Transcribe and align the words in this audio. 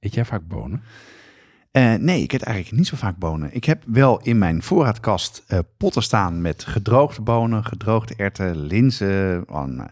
eet 0.00 0.14
jij 0.14 0.24
vaak 0.24 0.46
bonen? 0.48 0.82
Eh, 1.70 1.94
nee, 1.94 2.22
ik 2.22 2.32
eet 2.32 2.42
eigenlijk 2.42 2.76
niet 2.76 2.86
zo 2.86 2.96
vaak 2.96 3.16
bonen. 3.16 3.54
Ik 3.54 3.64
heb 3.64 3.82
wel 3.86 4.20
in 4.22 4.38
mijn 4.38 4.62
voorraadkast 4.62 5.44
eh, 5.46 5.58
potten 5.76 6.02
staan 6.02 6.40
met 6.40 6.64
gedroogde 6.64 7.22
bonen, 7.22 7.64
gedroogde 7.64 8.14
erwten, 8.16 8.56
linzen. 8.56 9.44
oh, 9.48 9.64
nou. 9.64 9.88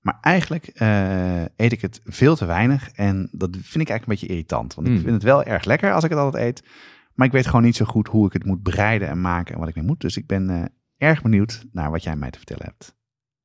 maar 0.00 0.18
eigenlijk 0.20 0.66
eh, 0.66 1.42
eet 1.42 1.72
ik 1.72 1.80
het 1.80 2.00
veel 2.04 2.36
te 2.36 2.44
weinig 2.44 2.90
en 2.90 3.28
dat 3.32 3.50
vind 3.50 3.84
ik 3.84 3.88
eigenlijk 3.88 4.02
een 4.02 4.08
beetje 4.14 4.26
irritant. 4.26 4.74
Want 4.74 4.86
ik 4.86 4.92
Hmm. 4.92 5.02
vind 5.02 5.14
het 5.14 5.22
wel 5.22 5.42
erg 5.44 5.64
lekker 5.64 5.92
als 5.92 6.04
ik 6.04 6.10
het 6.10 6.18
altijd 6.18 6.44
eet. 6.44 6.68
Maar 7.14 7.26
ik 7.26 7.32
weet 7.32 7.46
gewoon 7.46 7.62
niet 7.62 7.76
zo 7.76 7.84
goed 7.84 8.08
hoe 8.08 8.26
ik 8.26 8.32
het 8.32 8.44
moet 8.44 8.62
bereiden 8.62 9.08
en 9.08 9.20
maken 9.20 9.54
en 9.54 9.60
wat 9.60 9.68
ik 9.68 9.74
mee 9.74 9.84
moet. 9.84 10.00
Dus 10.00 10.16
ik 10.16 10.26
ben 10.26 10.72
erg 10.96 11.22
benieuwd 11.22 11.64
naar 11.72 11.90
wat 11.90 12.02
jij 12.02 12.16
mij 12.16 12.30
te 12.30 12.38
vertellen 12.38 12.64
hebt. 12.64 12.96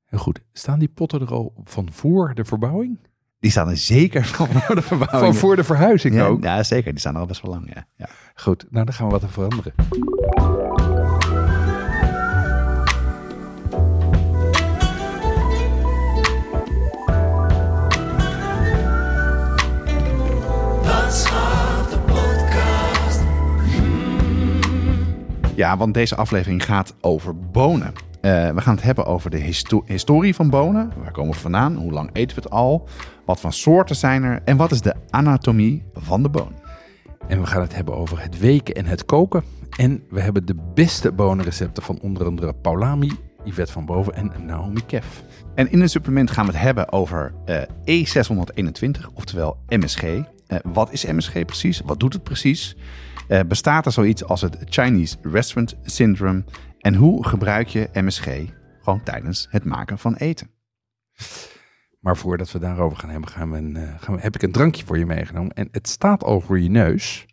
Heel 0.05 0.19
goed. 0.19 0.41
Staan 0.51 0.79
die 0.79 0.87
potten 0.87 1.21
er 1.21 1.31
al 1.31 1.53
van 1.63 1.91
voor 1.91 2.33
de 2.33 2.45
verbouwing? 2.45 2.99
Die 3.43 3.51
staan 3.51 3.69
er 3.69 3.77
zeker 3.77 4.25
van 4.25 4.47
voor 4.47 4.75
de 4.75 4.81
verbouwing. 4.81 5.33
Van 5.33 5.35
voor 5.35 5.55
de 5.55 5.63
verhuizing 5.63 6.15
ja, 6.15 6.25
ook? 6.25 6.43
ja, 6.43 6.63
zeker. 6.63 6.91
Die 6.91 6.99
staan 6.99 7.13
er 7.13 7.19
al 7.19 7.25
best 7.25 7.41
wel 7.41 7.51
lang, 7.51 7.71
ja. 7.73 7.85
ja. 7.95 8.07
Goed, 8.35 8.65
nou 8.69 8.85
dan 8.85 8.93
gaan 8.93 9.05
we 9.05 9.11
wat 9.11 9.23
aan 9.23 9.29
veranderen. 9.29 9.73
Ja, 25.55 25.77
want 25.77 25.93
deze 25.93 26.15
aflevering 26.15 26.65
gaat 26.65 26.95
over 27.01 27.39
bonen. 27.39 28.12
Eh, 28.23 28.49
we 28.49 28.61
gaan 28.61 28.75
het 28.75 28.83
hebben 28.83 29.05
over 29.05 29.29
de 29.29 29.37
histo- 29.37 29.83
historie 29.85 30.35
van 30.35 30.49
bonen. 30.49 30.91
Waar 31.01 31.11
komen 31.11 31.33
we 31.33 31.39
vandaan? 31.39 31.75
Hoe 31.75 31.91
lang 31.91 32.09
eten 32.13 32.35
we 32.35 32.41
het 32.43 32.51
al? 32.51 32.87
Wat 33.25 33.39
voor 33.39 33.53
soorten 33.53 33.95
zijn 33.95 34.23
er? 34.23 34.41
En 34.45 34.57
wat 34.57 34.71
is 34.71 34.81
de 34.81 34.93
anatomie 35.09 35.83
van 35.93 36.23
de 36.23 36.29
boon? 36.29 36.53
En 37.27 37.39
we 37.41 37.47
gaan 37.47 37.61
het 37.61 37.75
hebben 37.75 37.95
over 37.95 38.21
het 38.21 38.39
weken 38.39 38.75
en 38.75 38.85
het 38.85 39.05
koken. 39.05 39.43
En 39.77 40.03
we 40.09 40.21
hebben 40.21 40.45
de 40.45 40.55
beste 40.73 41.11
bonenrecepten 41.11 41.83
van 41.83 41.99
onder 42.01 42.25
andere 42.25 42.53
Paulami, 42.53 43.11
Yvette 43.43 43.71
van 43.71 43.85
Boven 43.85 44.13
en 44.15 44.31
Naomi 44.45 44.85
Kef. 44.85 45.23
En 45.55 45.71
in 45.71 45.81
het 45.81 45.91
supplement 45.91 46.31
gaan 46.31 46.45
we 46.45 46.51
het 46.51 46.61
hebben 46.61 46.91
over 46.91 47.33
eh, 47.45 47.61
E621, 47.85 49.13
oftewel 49.13 49.57
MSG. 49.67 50.03
Eh, 50.03 50.23
wat 50.73 50.91
is 50.91 51.05
MSG 51.05 51.45
precies? 51.45 51.81
Wat 51.85 51.99
doet 51.99 52.13
het 52.13 52.23
precies? 52.23 52.75
Bestaat 53.47 53.85
er 53.85 53.91
zoiets 53.91 54.25
als 54.25 54.41
het 54.41 54.57
Chinese 54.65 55.15
Restaurant 55.21 55.75
Syndrome? 55.83 56.43
En 56.83 56.95
hoe 56.95 57.27
gebruik 57.27 57.67
je 57.67 57.89
MSG 57.93 58.27
gewoon 58.81 59.03
tijdens 59.03 59.47
het 59.49 59.63
maken 59.63 59.97
van 59.97 60.15
eten? 60.15 60.49
Maar 61.99 62.17
voordat 62.17 62.51
we 62.51 62.59
daarover 62.59 62.97
gaan 62.97 63.09
hebben, 63.09 63.29
gaan 63.29 63.51
we 63.51 63.79
eh, 63.79 64.01
gaan 64.01 64.19
heb 64.19 64.35
ik 64.35 64.41
een 64.41 64.51
drankje 64.51 64.85
voor 64.85 64.97
je 64.97 65.05
meegenomen. 65.05 65.53
En 65.53 65.67
het 65.71 65.87
staat 65.87 66.23
al 66.23 66.55
je 66.55 66.69
neus. 66.69 67.25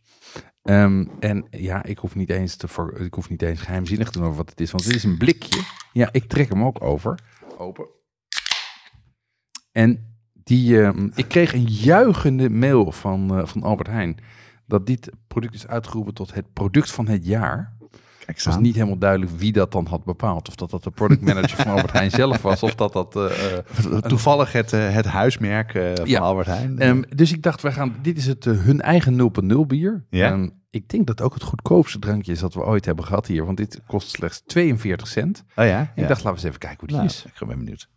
Ehm, 0.62 1.06
en 1.20 1.46
ja, 1.50 1.84
ik 1.84 1.98
hoef, 1.98 2.14
niet 2.14 2.30
eens 2.30 2.56
te 2.56 2.92
ik 2.98 3.14
hoef 3.14 3.28
niet 3.28 3.42
eens 3.42 3.60
geheimzinnig 3.60 4.10
te 4.10 4.18
doen 4.18 4.34
wat 4.34 4.50
het 4.50 4.60
is. 4.60 4.70
Want 4.70 4.84
het 4.84 4.94
is 4.94 5.04
een 5.04 5.18
blikje. 5.18 5.62
Ja, 5.92 6.08
ik 6.12 6.28
trek 6.28 6.48
hem 6.48 6.64
ook 6.64 6.82
over. 6.82 7.18
Open. 7.58 7.86
En 9.72 10.18
die, 10.32 10.82
ehm, 10.82 11.08
ik 11.14 11.28
kreeg 11.28 11.52
een 11.52 11.66
juichende 11.66 12.50
mail 12.50 12.92
van, 12.92 13.38
eh, 13.38 13.46
van 13.46 13.62
Albert 13.62 13.88
Heijn. 13.88 14.16
Dat 14.66 14.86
dit 14.86 15.10
product 15.26 15.54
is 15.54 15.66
uitgeroepen 15.66 16.14
tot 16.14 16.34
het 16.34 16.52
product 16.52 16.90
van 16.90 17.08
het 17.08 17.26
jaar. 17.26 17.78
Het 18.36 18.44
was 18.44 18.54
aan. 18.54 18.62
niet 18.62 18.74
helemaal 18.74 18.98
duidelijk 18.98 19.30
wie 19.38 19.52
dat 19.52 19.72
dan 19.72 19.86
had 19.86 20.04
bepaald. 20.04 20.48
Of 20.48 20.54
dat 20.54 20.70
dat 20.70 20.84
de 20.84 20.90
productmanager 20.90 21.56
van 21.56 21.66
Albert 21.66 21.92
Heijn 21.92 22.10
zelf 22.10 22.42
was. 22.42 22.62
Of 22.62 22.74
dat 22.74 22.92
dat... 22.92 23.16
eh, 23.16 23.56
eh, 23.56 23.62
Toevallig 23.98 24.52
het, 24.52 24.72
eh, 24.72 24.90
het 24.94 25.04
huismerk 25.06 25.70
van 25.94 26.06
Ja. 26.08 26.20
Albert 26.20 26.46
Heijn. 26.46 26.78
Ehm, 26.78 27.02
dus 27.16 27.32
ik 27.32 27.42
dacht, 27.42 27.62
wij 27.62 27.72
gaan, 27.72 27.94
dit 28.02 28.16
is 28.18 28.26
het, 28.26 28.44
hun 28.44 28.80
eigen 28.80 29.16
0.0 29.16 29.66
bier. 29.66 30.04
Ja. 30.10 30.30
Ehm, 30.30 30.48
ik 30.70 30.88
denk 30.88 31.06
dat 31.06 31.20
ook 31.20 31.34
het 31.34 31.42
goedkoopste 31.42 31.98
drankje 31.98 32.32
is 32.32 32.40
dat 32.40 32.54
we 32.54 32.64
ooit 32.64 32.84
hebben 32.84 33.04
gehad 33.04 33.26
hier. 33.26 33.44
Want 33.44 33.56
dit 33.56 33.80
kost 33.86 34.08
slechts 34.10 34.42
42 34.46 35.08
cent. 35.08 35.44
oh 35.56 35.64
ja? 35.64 35.78
En 35.78 35.90
ja. 35.94 36.02
ik 36.02 36.08
dacht, 36.08 36.08
laten 36.08 36.24
we 36.24 36.30
eens 36.30 36.44
even 36.44 36.58
kijken 36.58 36.78
hoe 36.78 36.88
die 36.88 36.96
Nou, 36.96 37.08
is. 37.08 37.24
ik 37.40 37.46
ben 37.48 37.58
benieuwd. 37.58 37.88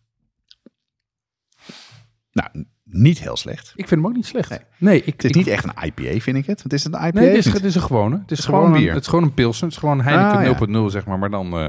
Nou, 2.33 2.65
niet 2.83 3.19
heel 3.19 3.37
slecht. 3.37 3.67
Ik 3.75 3.87
vind 3.87 4.01
hem 4.01 4.05
ook 4.09 4.15
niet 4.15 4.25
slecht. 4.25 4.49
Nee. 4.49 4.59
Nee, 4.77 4.97
ik, 5.03 5.05
Het 5.05 5.23
is 5.23 5.29
ik- 5.29 5.35
niet 5.35 5.47
echt 5.47 5.63
een 5.63 5.85
IPA, 5.85 6.19
vind 6.19 6.37
ik 6.37 6.45
het. 6.45 6.63
Het 6.63 6.73
is 6.73 6.83
een 6.85 6.91
IPA. 6.93 7.09
Nee, 7.19 7.27
het 7.27 7.37
is, 7.45 7.53
het 7.53 7.63
is 7.63 7.75
een 7.75 7.81
gewone. 7.81 8.19
Het 8.19 8.31
is, 8.31 8.45
gewoon 8.45 8.59
gewoon, 8.59 8.77
bier. 8.77 8.87
een, 8.87 8.93
het 8.93 9.03
is 9.03 9.09
gewoon 9.09 9.23
een 9.23 9.33
pilsen. 9.33 9.63
Het 9.63 9.73
is 9.73 9.79
gewoon 9.79 10.01
Heineken 10.01 10.37
Ah, 10.37 10.43
ja. 10.43 10.83
0.0, 10.87 10.91
zeg 10.91 11.05
maar. 11.05 11.19
Maar 11.19 11.29
dan 11.29 11.57
eh, 11.59 11.67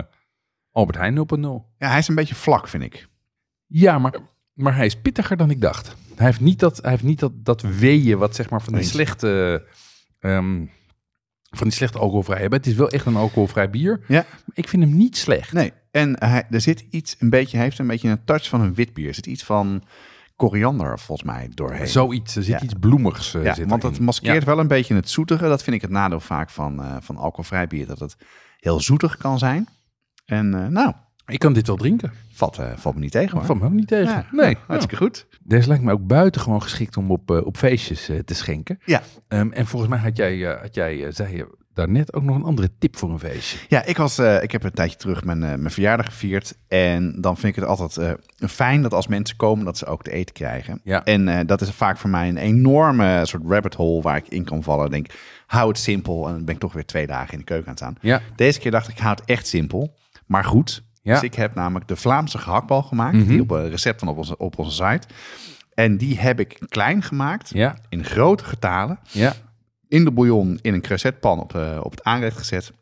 Albert 0.71 0.99
Heijn 0.99 1.15
0.0. 1.17 1.75
Ja, 1.79 1.89
hij 1.89 1.99
is 1.99 2.09
een 2.09 2.15
beetje 2.15 2.35
vlak, 2.35 2.69
vind 2.69 2.83
ik. 2.83 3.09
Ja, 3.67 3.99
maar, 3.99 4.15
maar 4.53 4.77
hij 4.77 4.87
is 4.87 4.97
pittiger 5.01 5.37
dan 5.37 5.51
ik 5.51 5.61
dacht. 5.61 5.97
Hij 6.17 6.27
heeft 6.27 6.41
niet 6.41 6.59
dat, 6.59 6.77
hij 6.83 6.91
heeft 6.91 7.03
niet 7.03 7.19
dat, 7.19 7.33
dat 7.45 7.61
weeën 7.63 8.19
wat 8.19 8.35
zeg 8.35 8.51
maar 8.51 8.63
van 8.63 8.73
die 8.73 8.83
Eens. 8.83 8.91
slechte... 8.91 9.63
ehm, 10.19 10.65
van 11.51 11.67
die 11.67 11.77
slechte 11.77 11.99
alcoholvrij 11.99 12.41
hebben. 12.41 12.59
Het 12.59 12.69
is 12.69 12.75
wel 12.75 12.89
echt 12.91 13.07
een 13.07 13.17
alcoholvrij 13.17 13.71
bier. 13.71 14.01
Ja. 14.09 14.25
Ik 14.53 14.69
vind 14.69 14.83
hem 14.83 14.97
niet 14.97 15.17
slecht. 15.17 15.53
Nee, 15.53 15.73
en 15.91 16.17
hij, 16.25 16.47
er 16.51 16.61
zit 16.61 16.87
iets, 16.91 17.17
een 17.19 17.31
beetje, 17.31 17.57
hij 17.57 17.67
heeft 17.67 17.79
een 17.79 17.87
beetje 17.87 18.09
een 18.09 18.25
touch 18.25 18.49
van 18.49 18.61
een 18.61 18.75
wit 18.75 18.93
bier. 18.95 19.09
Er 19.09 19.15
zit 19.15 19.27
iets 19.27 19.45
van 19.45 19.83
koriander, 20.37 20.99
volgens 20.99 21.29
mij, 21.29 21.51
doorheen. 21.55 21.89
Zoiets. 21.89 22.37
Er 22.37 22.43
zit 22.43 22.55
Ja. 22.61 22.63
iets 22.63 22.75
bloemigs. 22.81 23.35
eh, 23.35 23.45
ja, 23.45 23.55
zit 23.55 23.69
want 23.69 23.83
erin. 23.83 23.95
het 23.95 24.05
maskeert 24.05 24.41
Ja. 24.43 24.45
wel 24.49 24.59
een 24.59 24.69
beetje 24.69 24.95
het 24.95 25.09
zoetige. 25.11 25.45
Dat 25.49 25.63
vind 25.63 25.77
ik 25.77 25.83
het 25.83 25.91
nadeel 25.91 26.21
vaak 26.21 26.51
van, 26.51 26.83
eh, 26.83 26.97
van 27.01 27.17
alcoholvrij 27.17 27.67
bier. 27.67 27.87
Dat 27.87 27.99
het 27.99 28.17
heel 28.57 28.81
zoetig 28.81 29.17
kan 29.17 29.39
zijn. 29.39 29.69
En 30.25 30.55
eh, 30.55 30.67
nou, 30.67 30.93
Ik 31.27 31.39
kan 31.39 31.53
dit 31.53 31.67
wel 31.67 31.77
drinken. 31.77 32.13
valt, 32.33 32.59
eh, 32.59 32.73
valt 32.77 32.95
me 32.95 33.01
niet 33.01 33.11
tegen 33.13 33.37
hoor. 33.37 33.47
Van 33.47 33.59
me 33.59 33.65
ook 33.65 33.73
niet 33.73 33.89
tegen. 33.89 34.13
Ja, 34.13 34.27
nee. 34.31 34.57
hartstikke 34.67 34.97
goed. 35.05 35.27
Deze 35.43 35.69
lijkt 35.69 35.83
me 35.85 35.93
ook 35.93 36.07
buitengewoon 36.07 36.63
geschikt 36.63 36.97
om 36.97 37.11
op, 37.11 37.31
op 37.31 37.57
feestjes 37.57 38.09
eh, 38.09 38.19
te 38.19 38.35
schenken. 38.35 38.79
Ja. 38.85 39.03
Ehm, 39.29 39.51
en 39.53 39.67
volgens 39.67 39.91
mij 39.91 40.01
had 40.01 40.17
jij, 40.17 40.53
eh, 40.55 40.61
had 40.61 40.75
jij 40.75 41.11
zei 41.13 41.37
je 41.37 41.57
daarnet 41.75 42.15
ook 42.15 42.23
nog 42.23 42.37
een 42.37 42.45
andere 42.45 42.71
tip 42.79 42.97
voor 42.97 43.11
een 43.11 43.19
feestje. 43.19 43.59
Ja, 43.69 43.85
ik, 43.85 43.97
was, 43.97 44.19
eh, 44.19 44.43
ik 44.43 44.53
heb 44.53 44.65
een 44.65 44.71
tijdje 44.71 44.97
terug 44.97 45.25
mijn, 45.25 45.43
eh, 45.43 45.49
mijn 45.49 45.71
verjaardag 45.71 46.07
gevierd. 46.07 46.57
En 46.69 47.21
dan 47.21 47.37
vind 47.37 47.57
ik 47.57 47.63
het 47.63 47.69
altijd 47.71 47.97
eh, 47.97 48.49
fijn 48.49 48.83
dat 48.83 48.95
als 48.95 49.07
mensen 49.07 49.37
komen, 49.37 49.65
dat 49.65 49.79
ze 49.79 49.87
ook 49.87 50.03
te 50.03 50.11
eten 50.11 50.35
krijgen. 50.35 50.81
Ja. 50.85 51.05
En 51.05 51.47
dat 51.47 51.61
is 51.61 51.71
vaak 51.71 51.99
voor 51.99 52.11
mij 52.11 52.29
een 52.29 52.37
enorme 52.37 53.21
soort 53.23 53.43
rabbit 53.47 53.75
hole 53.75 54.03
waar 54.03 54.17
ik 54.17 54.29
in 54.29 54.45
kan 54.45 54.63
vallen. 54.63 54.91
Denk, 54.91 55.07
hou 55.47 55.69
het 55.69 55.79
simpel. 55.79 56.27
En 56.27 56.35
dan 56.35 56.45
ben 56.45 56.55
ik 56.55 56.61
toch 56.61 56.73
weer 56.73 56.87
twee 56.87 57.07
dagen 57.07 57.33
in 57.33 57.39
de 57.39 57.45
keuken 57.45 57.67
aan 57.67 57.73
het 57.73 57.83
staan. 57.83 57.97
Ja. 58.01 58.21
Deze 58.37 58.61
keer 58.61 58.71
dacht 58.71 58.89
ik, 58.89 58.95
ik 58.95 59.01
hou 59.01 59.15
het 59.15 59.25
echt 59.25 59.47
simpel. 59.47 59.95
Maar 60.27 60.45
goed. 60.45 60.83
Ja. 61.03 61.13
Dus 61.13 61.23
ik 61.23 61.35
heb 61.35 61.55
namelijk 61.55 61.89
de 61.89 61.97
Vlaamse 61.97 62.39
gehaktbal 62.39 62.83
gemaakt. 62.83 63.17
Mhm. 63.17 63.29
Die 63.29 63.41
op 63.41 63.51
een 63.51 63.69
recept 63.69 63.99
van 63.99 64.09
op 64.09 64.17
onze, 64.17 64.37
op 64.37 64.59
onze 64.59 64.71
site. 64.71 65.07
En 65.75 65.97
die 65.97 66.19
heb 66.19 66.41
ik 66.41 66.59
klein 66.69 67.03
gemaakt. 67.03 67.51
Ja. 67.55 67.77
In 67.89 68.05
grote 68.05 68.45
getalen. 68.45 68.99
Ja. 69.11 69.35
In 69.95 70.05
de 70.05 70.11
bouillon 70.11 70.59
in 70.63 70.75
een 70.75 70.81
creusetpan 70.81 71.41
op, 71.41 71.55
eh, 71.55 71.81
op 71.83 71.91
het 71.91 72.03
aanrecht 72.03 72.37
gezet. 72.39 72.73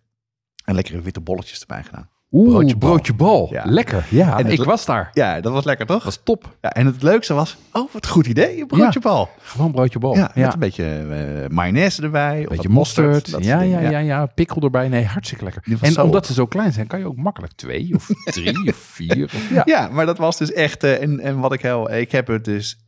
En 0.65 0.75
lekkere 0.75 1.01
witte 1.01 1.21
bolletjes 1.21 1.61
erbij 1.61 1.83
gedaan. 1.83 2.09
Oeh, 2.31 2.51
Broodje 2.51 2.77
broodje 2.77 3.15
bal. 3.15 3.49
Ja. 3.51 3.63
Lekker. 3.65 4.07
Ja, 4.11 4.39
En 4.39 4.47
ik 4.47 4.65
was 4.65 4.85
daar. 4.85 5.11
Ja, 5.13 5.41
dat 5.41 5.53
was 5.53 5.65
lekker 5.65 5.87
toch? 5.87 5.97
Dat 5.97 6.05
was 6.05 6.21
top. 6.25 6.57
Ja, 6.61 6.71
en 6.71 6.87
het 6.87 7.03
leukste 7.03 7.35
was, 7.35 7.57
oh 7.73 7.93
wat 7.93 8.05
een 8.05 8.11
goed 8.11 8.27
idee, 8.27 8.61
een 8.61 8.67
broodje 8.67 9.01
bal. 9.01 9.29
Gewoon 9.39 9.73
broodje 9.73 9.99
bal. 9.99 10.17
Ja, 10.17 10.31
Ja, 10.35 10.45
met 10.45 10.53
een 10.53 10.59
beetje 10.59 10.85
eh, 10.85 11.49
mayonaise 11.49 12.03
erbij. 12.03 12.43
of 12.43 12.49
beetje 12.49 12.69
mosterd. 12.69 13.37
Ja, 13.39 13.61
ja, 13.61 13.81
ja, 13.81 13.99
ja. 13.99 14.27
Pikkel 14.27 14.63
erbij. 14.63 14.89
Nee, 14.89 15.05
hartstikke 15.05 15.45
lekker. 15.45 15.63
En 15.81 15.93
zo 15.93 16.03
omdat 16.03 16.27
ze 16.27 16.33
zo 16.33 16.47
klein 16.47 16.73
zijn, 16.73 16.87
kan 16.87 16.99
je 16.99 17.07
ook 17.07 17.17
makkelijk 17.17 17.53
twee 17.53 17.95
of 17.95 18.09
drie 18.25 18.69
of 18.69 18.77
vier. 18.77 19.25
Of, 19.25 19.65
ja. 19.65 19.89
Maar 19.89 20.07
dat 20.07 20.19
was 20.19 20.39
dus 20.39 20.53
echt, 20.53 20.85
eh, 20.85 21.03
en, 21.03 21.21
en 21.21 21.39
wat 21.39 21.53
ik 21.53 21.63
heel, 21.63 21.93
ik 21.93 22.13
heb 22.13 22.27
het 22.27 22.45
dus 22.45 22.79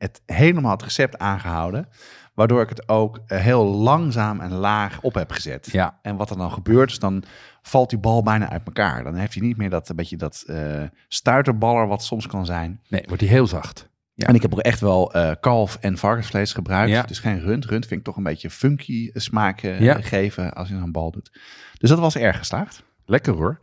het 0.00 0.20
helemaal 0.26 0.70
het 0.70 0.82
recept 0.82 1.18
aangehouden. 1.18 1.88
Waardoor 2.40 2.62
ik 2.62 2.68
het 2.68 2.88
ook 2.88 3.20
eh, 3.26 3.38
heel 3.38 3.64
langzaam 3.64 4.40
en 4.40 4.52
laag 4.52 5.00
op 5.00 5.14
heb 5.14 5.30
gezet. 5.30 5.68
Ja. 5.72 5.98
En 6.02 6.16
wat 6.16 6.30
er 6.30 6.36
dan 6.36 6.52
gebeurt, 6.52 6.90
is 6.90 6.98
dan 6.98 7.22
valt 7.62 7.90
die 7.90 7.98
bal 7.98 8.22
bijna 8.22 8.50
uit 8.50 8.62
elkaar. 8.64 9.04
Dan 9.04 9.14
heeft 9.14 9.34
hij 9.34 9.42
niet 9.46 9.56
meer 9.56 9.70
dat 9.70 9.88
een 9.88 9.96
beetje 9.96 10.16
dat 10.16 10.44
eh 10.46 10.82
stuiterballer 11.08 11.86
wat 11.86 12.04
soms 12.04 12.26
kan 12.26 12.46
zijn. 12.46 12.80
Nee, 12.88 13.02
wordt 13.06 13.20
die 13.20 13.30
heel 13.30 13.46
zacht. 13.46 13.88
Ja. 14.14 14.26
En 14.26 14.34
ik 14.34 14.42
heb 14.42 14.52
ook 14.52 14.60
echt 14.60 14.80
wel 14.80 15.12
eh, 15.12 15.30
kalf 15.40 15.76
en 15.80 15.98
varkensvlees 15.98 16.52
gebruikt. 16.52 16.90
Ja. 16.90 17.02
Dus 17.02 17.18
geen 17.18 17.40
rund. 17.40 17.64
Rund 17.64 17.86
vind 17.86 18.00
ik 18.00 18.06
toch 18.06 18.16
een 18.16 18.22
beetje 18.22 18.50
funky 18.50 19.10
smaak 19.14 19.60
Ja. 19.60 20.00
geven 20.00 20.52
als 20.52 20.68
je 20.68 20.74
een 20.74 20.92
bal 20.92 21.10
doet. 21.10 21.30
Dus 21.78 21.88
dat 21.90 21.98
was 21.98 22.16
erg 22.16 22.38
geslaagd. 22.38 22.82
Lekker 23.04 23.32
hoor. 23.34 23.60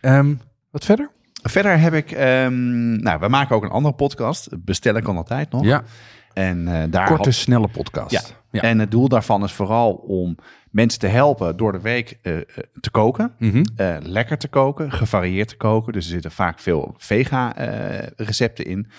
Ehm, 0.00 0.34
wat 0.70 0.84
verder? 0.84 1.10
Verder 1.42 1.78
heb 1.80 1.92
ik, 1.94 2.10
ehm, 2.10 2.92
nou, 3.02 3.20
we 3.20 3.28
maken 3.28 3.56
ook 3.56 3.62
een 3.62 3.70
andere 3.70 3.94
podcast. 3.94 4.48
Bestellen 4.64 5.02
kan 5.02 5.16
altijd 5.16 5.50
nog. 5.50 5.64
Ja, 5.64 5.82
En 6.40 6.68
eh, 6.68 6.90
daar 6.90 7.06
korte, 7.06 7.22
had- 7.28 7.34
snelle 7.34 7.68
podcast. 7.68 8.10
Ja, 8.10 8.20
Ja. 8.50 8.60
En 8.62 8.78
het 8.78 8.90
doel 8.90 9.08
daarvan 9.08 9.44
is 9.44 9.52
vooral 9.52 9.92
om 9.92 10.36
mensen 10.70 11.00
te 11.00 11.06
helpen 11.06 11.56
door 11.56 11.72
de 11.72 11.80
week 11.80 12.18
eh, 12.22 12.36
eh, 12.36 12.44
te 12.80 12.90
koken. 12.90 13.32
Mhm. 13.38 13.64
Lekker 14.02 14.38
te 14.38 14.48
koken, 14.48 14.92
gevarieerd 14.92 15.48
te 15.48 15.56
koken. 15.56 15.92
Dus 15.92 16.04
er 16.04 16.10
zitten 16.10 16.30
vaak 16.30 16.58
veel 16.58 16.94
vega-recepten 16.96 18.64
in. 18.64 18.90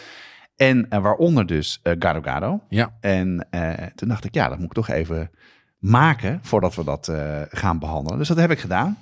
En 0.56 0.88
waaronder 0.90 1.46
dus 1.46 1.80
gado 1.84 2.22
gado. 2.22 2.62
Ja. 2.70 2.94
En 3.00 3.48
toen 3.96 4.08
dacht 4.08 4.26
ik, 4.26 4.34
ja, 4.34 4.48
dat 4.50 4.58
moet 4.58 4.68
ik 4.68 4.74
toch 4.74 4.90
even 4.90 5.32
maken 5.80 6.40
voordat 6.42 6.76
we 6.76 6.84
dat 6.84 7.12
gaan 7.50 7.80
behandelen. 7.80 8.18
Dus 8.18 8.28
dat 8.28 8.38
heb 8.38 8.52
ik 8.52 8.60
gedaan. 8.60 8.98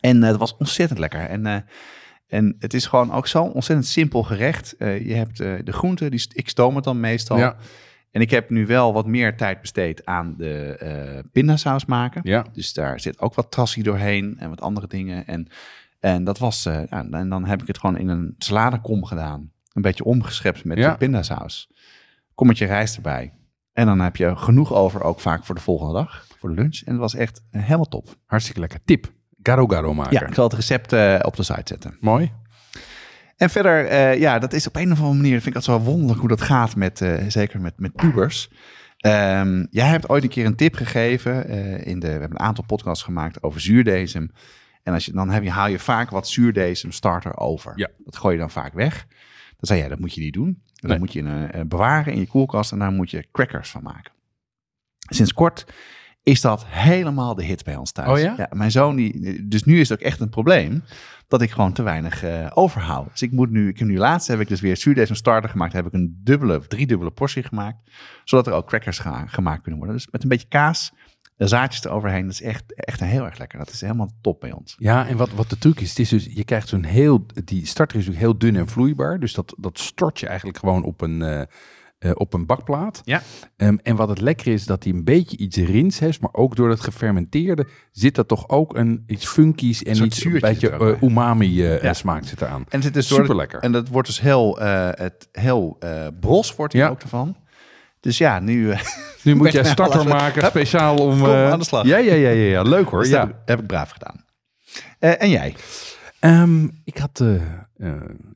En 0.00 0.22
het 0.22 0.36
was 0.36 0.56
ontzettend 0.56 0.98
lekker. 0.98 1.20
En, 1.20 1.64
en 2.30 2.56
het 2.58 2.74
is 2.74 2.86
gewoon 2.86 3.12
ook 3.12 3.26
zo'n 3.26 3.52
ontzettend 3.52 3.88
simpel 3.88 4.22
gerecht. 4.22 4.76
Eh, 4.76 5.06
je 5.06 5.14
hebt 5.14 5.40
eh, 5.40 5.52
de 5.64 5.72
groenten, 5.72 6.10
die, 6.10 6.26
ik 6.32 6.48
stoom 6.48 6.74
het 6.74 6.84
dan 6.84 7.00
meestal. 7.00 7.38
Ja. 7.38 7.56
En 8.10 8.20
ik 8.20 8.30
heb 8.30 8.50
nu 8.50 8.66
wel 8.66 8.92
wat 8.92 9.06
meer 9.06 9.36
tijd 9.36 9.60
besteed 9.60 10.06
aan 10.06 10.34
de 10.36 10.76
eh 10.78 11.30
pindasaus 11.32 11.84
maken. 11.84 12.20
Ja. 12.24 12.46
Dus 12.52 12.72
daar 12.72 13.00
zit 13.00 13.20
ook 13.20 13.34
wat 13.34 13.50
trassie 13.50 13.82
doorheen 13.82 14.36
en 14.38 14.48
wat 14.48 14.60
andere 14.60 14.86
dingen. 14.86 15.26
En, 15.26 15.48
en 16.00 16.24
dat 16.24 16.38
was, 16.38 16.62
ja, 16.62 17.06
en 17.10 17.28
dan 17.28 17.44
heb 17.44 17.60
ik 17.60 17.66
het 17.66 17.78
gewoon 17.78 17.98
in 17.98 18.08
een 18.08 18.34
saladekom 18.38 19.04
gedaan. 19.04 19.52
Een 19.72 19.82
beetje 19.82 20.04
omgeschept 20.04 20.64
met 20.64 20.76
de 20.76 20.94
pindasaus. 20.98 21.70
Kommetje 22.34 22.66
rijst 22.66 22.96
erbij. 22.96 23.32
En 23.72 23.86
dan 23.86 24.00
heb 24.00 24.16
je 24.16 24.36
genoeg 24.36 24.74
over 24.74 25.02
ook 25.02 25.20
vaak 25.20 25.44
voor 25.44 25.54
de 25.54 25.60
volgende 25.60 25.92
dag, 25.92 26.26
voor 26.38 26.48
de 26.48 26.54
lunch. 26.54 26.80
En 26.84 26.92
het 26.92 27.00
was 27.00 27.14
echt 27.14 27.42
helemaal 27.50 27.88
top. 27.88 28.16
Hartstikke 28.26 28.60
lekker. 28.60 28.80
Tip. 28.84 29.12
Garo 29.42 29.66
garo 29.66 29.94
maken. 29.94 30.12
Ja, 30.12 30.26
ik 30.26 30.34
zal 30.34 30.44
het 30.44 30.52
recept 30.52 30.92
eh, 30.92 31.18
op 31.22 31.36
de 31.36 31.42
site 31.42 31.62
zetten. 31.64 31.96
Mooi. 32.00 32.32
En 33.36 33.50
verder, 33.50 33.86
eh, 33.86 34.18
ja, 34.18 34.38
dat 34.38 34.52
is 34.52 34.66
op 34.66 34.76
een 34.76 34.92
of 34.92 34.98
andere 34.98 35.16
manier, 35.16 35.32
vind 35.32 35.46
ik 35.46 35.54
het 35.54 35.64
zo 35.64 35.78
wonderlijk 35.78 36.20
hoe 36.20 36.28
dat 36.28 36.40
gaat 36.40 36.76
met, 36.76 37.00
eh, 37.00 37.14
zeker 37.28 37.60
met, 37.60 37.74
met 37.76 37.94
pubers. 37.94 38.50
Ehm, 38.96 39.66
jij 39.70 39.86
hebt 39.86 40.08
ooit 40.08 40.22
een 40.22 40.28
keer 40.28 40.46
een 40.46 40.56
tip 40.56 40.74
gegeven. 40.74 41.48
in 41.84 41.98
de, 42.00 42.06
we 42.06 42.12
hebben 42.12 42.30
een 42.30 42.46
aantal 42.46 42.64
podcasts 42.64 43.04
gemaakt 43.04 43.42
over 43.42 43.60
zuurdesem. 43.60 44.30
En 44.82 44.92
als 44.92 45.04
je, 45.04 45.12
dan 45.12 45.30
heb 45.30 45.42
je, 45.42 45.50
haal 45.50 45.68
je 45.68 45.78
vaak 45.78 46.10
wat 46.10 46.28
zuurdesem 46.28 46.92
starter 46.92 47.36
over. 47.36 47.72
Ja. 47.76 47.88
Dat 48.04 48.16
gooi 48.16 48.34
je 48.34 48.40
dan 48.40 48.50
vaak 48.50 48.72
weg. 48.72 49.06
Dan 49.48 49.58
zei 49.60 49.78
jij, 49.78 49.88
dat 49.88 49.98
moet 49.98 50.14
je 50.14 50.20
niet 50.20 50.32
doen. 50.32 50.62
Dat 50.74 50.90
Nee. 50.90 50.98
moet 50.98 51.12
je 51.12 51.48
eh, 51.52 51.60
bewaren 51.66 52.12
in 52.12 52.18
je 52.18 52.26
koelkast 52.26 52.72
en 52.72 52.78
daar 52.78 52.90
moet 52.92 53.10
je 53.10 53.26
crackers 53.32 53.70
van 53.70 53.82
maken. 53.82 54.12
Sinds 55.08 55.32
kort 55.32 55.66
is 56.22 56.40
dat 56.40 56.64
helemaal 56.66 57.34
de 57.34 57.44
hit 57.44 57.64
bij 57.64 57.76
ons 57.76 57.92
thuis. 57.92 58.10
Oh 58.10 58.36
ja? 58.36 58.48
mijn 58.52 58.70
zoon, 58.70 58.96
die, 58.96 59.48
dus 59.48 59.64
nu 59.64 59.80
is 59.80 59.88
het 59.88 59.98
ook 59.98 60.04
echt 60.04 60.20
een 60.20 60.28
probleem 60.28 60.82
dat 61.28 61.42
ik 61.42 61.50
gewoon 61.50 61.72
te 61.72 61.82
weinig 61.82 62.22
eh, 62.22 62.46
overhoud. 62.54 63.10
Dus 63.10 63.22
ik 63.22 63.32
moet 63.32 63.50
nu, 63.50 63.68
ik 63.68 63.78
heb 63.78 63.88
nu 63.88 63.98
laatst 63.98 64.28
heb 64.28 64.40
ik 64.40 64.48
dus 64.48 64.60
weer 64.60 64.76
zuurdesem 64.76 65.14
starter 65.14 65.50
gemaakt. 65.50 65.72
Heb 65.72 65.86
ik 65.86 65.92
een 65.92 66.20
dubbele 66.24 66.56
of 66.56 66.66
driedubbele 66.66 67.10
portie 67.10 67.42
gemaakt, 67.42 67.90
zodat 68.24 68.46
er 68.46 68.52
ook 68.52 68.66
crackers 68.66 68.98
gemaakt 69.26 69.62
kunnen 69.62 69.80
worden. 69.80 69.96
Dus 69.96 70.08
met 70.10 70.22
een 70.22 70.28
beetje 70.28 70.48
kaas, 70.48 70.92
de 71.36 71.46
zaadjes 71.46 71.84
eroverheen, 71.84 72.22
dat 72.22 72.32
is 72.32 72.42
echt, 72.42 72.74
echt 72.74 73.00
heel 73.00 73.24
erg 73.24 73.38
lekker. 73.38 73.58
Dat 73.58 73.70
is 73.70 73.80
helemaal 73.80 74.10
top 74.20 74.40
bij 74.40 74.52
ons. 74.52 74.76
Ja, 74.78 75.08
en 75.08 75.16
wat, 75.16 75.30
wat 75.30 75.50
de 75.50 75.58
truc 75.58 75.80
is, 75.80 75.88
het 75.88 75.98
is 75.98 76.08
dus, 76.08 76.24
je 76.24 76.44
krijgt 76.44 76.68
zo'n 76.68 76.84
heel, 76.84 77.26
die 77.44 77.66
starter 77.66 77.98
is 77.98 78.06
natuurlijk 78.06 78.32
heel 78.32 78.38
dun 78.50 78.60
en 78.60 78.68
vloeibaar. 78.68 79.20
Dus 79.20 79.34
dat, 79.34 79.54
dat 79.58 79.78
stort 79.78 80.20
je 80.20 80.26
eigenlijk 80.26 80.58
gewoon 80.58 80.82
op 80.82 81.00
een, 81.00 81.22
eh, 81.22 81.42
eh, 82.00 82.10
op 82.14 82.34
een 82.34 82.46
bakplaat. 82.46 83.02
Ja. 83.04 83.22
Ehm, 83.56 83.76
en 83.82 83.96
wat 83.96 84.08
het 84.08 84.20
lekker 84.20 84.52
is, 84.52 84.64
dat 84.66 84.84
hij 84.84 84.92
een 84.92 85.04
beetje 85.04 85.36
iets 85.36 85.56
rins 85.56 85.98
heeft, 85.98 86.20
maar 86.20 86.32
ook 86.32 86.56
door 86.56 86.70
het 86.70 86.80
gefermenteerde 86.80 87.66
zit 87.92 88.16
er 88.18 88.26
toch 88.26 88.48
ook 88.48 88.76
een 88.76 89.04
iets 89.06 89.26
funkies 89.26 89.82
en 89.82 89.96
soort 89.96 90.08
iets 90.08 90.24
een 90.24 90.38
beetje 90.40 90.70
eh, 90.70 91.02
umami 91.02 91.64
eh, 91.66 91.82
Ja. 91.82 91.92
smaak 91.92 92.24
zit 92.24 92.40
eraan. 92.40 92.64
En 92.68 92.80
het 92.82 92.96
is 92.96 93.06
dus 93.06 93.16
Super 93.16 93.36
lekker. 93.36 93.60
En 93.60 93.72
dat 93.72 93.88
wordt 93.88 94.08
dus 94.08 94.20
heel, 94.20 94.58
het, 94.58 95.28
heel 95.32 95.78
bros 96.20 96.54
wordt 96.56 96.72
hier 96.72 96.82
Ja. 96.82 96.88
ook 96.88 97.00
ervan. 97.02 97.36
Dus 98.00 98.18
ja, 98.18 98.38
nu 98.38 98.72
Nu 99.24 99.34
moet 99.34 99.52
jij 99.52 99.62
je 99.62 99.68
starter 99.68 100.08
maken 100.08 100.46
speciaal 100.46 100.96
om. 100.98 101.18
Kom, 101.20 101.26
aan 101.30 101.58
de 101.58 101.64
slag. 101.64 101.86
Ja, 101.86 101.96
ja, 101.98 102.14
ja, 102.14 102.28
ja, 102.28 102.44
ja. 102.50 102.62
leuk 102.62 102.88
hoor. 102.88 103.00
dus 103.00 103.10
Ja. 103.10 103.18
dat 103.18 103.26
heb, 103.28 103.36
ik- 103.40 103.48
heb 103.48 103.60
ik 103.60 103.66
braaf 103.66 103.90
gedaan. 103.90 104.24
En 104.98 105.30
jij? 105.30 105.54
Ehm, 106.18 106.64
ik 106.84 106.98
had, 106.98 107.24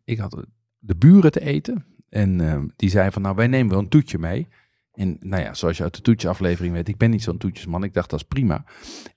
ik 0.05 0.19
had 0.19 0.45
de 0.79 0.97
buren 0.97 1.33
te 1.33 1.41
eten. 1.41 1.85
En 2.15 2.41
ehm, 2.41 2.67
die 2.77 2.91
zei 2.91 3.11
van, 3.11 3.23
nou, 3.23 3.35
wij 3.37 3.47
nemen 3.47 3.71
wel 3.71 3.79
een 3.79 3.89
toetje 3.89 4.19
mee. 4.19 4.49
En 4.93 5.17
nou 5.21 5.43
ja, 5.43 5.55
zoals 5.55 5.77
je 5.77 5.83
uit 5.83 5.95
de 5.95 6.01
toetjeaflevering 6.01 6.75
weet, 6.75 6.89
ik 6.89 6.97
ben 6.97 7.11
niet 7.11 7.23
zo'n 7.23 7.39
toetjesman. 7.39 7.85
Ik 7.85 7.95
dacht, 7.95 8.11
dat 8.11 8.21
is 8.21 8.27
prima. 8.27 8.65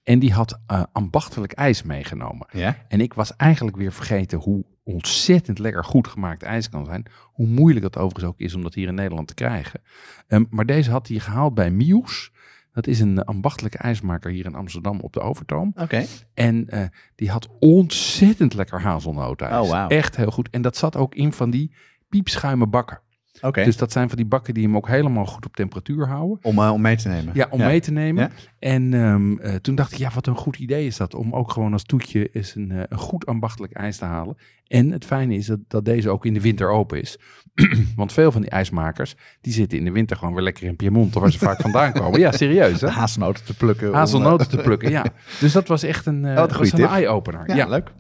En 0.03 0.19
die 0.19 0.33
had 0.33 0.59
eh, 0.67 0.83
ambachtelijk 0.91 1.51
ijs 1.51 1.83
meegenomen. 1.83 2.47
Ja? 2.51 2.77
En 2.87 3.01
ik 3.01 3.13
was 3.13 3.35
eigenlijk 3.35 3.77
weer 3.77 3.91
vergeten 3.91 4.39
hoe 4.39 4.65
ontzettend 4.83 5.59
lekker 5.59 5.83
goed 5.83 6.07
gemaakt 6.07 6.43
ijs 6.43 6.69
kan 6.69 6.85
zijn. 6.85 7.05
Hoe 7.23 7.47
moeilijk 7.47 7.81
dat 7.81 7.97
overigens 7.97 8.25
ook 8.25 8.39
is 8.39 8.55
om 8.55 8.61
dat 8.61 8.73
hier 8.73 8.87
in 8.87 8.95
Nederland 8.95 9.27
te 9.27 9.33
krijgen. 9.33 9.81
Ehm, 10.27 10.43
maar 10.49 10.65
deze 10.65 10.91
had 10.91 11.07
hij 11.07 11.19
gehaald 11.19 11.53
bij 11.53 11.71
Mius. 11.71 12.31
Dat 12.71 12.87
is 12.87 12.99
een 12.99 13.23
ambachtelijke 13.23 13.77
ijsmaker 13.77 14.31
hier 14.31 14.45
in 14.45 14.55
Amsterdam 14.55 14.99
op 14.99 15.13
de 15.13 15.19
Overtoom. 15.19 15.71
Oké. 15.75 16.05
En 16.33 16.69
eh, 16.69 16.83
die 17.15 17.29
had 17.29 17.49
ontzettend 17.59 18.53
lekker 18.53 18.81
hazelnootijs. 18.81 19.65
Oh, 19.65 19.69
wauw. 19.69 19.87
Echt 19.87 20.15
heel 20.15 20.31
goed. 20.31 20.49
En 20.49 20.61
dat 20.61 20.77
zat 20.77 20.95
ook 20.95 21.15
in 21.15 21.33
van 21.33 21.49
die 21.49 21.71
piepschuime 22.09 22.67
bakken. 22.67 23.01
Oké. 23.41 23.63
Dus 23.63 23.77
dat 23.77 23.91
zijn 23.91 24.07
van 24.07 24.17
die 24.17 24.25
bakken 24.25 24.53
die 24.53 24.63
hem 24.63 24.75
ook 24.75 24.87
helemaal 24.87 25.25
goed 25.25 25.45
op 25.45 25.55
temperatuur 25.55 26.07
houden. 26.07 26.37
Om, 26.41 26.59
eh, 26.59 26.71
om 26.71 26.81
mee 26.81 26.95
te 26.95 27.07
nemen. 27.07 27.31
Ja, 27.33 27.47
om 27.49 27.59
mee 27.59 27.79
te 27.79 27.91
nemen. 27.91 28.23
Ja. 28.23 28.29
En 28.59 28.93
ehm, 28.93 29.37
eh, 29.37 29.55
toen 29.55 29.75
dacht 29.75 29.91
ik, 29.91 29.97
ja, 29.97 30.11
wat 30.13 30.27
een 30.27 30.35
goed 30.35 30.57
idee 30.57 30.85
is 30.85 30.97
dat. 30.97 31.13
Om 31.15 31.33
ook 31.33 31.51
gewoon 31.51 31.73
als 31.73 31.83
toetje 31.83 32.29
eens 32.31 32.55
een, 32.55 32.71
eh, 32.71 32.83
een 32.87 32.97
goed 32.97 33.25
ambachtelijk 33.25 33.73
ijs 33.73 33.97
te 33.97 34.05
halen. 34.05 34.37
En 34.67 34.91
het 34.91 35.05
fijne 35.05 35.35
is 35.35 35.45
dat, 35.45 35.59
dat 35.67 35.85
deze 35.85 36.09
ook 36.09 36.25
in 36.25 36.33
de 36.33 36.41
winter 36.41 36.69
open 36.69 37.01
is. 37.01 37.19
Want 37.95 38.13
veel 38.13 38.31
van 38.31 38.41
die 38.41 38.49
ijsmakers, 38.49 39.15
die 39.41 39.53
zitten 39.53 39.77
in 39.77 39.85
de 39.85 39.91
winter 39.91 40.17
gewoon 40.17 40.33
weer 40.33 40.43
lekker 40.43 40.63
in 40.63 40.75
Piemonte, 40.75 41.19
waar 41.19 41.31
ze 41.31 41.37
vaak 41.37 41.61
vandaan 41.61 41.93
komen. 42.01 42.19
Ja, 42.19 42.31
serieus 42.31 42.81
hè? 42.81 42.87
Hazelnoten 42.89 43.45
te 43.45 43.55
plukken. 43.55 43.93
Hazelnoten 43.93 44.49
te 44.49 44.57
plukken, 44.57 44.89
ja. 44.91 45.05
Dus 45.39 45.51
dat 45.51 45.67
was 45.67 45.83
echt 45.83 46.05
een, 46.05 46.21
wat 46.35 46.51
een 46.51 46.57
was 46.57 46.71
een 46.71 46.85
eye-opener. 46.85 47.43
Ja, 47.49 47.55
Ja. 47.55 47.67
leuk. 47.67 47.91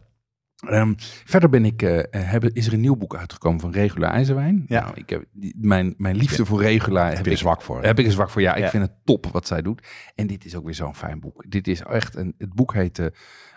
Ehm, 0.57 0.93
verder 1.25 1.49
ben 1.49 1.65
ik, 1.65 1.81
eh, 1.81 1.99
hebben, 2.21 2.53
is 2.53 2.67
er 2.67 2.73
een 2.73 2.79
nieuw 2.79 2.95
boek 2.95 3.15
uitgekomen 3.15 3.59
van 3.59 3.71
Regula 3.71 4.11
IJzerwijn. 4.11 4.65
Ja. 4.67 4.81
Nou, 4.83 4.95
ik 4.95 5.09
heb, 5.09 5.25
die- 5.31 5.55
mijn, 5.57 5.93
mijn 5.97 6.15
liefde 6.15 6.45
voor 6.45 6.61
Regula 6.61 7.01
heb 7.07 7.15
Heb 7.15 7.23
je 7.25 7.25
er 7.25 7.31
ik, 7.31 7.41
zwak 7.41 7.61
voor? 7.61 7.83
heb 7.83 7.99
ik 7.99 8.05
een 8.05 8.11
zwak 8.11 8.29
voor. 8.29 8.41
Ja, 8.41 8.55
ik 8.55 8.63
Ja. 8.63 8.69
vind 8.69 8.83
het 8.83 8.93
top 9.03 9.25
wat 9.31 9.47
zij 9.47 9.61
doet. 9.61 9.87
En 10.15 10.27
dit 10.27 10.45
is 10.45 10.55
ook 10.55 10.65
weer 10.65 10.73
zo'n 10.75 10.95
fijn 10.95 11.19
boek. 11.19 11.45
Dit 11.49 11.67
is 11.67 11.81
echt 11.81 12.15
een, 12.15 12.33
het 12.37 12.53
boek 12.53 12.73
heet 12.73 12.99
eh, 12.99 13.05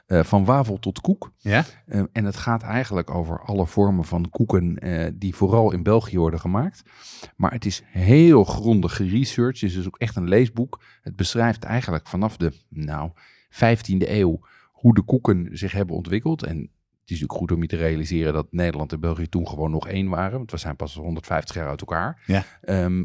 eh, 0.06 0.24
Van 0.24 0.44
Wafel 0.44 0.78
tot 0.78 1.00
Koek. 1.00 1.32
Ja? 1.38 1.64
Eh, 1.86 2.02
en 2.12 2.24
het 2.24 2.36
gaat 2.36 2.62
eigenlijk 2.62 3.10
over 3.10 3.40
alle 3.40 3.66
vormen 3.66 4.04
van 4.04 4.30
koeken 4.30 4.78
eh, 4.78 5.10
die 5.14 5.34
vooral 5.34 5.72
in 5.72 5.82
België 5.82 6.18
worden 6.18 6.40
gemaakt. 6.40 6.82
Maar 7.36 7.52
het 7.52 7.64
is 7.64 7.82
heel 7.86 8.44
grondig 8.44 8.96
geresearched. 8.96 9.60
Het 9.60 9.70
is 9.70 9.76
dus 9.76 9.86
ook 9.86 9.98
echt 9.98 10.16
een 10.16 10.28
leesboek. 10.28 10.82
Het 11.02 11.16
beschrijft 11.16 11.64
eigenlijk 11.64 12.06
vanaf 12.08 12.36
de 12.36 12.52
nou, 12.68 13.10
15e 13.50 14.08
eeuw 14.10 14.40
hoe 14.72 14.94
de 14.94 15.02
koeken 15.02 15.48
zich 15.52 15.72
hebben 15.72 15.96
ontwikkeld. 15.96 16.42
En 16.44 16.70
is 17.10 17.20
natuurlijk 17.20 17.38
goed 17.50 17.52
om 17.52 17.62
je 17.62 17.68
te 17.68 17.76
realiseren 17.76 18.32
dat 18.32 18.46
Nederland 18.50 18.92
en 18.92 19.00
België 19.00 19.28
toen 19.28 19.48
gewoon 19.48 19.70
nog 19.70 19.88
één 19.88 20.08
waren. 20.08 20.38
Want 20.38 20.50
we 20.50 20.56
zijn 20.56 20.76
pas 20.76 20.94
150 20.94 21.54
jaar 21.54 21.68
uit 21.68 21.80
elkaar. 21.80 22.22
Ja. 22.26 22.44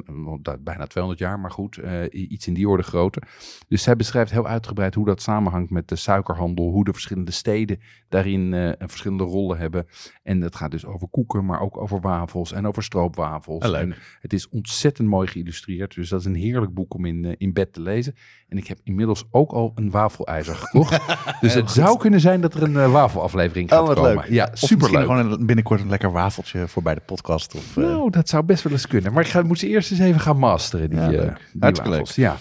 Want 0.06 0.44
dat- 0.46 0.64
bijna 0.64 0.86
200 0.86 1.20
jaar, 1.24 1.40
maar 1.40 1.52
goed, 1.52 1.78
eh, 1.78 2.04
iets 2.12 2.48
in 2.48 2.54
die 2.54 2.70
orde 2.70 2.84
grootte. 2.84 3.22
Dus 3.68 3.84
zij 3.84 3.96
beschrijft 3.96 4.32
heel 4.32 4.48
uitgebreid 4.48 4.94
hoe 4.96 5.06
dat 5.06 5.22
samenhangt 5.22 5.70
met 5.70 5.88
de 5.88 5.96
suikerhandel. 5.96 6.70
Hoe 6.72 6.84
de 6.86 6.94
verschillende 6.94 7.32
steden 7.32 7.80
daarin 8.10 8.52
een 8.52 8.90
verschillende 8.90 9.24
rollen 9.24 9.58
hebben. 9.58 9.86
En 10.24 10.42
het 10.42 10.56
gaat 10.56 10.72
dus 10.72 10.86
over 10.86 11.08
koeken, 11.08 11.46
maar 11.46 11.60
ook 11.62 11.78
over 11.78 12.00
wafels 12.02 12.52
en 12.52 12.68
over 12.68 12.84
stroopwafels. 12.84 13.64
Ah. 13.64 13.80
En 13.80 13.96
het 14.20 14.34
is 14.34 14.50
ontzettend 14.50 15.08
mooi 15.08 15.28
geïllustreerd. 15.28 15.96
Dus 15.96 16.10
dat 16.10 16.20
is 16.20 16.26
een 16.26 16.36
heerlijk 16.36 16.74
boek 16.74 16.94
om 16.94 17.06
in, 17.06 17.26
eh, 17.26 17.32
in 17.38 17.54
bed 17.54 17.74
te 17.74 17.82
lezen. 17.82 18.16
En 18.56 18.62
ik 18.62 18.68
heb 18.68 18.80
inmiddels 18.84 19.24
ook 19.32 19.52
al 19.52 19.72
een 19.76 19.90
wafelijzer 19.92 20.56
gekocht. 20.56 21.00
dus 21.42 21.54
het 21.54 21.72
zou 21.72 21.98
kunnen 21.98 22.20
zijn 22.20 22.42
dat 22.42 22.54
er 22.54 22.64
een 22.64 22.78
eh, 22.78 22.92
wafelaflevering 22.92 23.70
gaat 23.70 23.82
Oh, 23.82 23.88
wat 23.88 23.96
komen. 23.96 24.16
leuk. 24.16 24.26
Ja, 24.30 24.50
super 24.54 24.78
misschien 24.78 25.00
leuk. 25.00 25.08
gewoon 25.10 25.32
een- 25.32 25.46
binnenkort 25.46 25.82
een 25.82 25.90
lekker 25.90 26.12
wafeltje 26.12 26.68
voor 26.68 26.84
bij 26.84 26.96
de 26.96 27.02
podcast. 27.06 27.56
Of, 27.56 27.78
eh, 27.78 27.84
Nou, 27.84 28.10
dat 28.10 28.30
zou 28.30 28.44
best 28.44 28.64
wel 28.64 28.74
eens 28.74 28.88
kunnen. 28.88 29.14
Maar 29.14 29.24
ik 29.24 29.30
ga, 29.30 29.42
moet 29.42 29.60
ze 29.60 29.68
eerst 29.68 29.92
eens 29.92 30.00
even 30.00 30.20
gaan 30.22 30.38
masteren, 30.38 30.90
die, 30.90 31.00
Ja, 31.00 31.06
eh, 31.06 31.12
leuk. 31.12 31.50
die 31.52 31.62
Hartstikke 31.62 31.90
wafels. 31.92 32.16
Ja. 32.16 32.38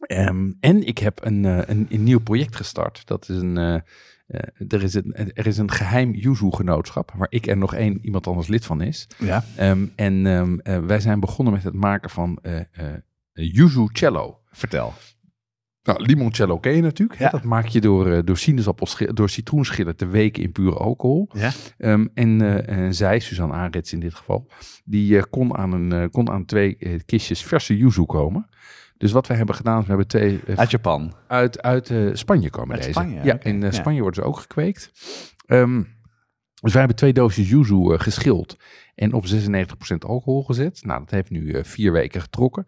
Ehm, 0.00 0.50
en 0.60 0.86
ik 0.86 0.98
heb 0.98 1.24
een, 1.24 1.44
een, 1.44 1.86
een 1.90 2.02
nieuw 2.02 2.20
project 2.20 2.56
gestart. 2.56 3.06
Dat 3.06 3.28
is 3.28 3.36
een, 3.36 3.56
er, 3.56 4.82
is 4.82 4.94
een, 4.94 5.12
er 5.34 5.46
is 5.46 5.58
een 5.58 5.70
geheim 5.70 6.14
Yuzu-genootschap, 6.14 7.12
waar 7.16 7.26
ik 7.30 7.46
en 7.46 7.58
nog 7.58 7.74
één 7.74 7.98
iemand 8.02 8.26
anders 8.26 8.48
lid 8.48 8.64
van 8.64 8.80
is. 8.80 9.08
ja. 9.18 9.44
Ehm, 9.56 9.86
en 9.96 10.26
ehm, 10.26 10.58
eh, 10.58 10.78
wij 10.78 11.00
zijn 11.00 11.20
begonnen 11.20 11.54
met 11.54 11.62
het 11.62 11.74
maken 11.74 12.10
van 12.10 12.38
Yuzu 13.32 13.86
Cello. 13.92 14.38
Vertel. 14.54 14.92
Nou, 15.82 16.02
limoncello 16.04 16.58
ken 16.58 16.72
je 16.76 16.82
natuurlijk. 16.82 17.18
hè? 17.18 17.24
Ja. 17.24 17.30
Dat 17.30 17.42
maak 17.42 17.66
je 17.66 17.80
door, 17.80 18.10
eh, 18.10 18.18
door 18.24 18.36
sinaasappelschillen, 18.36 19.14
door 19.14 19.28
citroenschillen 19.30 19.96
te 19.96 20.06
weken 20.06 20.42
in 20.42 20.52
pure 20.52 20.76
alcohol. 20.76 21.30
Ja. 21.32 21.50
Ehm, 21.78 22.06
en 22.14 22.40
eh, 22.40 22.86
eh, 22.86 22.92
zij, 22.92 23.18
Suzanne 23.18 23.54
Arets 23.54 23.92
in 23.92 24.00
dit 24.00 24.14
geval, 24.14 24.48
die 24.84 25.16
eh, 25.16 25.22
kon, 25.30 25.56
aan 25.56 25.72
een, 25.72 26.10
kon 26.10 26.30
aan 26.30 26.44
twee 26.44 27.02
kistjes 27.06 27.42
verse 27.42 27.76
yuzu 27.76 28.04
komen. 28.04 28.48
Dus 28.96 29.12
wat 29.12 29.26
we 29.26 29.34
hebben 29.34 29.54
gedaan, 29.54 29.80
we 29.80 29.86
hebben 29.86 30.06
twee 30.06 30.40
Uit 30.56 30.70
Japan. 30.70 31.14
uit, 31.26 31.62
uit 31.62 31.92
Spanje 32.12 32.50
komen 32.50 32.74
Uit 32.74 32.80
deze. 32.80 32.92
Spanje, 32.92 33.20
ja, 33.22 33.38
in 33.42 33.56
eh, 33.56 33.62
ja. 33.62 33.70
Spanje 33.70 34.00
worden 34.00 34.22
ze 34.22 34.28
ook 34.28 34.38
gekweekt. 34.38 34.90
Ehm, 35.46 35.82
dus 36.60 36.72
wij 36.72 36.78
hebben 36.78 36.96
twee 36.96 37.12
doosjes 37.12 37.50
yuzu 37.50 37.98
geschild 37.98 38.56
en 38.94 39.12
op 39.12 39.26
96% 39.26 40.04
alcohol 40.06 40.42
gezet. 40.42 40.84
Nou, 40.84 41.00
dat 41.00 41.10
heeft 41.10 41.30
nu 41.30 41.64
vier 41.64 41.92
weken 41.92 42.20
getrokken. 42.20 42.64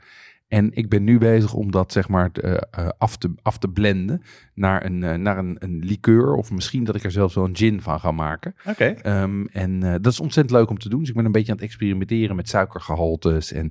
En 0.49 0.71
ik 0.75 0.89
ben 0.89 1.05
nu 1.05 1.19
bezig 1.19 1.55
om 1.55 1.71
dat 1.71 1.93
zeg 1.93 2.09
maar 2.09 2.31
eh, 2.33 2.53
eh, 2.71 2.89
af, 2.99 3.17
te, 3.17 3.35
af 3.43 3.59
te 3.59 3.69
blenden 3.69 4.23
naar, 4.55 4.85
een, 4.85 5.03
eh, 5.03 5.15
naar 5.15 5.39
een, 5.39 5.57
een 5.59 5.79
liqueur. 5.85 6.35
Of 6.35 6.51
misschien 6.51 6.85
dat 6.85 6.95
ik 6.95 7.05
er 7.05 7.11
zelfs 7.11 7.35
wel 7.35 7.45
een 7.45 7.57
gin 7.57 7.83
van 7.83 8.01
ga 8.01 8.11
maken. 8.11 8.55
Oké. 8.67 8.85
Ehm, 8.85 9.45
en 9.45 9.81
dat 9.81 10.13
is 10.13 10.21
ontzettend 10.21 10.59
leuk 10.59 10.71
om 10.71 10.79
te 10.79 10.89
doen. 10.89 11.01
Dus 11.01 11.09
ik 11.09 11.15
ben 11.15 11.25
een 11.25 11.33
beetje 11.33 11.51
aan 11.51 11.59
het 11.59 11.67
experimenteren 11.67 12.37
met 12.37 12.49
suikergehaltes. 12.49 13.53
En 13.53 13.71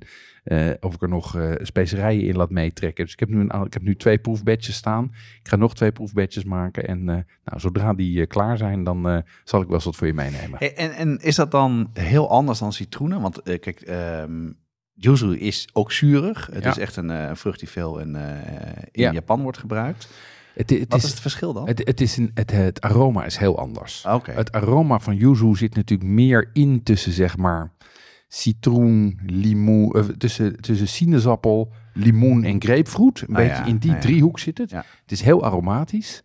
of 0.80 0.94
ik 0.94 1.02
er 1.02 1.08
nog 1.08 1.36
eh, 1.36 1.52
specerijen 1.58 2.26
in 2.26 2.36
laat 2.36 2.50
meetrekken. 2.50 3.04
Dus 3.04 3.12
ik 3.12 3.20
heb, 3.20 3.28
nu 3.28 3.40
een, 3.40 3.64
ik 3.64 3.72
heb 3.72 3.82
nu 3.82 3.96
twee 3.96 4.18
proefbadges 4.18 4.74
staan. 4.74 5.04
Ik 5.40 5.48
ga 5.48 5.56
nog 5.56 5.74
twee 5.74 5.92
proefbadges 5.92 6.44
maken. 6.44 6.86
En 6.88 7.04
nou, 7.04 7.24
zodra 7.56 7.94
die 7.94 8.26
klaar 8.26 8.58
zijn, 8.58 8.84
dan 8.84 9.22
zal 9.44 9.60
ik 9.60 9.66
wel 9.66 9.74
eens 9.74 9.84
wat 9.84 9.96
voor 9.96 10.06
je 10.06 10.14
meenemen. 10.14 10.60
En, 10.60 10.92
en 10.92 11.18
is 11.18 11.34
dat 11.34 11.50
dan 11.50 11.90
heel 11.92 12.30
anders 12.30 12.58
dan 12.58 12.72
citroenen? 12.72 13.20
Want 13.20 13.42
kijk, 13.42 13.80
ehm 13.80 14.48
yuzu 14.96 15.36
is 15.38 15.68
ook 15.72 15.92
zuurig. 15.92 16.48
Het 16.52 16.64
Ja. 16.64 16.70
is 16.70 16.78
echt 16.78 16.96
een 16.96 17.10
eh, 17.10 17.30
vrucht 17.34 17.58
die 17.58 17.68
veel 17.68 17.98
in, 17.98 18.16
eh, 18.16 18.22
in 18.90 19.02
Ja. 19.02 19.12
Japan 19.12 19.42
wordt 19.42 19.58
gebruikt. 19.58 20.08
Het, 20.54 20.70
het, 20.70 20.84
Wat 20.88 20.98
is, 20.98 21.04
is 21.04 21.10
het 21.10 21.20
verschil 21.20 21.52
dan? 21.52 21.66
het, 21.66 21.78
het, 21.84 22.00
is 22.00 22.16
een, 22.16 22.30
het, 22.34 22.80
aroma 22.80 23.24
is 23.24 23.36
heel 23.36 23.58
anders. 23.58 24.04
Oké. 24.08 24.32
Het 24.32 24.52
aroma 24.52 24.98
van 25.00 25.16
yuzu 25.16 25.54
zit 25.56 25.74
natuurlijk 25.74 26.10
meer 26.10 26.50
in 26.52 26.82
tussen 26.82 27.12
zeg 27.12 27.36
maar 27.36 27.72
citroen, 28.28 29.18
limoen, 29.26 29.92
eh, 29.92 30.00
tussen, 30.04 30.60
tussen 30.60 30.88
sinaasappel, 30.88 31.72
limoen 31.94 32.44
en 32.44 32.62
grapefruit. 32.62 33.20
Een 33.20 33.28
Ah, 33.28 33.34
beetje 33.34 33.62
ja, 33.62 33.64
in 33.66 33.76
die 33.78 33.92
ah, 33.92 33.98
driehoek 34.00 34.38
zit 34.38 34.58
het. 34.58 34.70
Het 34.70 34.84
is 35.12 35.20
heel 35.20 35.44
aromatisch. 35.44 36.22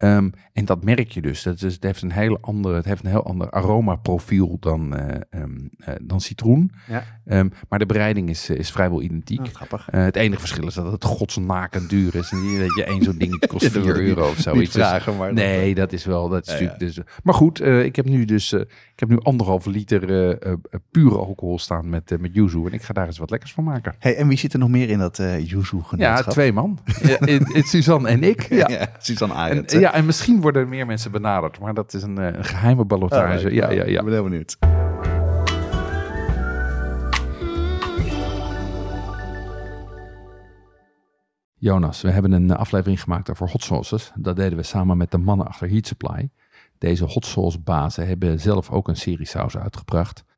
Ehm, 0.00 0.28
en 0.52 0.64
dat 0.64 0.84
merk 0.84 1.10
je 1.10 1.20
dus. 1.22 1.42
Dat 1.42 1.62
is, 1.62 1.74
het, 1.74 1.82
heeft 1.82 2.02
een 2.02 2.12
hele 2.12 2.38
andere, 2.40 2.74
het 2.74 2.84
heeft 2.84 3.04
een 3.04 3.10
heel 3.10 3.24
ander 3.24 3.50
aromaprofiel 3.50 4.56
dan, 4.60 4.96
eh, 4.96 5.20
ehm, 5.30 5.50
eh, 5.78 5.94
dan 6.02 6.20
citroen. 6.20 6.72
Ja. 6.88 7.04
Ehm, 7.26 7.48
maar 7.68 7.78
de 7.78 7.86
bereiding 7.86 8.28
is, 8.28 8.48
eh, 8.48 8.56
is 8.58 8.70
vrijwel 8.70 9.02
identiek. 9.02 9.40
Oh, 9.40 9.46
grappig. 9.52 9.88
Het 9.90 10.16
enige 10.16 10.40
verschil 10.40 10.66
is 10.66 10.74
dat 10.74 10.92
het 10.92 11.04
godsnakend 11.04 11.90
duur 11.90 12.14
is. 12.14 12.30
En 12.32 12.58
dat 12.58 12.74
je 12.76 12.84
één 12.84 13.02
zo'n 13.02 13.18
dingetje 13.18 13.46
kost 13.52 13.62
Ja, 13.64 13.70
dat 13.70 13.82
4 13.82 13.92
wil 13.92 14.00
ik 14.02 14.08
niet- 14.08 14.16
euro 14.16 14.28
of 14.30 14.38
zoiets. 14.38 14.72
Dus- 14.72 14.86
vragen, 14.86 15.16
maar... 15.16 15.32
Nee, 15.32 15.74
dat 15.74 15.92
is 15.92 16.04
wel. 16.04 16.28
Dat 16.28 16.46
is 16.46 16.52
Ja, 16.52 16.58
ja. 16.58 16.64
natuurlijk. 16.70 16.94
Dus, 16.96 17.04
maar 17.22 17.34
goed, 17.34 17.60
ik 17.64 17.96
heb 17.96 18.04
nu 18.04 18.24
dus 18.24 18.52
ik 18.52 19.00
heb 19.00 19.08
nu 19.08 19.18
anderhalve 19.20 19.70
liter 19.70 20.00
pure 20.90 21.18
alcohol 21.18 21.58
staan 21.58 21.88
met, 21.88 22.16
met 22.20 22.34
yuzu. 22.34 22.66
En 22.66 22.72
ik 22.72 22.82
ga 22.82 22.92
daar 22.92 23.06
eens 23.06 23.18
wat 23.18 23.30
lekkers 23.30 23.52
van 23.52 23.64
maken. 23.64 23.94
Hey, 23.98 24.16
en 24.16 24.28
wie 24.28 24.38
zit 24.38 24.52
er 24.52 24.58
nog 24.58 24.68
meer 24.68 24.88
in 24.90 24.98
dat 24.98 25.18
eh 25.18 25.46
yuzu 25.48 25.76
Ja, 25.96 26.22
twee 26.22 26.52
man. 26.52 26.78
ja, 27.02 27.20
in, 27.20 27.54
in 27.54 27.62
Suzanne 27.62 28.08
en 28.08 28.22
ik. 28.22 28.42
Ja. 28.48 28.68
Ja, 28.68 28.86
Suzanne 28.98 29.34
En, 29.34 29.40
Arend. 29.40 29.70
Ja, 29.90 29.96
en 29.96 30.06
misschien 30.06 30.40
worden 30.40 30.62
er 30.62 30.68
meer 30.68 30.86
mensen 30.86 31.10
benaderd. 31.10 31.60
Maar 31.60 31.74
dat 31.74 31.94
is 31.94 32.02
een, 32.02 32.18
eh, 32.18 32.36
een 32.36 32.44
geheime 32.44 32.84
ballotage. 32.84 33.54
Ja, 33.54 33.70
ja, 33.70 33.82
Ik 33.82 33.88
ja. 33.88 34.02
ben 34.02 34.12
heel 34.12 34.22
benieuwd. 34.22 34.56
Jonas, 41.54 42.02
we 42.02 42.10
hebben 42.10 42.32
een 42.32 42.56
aflevering 42.56 43.02
gemaakt 43.02 43.30
over 43.30 43.50
hot 43.50 43.62
sauces. 43.62 44.12
Dat 44.14 44.36
deden 44.36 44.58
we 44.58 44.64
samen 44.64 44.96
met 44.96 45.10
de 45.10 45.18
mannen 45.18 45.46
achter 45.46 45.68
Heat 45.68 45.86
Supply. 45.86 46.30
Deze 46.78 47.04
hot 47.04 47.26
sauce 47.26 47.60
bazen 47.60 48.06
hebben 48.06 48.40
zelf 48.40 48.70
ook 48.70 48.88
een 48.88 48.96
serie 48.96 49.26
sausen 49.26 49.62
uitgebracht. 49.62 50.24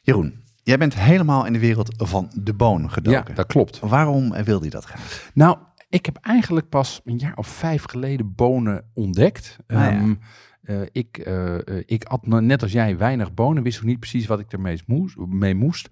Jeroen, 0.00 0.44
jij 0.62 0.78
bent 0.78 0.94
helemaal 0.94 1.46
in 1.46 1.52
de 1.52 1.58
wereld 1.58 1.94
van 1.96 2.30
de 2.34 2.54
boon 2.54 2.82
Ja, 2.82 2.88
gedoken. 2.88 3.34
dat 3.34 3.46
klopt. 3.46 3.78
Waarom 3.78 4.32
wilde 4.32 4.64
je 4.64 4.70
dat 4.70 4.84
graag? 4.84 5.30
Nou, 5.34 5.58
ik 5.88 6.06
heb 6.06 6.16
eigenlijk 6.16 6.68
pas 6.68 7.00
een 7.04 7.18
jaar 7.18 7.36
of 7.36 7.46
vijf 7.46 7.84
geleden 7.84 8.34
bonen 8.34 8.84
ontdekt. 8.94 9.56
Ah, 9.66 9.76
ja. 9.76 9.90
Ehm, 9.90 10.14
eh, 10.62 10.80
ik, 10.92 11.18
eh, 11.18 11.56
ik 11.86 12.04
at 12.04 12.26
net 12.26 12.62
als 12.62 12.72
jij 12.72 12.96
weinig 12.96 13.34
bonen, 13.34 13.62
wist 13.62 13.78
ook 13.78 13.84
niet 13.84 14.00
precies 14.00 14.26
wat 14.26 14.40
ik 14.40 14.52
ermee 14.52 14.82
moest. 14.86 15.16
Mee 15.16 15.54
moest. 15.54 15.88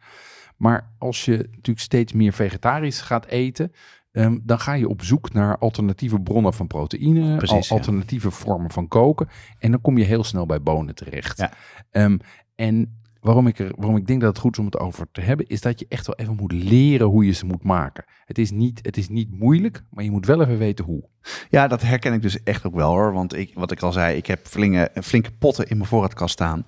Maar 0.56 0.94
als 0.98 1.24
je 1.24 1.36
natuurlijk 1.36 1.80
steeds 1.80 2.12
meer 2.12 2.32
vegetarisch 2.32 3.00
gaat 3.00 3.26
eten, 3.26 3.72
ehm, 4.12 4.38
dan 4.42 4.58
ga 4.60 4.72
je 4.72 4.88
op 4.88 5.02
zoek 5.02 5.32
naar 5.32 5.58
alternatieve 5.58 6.20
bronnen 6.20 6.54
van 6.54 6.66
proteïne, 6.66 7.36
Precies, 7.36 7.68
ja. 7.68 7.74
alternatieve 7.74 8.30
vormen 8.30 8.70
van 8.70 8.88
koken. 8.88 9.28
En 9.58 9.70
dan 9.70 9.80
kom 9.80 9.98
je 9.98 10.04
heel 10.04 10.24
snel 10.24 10.46
bij 10.46 10.62
bonen 10.62 10.94
terecht. 10.94 11.38
Ja. 11.38 11.52
Ehm, 11.90 12.18
en 12.54 12.97
waarom 13.20 13.46
ik, 13.46 13.58
er, 13.58 13.72
waarom 13.76 13.96
ik 13.96 14.06
denk 14.06 14.20
dat 14.20 14.28
het 14.28 14.38
goed 14.38 14.52
is 14.52 14.58
om 14.58 14.64
het 14.64 14.78
over 14.78 15.06
te 15.12 15.20
hebben, 15.20 15.46
is 15.46 15.60
dat 15.60 15.78
je 15.78 15.86
echt 15.88 16.06
wel 16.06 16.16
even 16.16 16.36
moet 16.36 16.52
leren 16.52 17.06
hoe 17.06 17.26
je 17.26 17.32
ze 17.32 17.46
moet 17.46 17.62
maken. 17.62 18.04
Het 18.24 18.38
is 18.38 18.50
niet, 18.50 18.78
het 18.82 18.96
is 18.96 19.08
niet 19.08 19.30
moeilijk, 19.38 19.82
maar 19.90 20.04
je 20.04 20.10
moet 20.10 20.26
wel 20.26 20.42
even 20.42 20.58
weten 20.58 20.84
hoe. 20.84 21.08
Ja, 21.50 21.68
dat 21.68 21.82
herken 21.82 22.12
ik 22.12 22.22
dus 22.22 22.42
echt 22.42 22.66
ook 22.66 22.74
wel 22.74 22.90
hoor. 22.90 23.12
Want 23.12 23.34
ik, 23.34 23.50
wat 23.54 23.70
ik 23.70 23.82
al 23.82 23.92
zei, 23.92 24.16
ik 24.16 24.26
heb 24.26 24.46
flinke, 24.46 24.90
flinke 25.02 25.30
potten 25.30 25.66
in 25.68 25.76
mijn 25.76 25.88
voorraadkast 25.88 26.32
staan. 26.32 26.66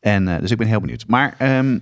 En, 0.00 0.28
eh, 0.28 0.40
dus 0.40 0.50
ik 0.50 0.58
ben 0.58 0.66
heel 0.66 0.80
benieuwd. 0.80 1.06
Maar 1.06 1.34
ehm, 1.38 1.78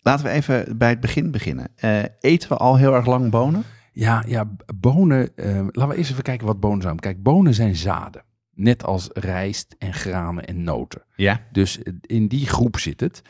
laten 0.00 0.24
we 0.24 0.30
even 0.30 0.78
bij 0.78 0.88
het 0.88 1.00
begin 1.00 1.30
beginnen. 1.30 1.68
Eh, 1.76 2.02
eten 2.20 2.48
we 2.48 2.56
al 2.56 2.76
heel 2.76 2.94
erg 2.94 3.06
lang 3.06 3.30
bonen? 3.30 3.62
Ja, 3.92 4.24
ja, 4.26 4.50
bonen. 4.80 5.36
eh, 5.36 5.54
laten 5.54 5.88
we 5.88 5.96
eerst 5.96 6.10
even 6.10 6.22
kijken 6.22 6.46
wat 6.46 6.60
bonen 6.60 6.82
zijn. 6.82 6.98
Kijk, 6.98 7.22
bonen 7.22 7.54
zijn 7.54 7.76
zaden. 7.76 8.22
Net 8.56 8.84
als 8.84 9.08
rijst 9.12 9.74
en 9.78 9.94
granen 9.94 10.44
en 10.44 10.62
noten. 10.62 11.02
Ja. 11.16 11.46
Dus 11.52 11.78
in 12.00 12.28
die 12.28 12.46
groep 12.46 12.78
zit 12.78 13.00
het. 13.00 13.22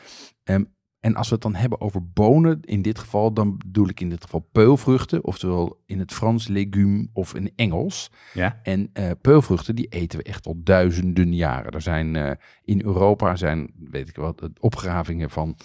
Ehm, 0.43 0.63
en 0.99 1.15
als 1.15 1.27
we 1.27 1.33
het 1.33 1.43
dan 1.43 1.55
hebben 1.55 1.81
over 1.81 2.11
bonen, 2.11 2.59
in 2.61 2.81
dit 2.81 2.99
geval, 2.99 3.33
dan 3.33 3.57
bedoel 3.57 3.87
ik 3.87 3.99
in 3.99 4.09
dit 4.09 4.23
geval 4.23 4.47
peulvruchten, 4.51 5.23
oftewel 5.23 5.81
in 5.85 5.99
het 5.99 6.13
Frans 6.13 6.47
legume 6.47 7.07
of 7.13 7.35
in 7.35 7.51
Engels. 7.55 8.11
Ja. 8.33 8.59
En 8.63 8.89
eh, 8.93 9.11
peulvruchten, 9.21 9.75
die 9.75 9.87
eten 9.87 10.19
we 10.19 10.25
echt 10.25 10.45
al 10.45 10.55
duizenden 10.63 11.35
jaren. 11.35 11.71
Er 11.71 11.81
zijn 11.81 12.15
eh, 12.15 12.31
in 12.63 12.81
Europa 12.83 13.35
zijn, 13.35 13.71
weet 13.89 14.09
ik 14.09 14.15
wat, 14.15 14.49
opgravingen 14.59 15.29
van 15.29 15.57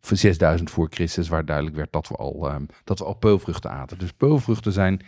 voor 0.00 0.16
6000 0.16 0.70
voor 0.70 0.86
Christus, 0.90 1.28
waar 1.28 1.44
duidelijk 1.44 1.76
werd 1.76 1.92
dat 1.92 2.08
we 2.08 2.14
al, 2.14 2.48
ehm, 2.48 2.64
dat 2.84 2.98
we 2.98 3.04
al 3.04 3.16
peulvruchten 3.16 3.70
aten. 3.70 3.98
Dus 3.98 4.12
peulvruchten 4.12 4.72
zijn 4.72 5.00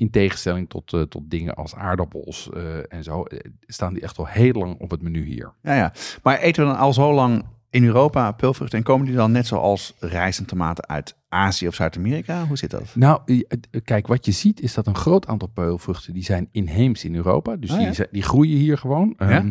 in 0.00 0.10
tegenstelling 0.10 0.68
tot, 0.68 0.92
eh, 0.92 1.00
tot 1.00 1.30
dingen 1.30 1.54
als 1.54 1.74
aardappels 1.74 2.50
eh, 2.52 2.92
en 2.92 3.02
zo, 3.02 3.22
eh, 3.22 3.38
staan 3.66 3.92
die 3.94 4.02
echt 4.02 4.18
al 4.18 4.26
heel 4.26 4.52
lang 4.52 4.78
op 4.78 4.90
het 4.90 5.02
menu 5.02 5.24
hier. 5.24 5.52
Ja, 5.62 5.74
ja. 5.74 5.92
Maar 6.22 6.38
eten 6.38 6.64
we 6.64 6.70
dan 6.70 6.78
al 6.80 6.92
zo 6.92 7.12
lang 7.14 7.44
in 7.70 7.84
Europa 7.84 8.32
peulvruchten 8.32 8.78
en 8.78 8.84
komen 8.84 9.06
die 9.06 9.14
dan 9.14 9.32
net 9.32 9.46
zoals 9.46 9.94
rijst 9.98 10.38
en 10.38 10.44
tomaten 10.44 10.88
uit 10.88 11.16
Azië 11.28 11.66
of 11.66 11.74
Zuid-Amerika? 11.74 12.46
Hoe 12.46 12.58
zit 12.58 12.70
dat? 12.70 12.94
Nou, 12.94 13.44
kijk, 13.84 14.06
wat 14.06 14.24
je 14.24 14.32
ziet 14.32 14.60
is 14.60 14.74
dat 14.74 14.86
een 14.86 14.94
groot 14.94 15.26
aantal 15.26 15.48
peulvruchten 15.48 16.12
die 16.12 16.24
zijn 16.24 16.48
inheems 16.52 17.04
in 17.04 17.14
Europa. 17.14 17.56
Dus 17.56 17.70
Ah, 17.70 17.78
die, 17.78 17.86
ja. 17.86 18.06
die 18.10 18.22
groeien 18.22 18.58
hier 18.58 18.78
gewoon. 18.78 19.14
Ja. 19.18 19.28
Ehm, 19.28 19.50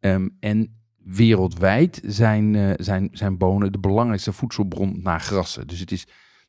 ehm, 0.00 0.28
en 0.40 0.76
wereldwijd 1.04 2.00
zijn, 2.04 2.74
zijn, 2.78 3.08
zijn 3.12 3.38
bonen 3.38 3.72
de 3.72 3.78
belangrijkste 3.78 4.32
voedselbron 4.32 5.00
na 5.02 5.18
grassen. 5.18 5.66
Dus 5.66 5.80
het 5.80 5.92
is, 5.92 6.06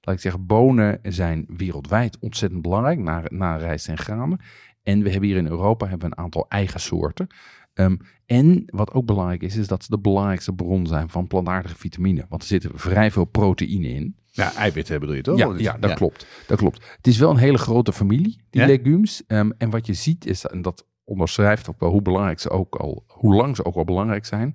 laat 0.10 0.18
ik 0.18 0.24
zeggen, 0.24 0.46
bonen 0.46 1.00
zijn 1.04 1.46
wereldwijd 1.48 2.18
ontzettend 2.20 2.62
belangrijk, 2.62 3.00
na, 3.00 3.24
na 3.28 3.56
rijst 3.56 3.88
en 3.88 3.98
granen. 3.98 4.40
En 4.84 5.04
we 5.04 5.10
hebben 5.10 5.30
hier 5.30 5.38
in 5.38 5.48
Europa 5.48 5.88
hebben 5.88 6.10
we 6.10 6.16
een 6.16 6.24
aantal 6.24 6.46
eigen 6.48 6.80
soorten. 6.80 7.28
Ehm, 7.74 7.96
en 8.26 8.64
wat 8.66 8.94
ook 8.94 9.06
belangrijk 9.06 9.42
is, 9.42 9.56
is 9.56 9.68
dat 9.68 9.84
ze 9.84 9.90
de 9.90 10.00
belangrijkste 10.00 10.54
bron 10.54 10.88
zijn 10.88 11.10
van 11.10 11.28
plantaardige 11.28 11.76
vitamine. 11.76 12.26
Want 12.30 12.42
er 12.42 12.48
zit 12.48 12.68
vrij 12.74 13.12
veel 13.12 13.26
proteïne 13.26 13.88
in. 13.88 14.16
Ja, 14.32 14.54
eiwitten 14.54 15.00
bedoel 15.00 15.16
je 15.16 15.22
toch? 15.22 15.38
Ja, 15.38 15.54
ja, 15.58 15.78
dat 15.78 15.94
klopt. 15.94 16.28
Dat 16.48 16.58
klopt. 16.58 16.96
Het 16.98 17.08
is 17.08 17.18
wel 17.18 17.30
een 17.30 17.38
hele 17.38 17.58
grote 17.58 17.94
familie, 17.94 18.42
die 18.50 18.62
Ja? 18.62 18.68
legumes. 18.68 19.24
Ehm, 19.28 19.52
en 19.58 19.70
wat 19.70 19.86
je 19.86 19.94
ziet 19.94 20.26
is, 20.26 20.46
en 20.46 20.62
dat 20.62 20.86
onderschrijft 21.04 21.70
ook 21.70 21.80
wel 21.80 21.92
hoe 21.92 22.02
belangrijk 22.02 22.40
ze 22.40 22.50
ook 22.50 22.76
al, 22.76 23.04
hoe 23.08 23.36
lang 23.36 23.56
ze 23.56 23.66
ook 23.66 23.76
al 23.76 23.84
belangrijk 23.84 24.26
zijn, 24.26 24.54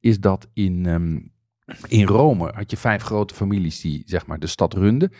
is 0.00 0.20
dat 0.20 0.48
in, 0.52 0.86
ehm, 0.86 1.18
in 1.88 2.06
Rome 2.06 2.50
had 2.54 2.70
je 2.70 2.76
vijf 2.76 3.02
grote 3.02 3.34
families 3.34 3.80
die 3.80 4.02
zeg 4.06 4.26
maar 4.26 4.38
de 4.38 4.46
stad 4.46 4.74
runden. 4.74 5.12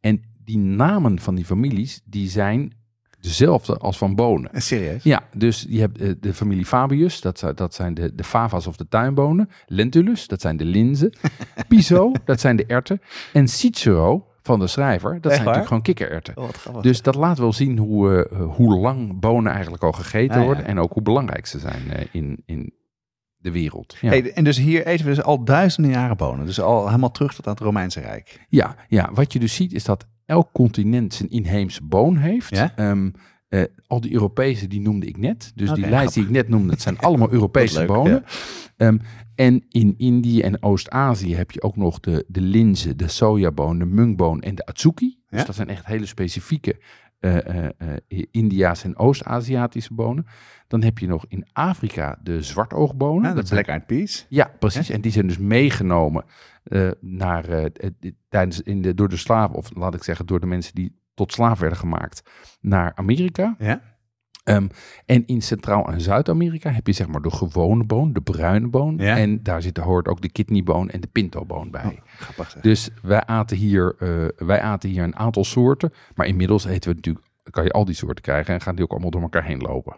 En 0.00 0.22
die 0.44 0.58
namen 0.58 1.18
van 1.20 1.34
die 1.34 1.44
families, 1.44 2.00
die 2.04 2.28
zijn 2.28 2.72
dezelfde 3.20 3.76
als 3.76 3.98
van 3.98 4.14
bonen. 4.14 4.50
Serieus? 4.62 5.02
Ja, 5.02 5.22
dus 5.36 5.66
je 5.68 5.80
hebt 5.80 6.00
eh, 6.00 6.10
de 6.20 6.34
familie 6.34 6.66
Fabius, 6.66 7.20
dat, 7.20 7.38
zijn- 7.38 7.54
dat 7.54 7.74
zijn 7.74 7.94
de, 7.94 8.14
de 8.14 8.24
fava's 8.24 8.66
of 8.66 8.76
de 8.76 8.88
tuinbonen. 8.88 9.48
Lentulus, 9.66 10.26
dat 10.26 10.40
zijn 10.40 10.56
de 10.56 10.64
linzen. 10.64 11.12
Piso, 11.68 12.12
dat 12.24 12.40
zijn 12.40 12.56
de 12.56 12.66
erten. 12.66 13.00
En 13.32 13.48
Cicero, 13.48 14.26
van 14.42 14.58
de 14.58 14.66
schrijver, 14.66 15.10
dat 15.20 15.32
zijn 15.32 15.44
waar? 15.44 15.56
natuurlijk 15.56 15.66
gewoon 15.66 15.82
kikkererwten. 15.82 16.36
Oh. 16.36 16.82
Dus 16.82 17.02
dat 17.02 17.14
laat 17.14 17.38
wel 17.38 17.52
zien 17.52 17.78
hoe, 17.78 18.24
eh, 18.30 18.40
hoe 18.54 18.78
lang 18.78 19.20
bonen 19.20 19.52
eigenlijk 19.52 19.82
al 19.82 19.92
gegeten 19.92 20.34
Ah, 20.36 20.40
ja. 20.40 20.46
worden. 20.46 20.64
En 20.66 20.78
ook 20.78 20.92
hoe 20.92 21.02
belangrijk 21.02 21.46
ze 21.46 21.58
zijn 21.58 21.90
eh, 21.92 22.04
in, 22.12 22.42
in 22.44 22.72
de 23.46 23.52
wereld. 23.52 23.96
Ja. 24.00 24.08
Hey, 24.08 24.32
en 24.32 24.44
dus 24.44 24.58
hier 24.58 24.86
eten 24.86 25.04
we 25.06 25.14
dus 25.14 25.22
al 25.22 25.44
duizenden 25.44 25.90
jaren 25.90 26.16
bonen. 26.16 26.46
Dus 26.46 26.60
al 26.60 26.86
helemaal 26.86 27.10
terug 27.10 27.34
tot 27.34 27.46
aan 27.46 27.52
het 27.52 27.62
Romeinse 27.62 28.00
Rijk. 28.00 28.46
Ja, 28.48 28.76
ja, 28.88 29.10
wat 29.14 29.32
je 29.32 29.38
dus 29.38 29.54
ziet 29.54 29.72
is 29.72 29.84
dat 29.84 30.06
elk 30.24 30.48
continent 30.52 31.14
zijn 31.14 31.30
inheemse 31.30 31.82
boon 31.84 32.16
heeft. 32.16 32.56
Ja? 32.56 32.72
Ehm, 32.76 33.10
eh, 33.48 33.62
al 33.86 34.00
die 34.00 34.12
Europese, 34.12 34.66
die 34.66 34.80
noemde 34.80 35.06
ik 35.06 35.16
net. 35.16 35.52
Dus 35.54 35.72
die 35.72 35.88
lijst 35.88 36.14
die 36.14 36.22
ik 36.22 36.30
net 36.30 36.48
noemde, 36.48 36.68
dat 36.68 36.80
zijn 36.80 36.98
allemaal 37.06 37.32
Europese 37.32 37.78
leuk, 37.78 37.86
bonen. 37.86 38.24
Ehm, 38.76 38.98
en 39.34 39.64
in 39.68 39.94
Indië 39.96 40.40
en 40.40 40.62
Oost-Azië 40.62 41.34
heb 41.34 41.50
je 41.50 41.62
ook 41.62 41.76
nog 41.76 42.00
de, 42.00 42.24
de 42.28 42.40
linzen, 42.40 42.96
de 42.96 43.08
sojaboon, 43.08 43.78
de 43.78 43.84
mungboon 43.84 44.40
en 44.40 44.54
de 44.54 44.66
atsuki. 44.66 45.18
Dus 45.28 45.40
Ja? 45.40 45.46
dat 45.46 45.54
zijn 45.54 45.68
echt 45.68 45.86
hele 45.86 46.06
specifieke 46.06 46.80
eh 47.20 47.36
eh 47.46 47.70
eh, 48.08 48.24
India's 48.30 48.84
en 48.84 48.96
Oost-Aziatische 48.96 49.94
bonen. 49.94 50.26
Dan 50.68 50.82
heb 50.82 50.98
je 50.98 51.06
nog 51.06 51.24
in 51.28 51.46
Afrika 51.52 52.18
de 52.22 52.42
zwartoogbonen. 52.42 53.22
Ja, 53.22 53.28
de 53.34 53.40
Dat 53.40 53.50
Black 53.50 53.66
Eyed 53.66 53.86
Peas. 53.86 54.26
ja, 54.28 54.50
precies. 54.58 54.90
En 54.90 55.00
die 55.00 55.12
zijn 55.12 55.26
dus 55.26 55.38
meegenomen 55.38 56.24
eh, 56.62 56.90
naar, 57.00 57.48
eh, 57.48 57.90
tijdens 58.28 58.62
in 58.62 58.82
de, 58.82 58.94
door 58.94 59.08
de 59.08 59.16
slaven, 59.16 59.56
of 59.56 59.70
laat 59.74 59.94
ik 59.94 60.02
zeggen, 60.02 60.26
door 60.26 60.40
de 60.40 60.46
mensen 60.46 60.74
die 60.74 61.00
tot 61.14 61.32
slaaf 61.32 61.58
werden 61.58 61.78
gemaakt, 61.78 62.22
naar 62.60 62.92
Amerika. 62.94 63.54
Ja? 63.58 63.80
Ehm, 64.44 64.66
en 65.06 65.26
in 65.26 65.42
Centraal- 65.42 65.88
en 65.92 66.00
Zuid-Amerika 66.00 66.70
heb 66.70 66.86
je 66.86 66.92
zeg 66.92 67.06
maar 67.06 67.22
de 67.22 67.30
gewone 67.30 67.84
boon, 67.84 68.12
de 68.12 68.20
bruine 68.20 68.68
boon. 68.68 68.96
Ja. 68.98 69.16
En 69.16 69.42
daar 69.42 69.62
zit, 69.62 69.76
hoort 69.76 70.08
ook 70.08 70.20
de 70.20 70.28
kidneyboon 70.30 70.90
en 70.90 71.00
de 71.00 71.06
pintoboon 71.06 71.70
bij. 71.70 71.84
Oh, 71.84 71.92
grappig 72.18 72.50
zeg. 72.50 72.62
Dus 72.62 72.90
wij 73.02 73.24
aten, 73.24 73.56
hier, 73.56 73.94
eh, 73.98 74.46
wij 74.46 74.60
aten 74.60 74.90
hier 74.90 75.02
een 75.02 75.16
aantal 75.16 75.44
soorten. 75.44 75.92
Maar 76.14 76.26
inmiddels 76.26 76.64
eten 76.64 76.90
we 76.90 76.96
natuurlijk, 76.96 77.26
kan 77.50 77.64
je 77.64 77.70
al 77.70 77.84
die 77.84 77.94
soorten 77.94 78.22
krijgen 78.22 78.54
en 78.54 78.60
gaan 78.60 78.74
die 78.74 78.84
ook 78.84 78.90
allemaal 78.90 79.10
door 79.10 79.22
elkaar 79.22 79.44
heen 79.44 79.60
lopen. 79.60 79.96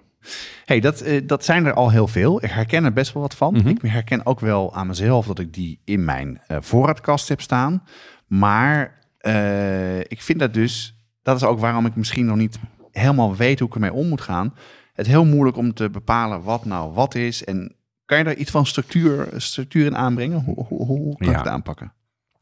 Hey, 0.65 0.81
dat, 0.81 1.01
eh, 1.01 1.27
dat 1.27 1.45
zijn 1.45 1.67
er 1.67 1.73
al 1.73 1.91
heel 1.91 2.09
veel. 2.09 2.45
Ik 2.45 2.51
herken 2.51 2.85
er 2.85 2.93
best 2.93 3.13
wel 3.13 3.23
wat 3.23 3.35
van. 3.35 3.55
Mhm. 3.55 3.69
Ik 3.69 3.83
herken 3.83 4.27
ook 4.27 4.41
wel 4.41 4.75
aan 4.75 4.87
mezelf 4.87 5.27
dat 5.27 5.39
ik 5.39 5.55
die 5.55 5.81
in 5.85 6.05
mijn 6.05 6.41
eh, 6.47 6.57
voorraadkast 6.61 7.29
heb 7.29 7.41
staan. 7.41 7.83
Maar 8.27 8.99
eh, 9.19 9.99
ik 10.01 10.23
vind 10.23 10.39
dat 10.39 10.55
dus, 10.55 11.03
dat 11.23 11.37
is 11.37 11.45
ook 11.45 11.59
waarom 11.59 11.87
ik 11.87 11.97
misschien 11.97 12.27
nog 12.27 12.37
niet 12.37 12.59
helemaal 12.91 13.37
weet 13.37 13.59
hoe 13.59 13.69
ik 13.69 13.75
ermee 13.75 13.93
om 13.93 14.09
moet 14.09 14.21
gaan. 14.21 14.55
Het 14.93 15.07
heel 15.07 15.25
moeilijk 15.25 15.57
om 15.57 15.75
te 15.75 15.91
bepalen 15.91 16.43
wat 16.43 16.65
nou 16.65 16.93
wat 16.93 17.15
is. 17.15 17.45
En 17.45 17.75
kan 18.05 18.19
je 18.19 18.25
daar 18.25 18.35
iets 18.35 18.51
van 18.51 18.67
structuur, 18.67 19.29
structuur 19.37 19.87
in 19.87 19.97
aanbrengen? 19.97 20.43
Hoe, 20.45 20.65
hoe, 20.67 20.87
hoe 20.87 21.17
kan 21.17 21.27
Ja. 21.27 21.33
ik 21.33 21.39
het 21.39 21.49
aanpakken? 21.49 21.93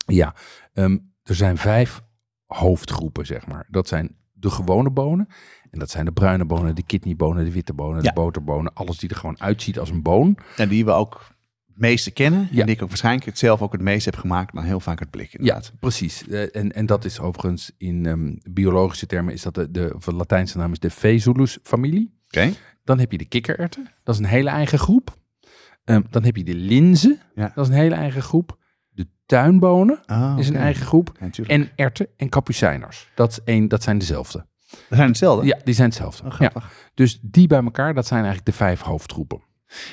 Ja, 0.06 0.34
ehm, 0.74 0.98
er 1.22 1.34
zijn 1.34 1.56
vijf 1.58 2.02
hoofdgroepen, 2.46 3.26
zeg 3.26 3.46
maar. 3.46 3.66
Dat 3.70 3.88
zijn 3.88 4.16
de 4.32 4.50
gewone 4.50 4.90
bonen. 4.90 5.28
En 5.76 5.82
dat 5.82 5.90
zijn 5.90 6.04
de 6.04 6.12
bruine 6.12 6.44
bonen, 6.44 6.74
de 6.74 6.82
kidneybonen, 6.82 7.44
de 7.44 7.52
witte 7.52 7.72
bonen, 7.72 8.02
Ja. 8.02 8.08
de 8.08 8.14
boterbonen. 8.14 8.72
Alles 8.74 8.98
die 8.98 9.08
er 9.08 9.16
gewoon 9.16 9.40
uitziet 9.40 9.78
als 9.78 9.90
een 9.90 10.02
boon. 10.02 10.36
En 10.56 10.68
die 10.68 10.84
we 10.84 10.90
ook 10.90 11.34
het 11.66 11.78
meeste 11.78 12.10
kennen. 12.10 12.48
Ja. 12.50 12.60
En 12.60 12.66
die 12.66 12.74
ik 12.74 12.82
ook 12.82 12.88
waarschijnlijk 12.88 13.24
het 13.26 13.38
zelf 13.38 13.62
ook 13.62 13.72
het 13.72 13.80
meest 13.80 14.04
heb 14.04 14.16
gemaakt. 14.16 14.54
Dan 14.54 14.64
heel 14.64 14.80
vaak 14.80 14.98
het 14.98 15.10
blik 15.10 15.34
inderdaad. 15.34 15.64
Ja, 15.64 15.78
precies. 15.80 16.28
Eh, 16.28 16.56
en, 16.56 16.72
en 16.72 16.86
dat 16.86 17.04
is 17.04 17.20
overigens 17.20 17.70
in 17.78 18.06
ehm, 18.06 18.34
biologische 18.52 19.06
termen, 19.06 19.32
is 19.32 19.42
dat 19.42 19.54
de, 19.54 19.70
de, 19.70 19.96
Latijnse 20.04 20.58
naam 20.58 20.72
is 20.72 20.78
de 20.78 20.90
Vezulus 20.90 21.58
familie. 21.62 22.14
Oké? 22.26 22.52
Dan 22.84 22.98
heb 22.98 23.12
je 23.12 23.18
de 23.18 23.24
kikkererwten. 23.24 23.90
Dat 24.04 24.14
is 24.14 24.20
een 24.20 24.26
hele 24.26 24.50
eigen 24.50 24.78
groep. 24.78 25.16
Ehm, 25.84 26.02
dan 26.10 26.24
heb 26.24 26.36
je 26.36 26.44
de 26.44 26.54
linzen. 26.54 27.20
Ja. 27.34 27.52
Dat 27.54 27.64
is 27.64 27.70
een 27.70 27.78
hele 27.78 27.94
eigen 27.94 28.22
groep. 28.22 28.58
De 28.88 29.06
tuinbonen 29.26 30.02
Ah, 30.06 30.38
is 30.38 30.48
een 30.48 30.56
eigen 30.56 30.86
groep. 30.86 31.12
Ja. 31.20 31.44
En 31.46 31.70
erten 31.74 32.06
en 32.16 32.28
kapucijners. 32.28 33.10
Dat, 33.14 33.30
is 33.30 33.40
één, 33.44 33.68
dat 33.68 33.82
zijn 33.82 33.98
dezelfde. 33.98 34.46
We 34.88 34.96
zijn 34.96 35.08
hetzelfde. 35.08 35.46
Ja, 35.46 35.58
die 35.64 35.74
zijn 35.74 35.88
hetzelfde. 35.88 36.26
Oh, 36.26 36.36
ja. 36.38 36.52
Dus 36.94 37.18
die 37.22 37.46
bij 37.46 37.62
elkaar, 37.62 37.94
dat 37.94 38.06
zijn 38.06 38.24
eigenlijk 38.24 38.46
de 38.50 38.64
vijf 38.64 38.80
hoofdgroepen. 38.80 39.40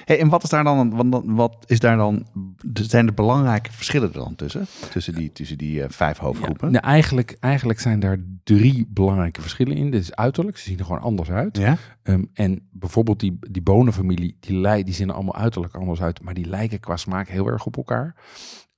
Hey, 0.06 0.20
en 0.20 0.30
wat 0.30 0.44
is 0.44 0.50
daar 0.50 0.64
dan, 0.64 1.12
wat, 1.36 1.56
is 1.68 1.80
daar 1.80 1.98
dan, 1.98 2.28
zijn 2.74 3.06
de 3.06 3.12
belangrijke 3.14 3.72
verschillen 3.72 4.08
er 4.08 4.20
dan 4.20 4.36
tussen? 4.36 4.66
Tussen 4.90 5.16
die, 5.16 5.32
tussen 5.32 5.58
die 5.58 5.84
eh, 5.84 5.90
vijf 5.90 6.18
hoofdgroepen? 6.18 6.66
Ja, 6.68 6.74
nou, 6.74 6.86
eigenlijk, 6.86 7.38
eigenlijk 7.40 7.80
zijn 7.80 8.00
daar 8.00 8.18
drie 8.44 8.86
belangrijke 8.90 9.42
verschillen 9.42 9.76
in. 9.78 9.92
Dit 9.92 10.02
is 10.02 10.16
uiterlijk, 10.16 10.58
ze 10.58 10.64
zien 10.64 10.80
er 10.80 10.86
gewoon 10.86 11.02
anders 11.02 11.30
uit. 11.32 11.58
Ja? 11.58 11.78
Ehm, 12.04 12.24
en 12.34 12.68
bijvoorbeeld 12.72 13.20
die, 13.20 13.38
die 13.52 13.62
bonenfamilie, 13.62 14.38
die, 14.40 14.58
lij- 14.58 14.84
die 14.84 14.94
zien 14.94 15.08
er 15.10 15.16
allemaal 15.16 15.36
uiterlijk 15.36 15.76
anders 15.76 16.02
uit, 16.02 16.22
maar 16.22 16.34
die 16.34 16.46
lijken 16.48 16.80
qua 16.80 16.98
smaak 16.98 17.28
heel 17.28 17.48
erg 17.48 17.66
op 17.66 17.78
elkaar. 17.78 18.16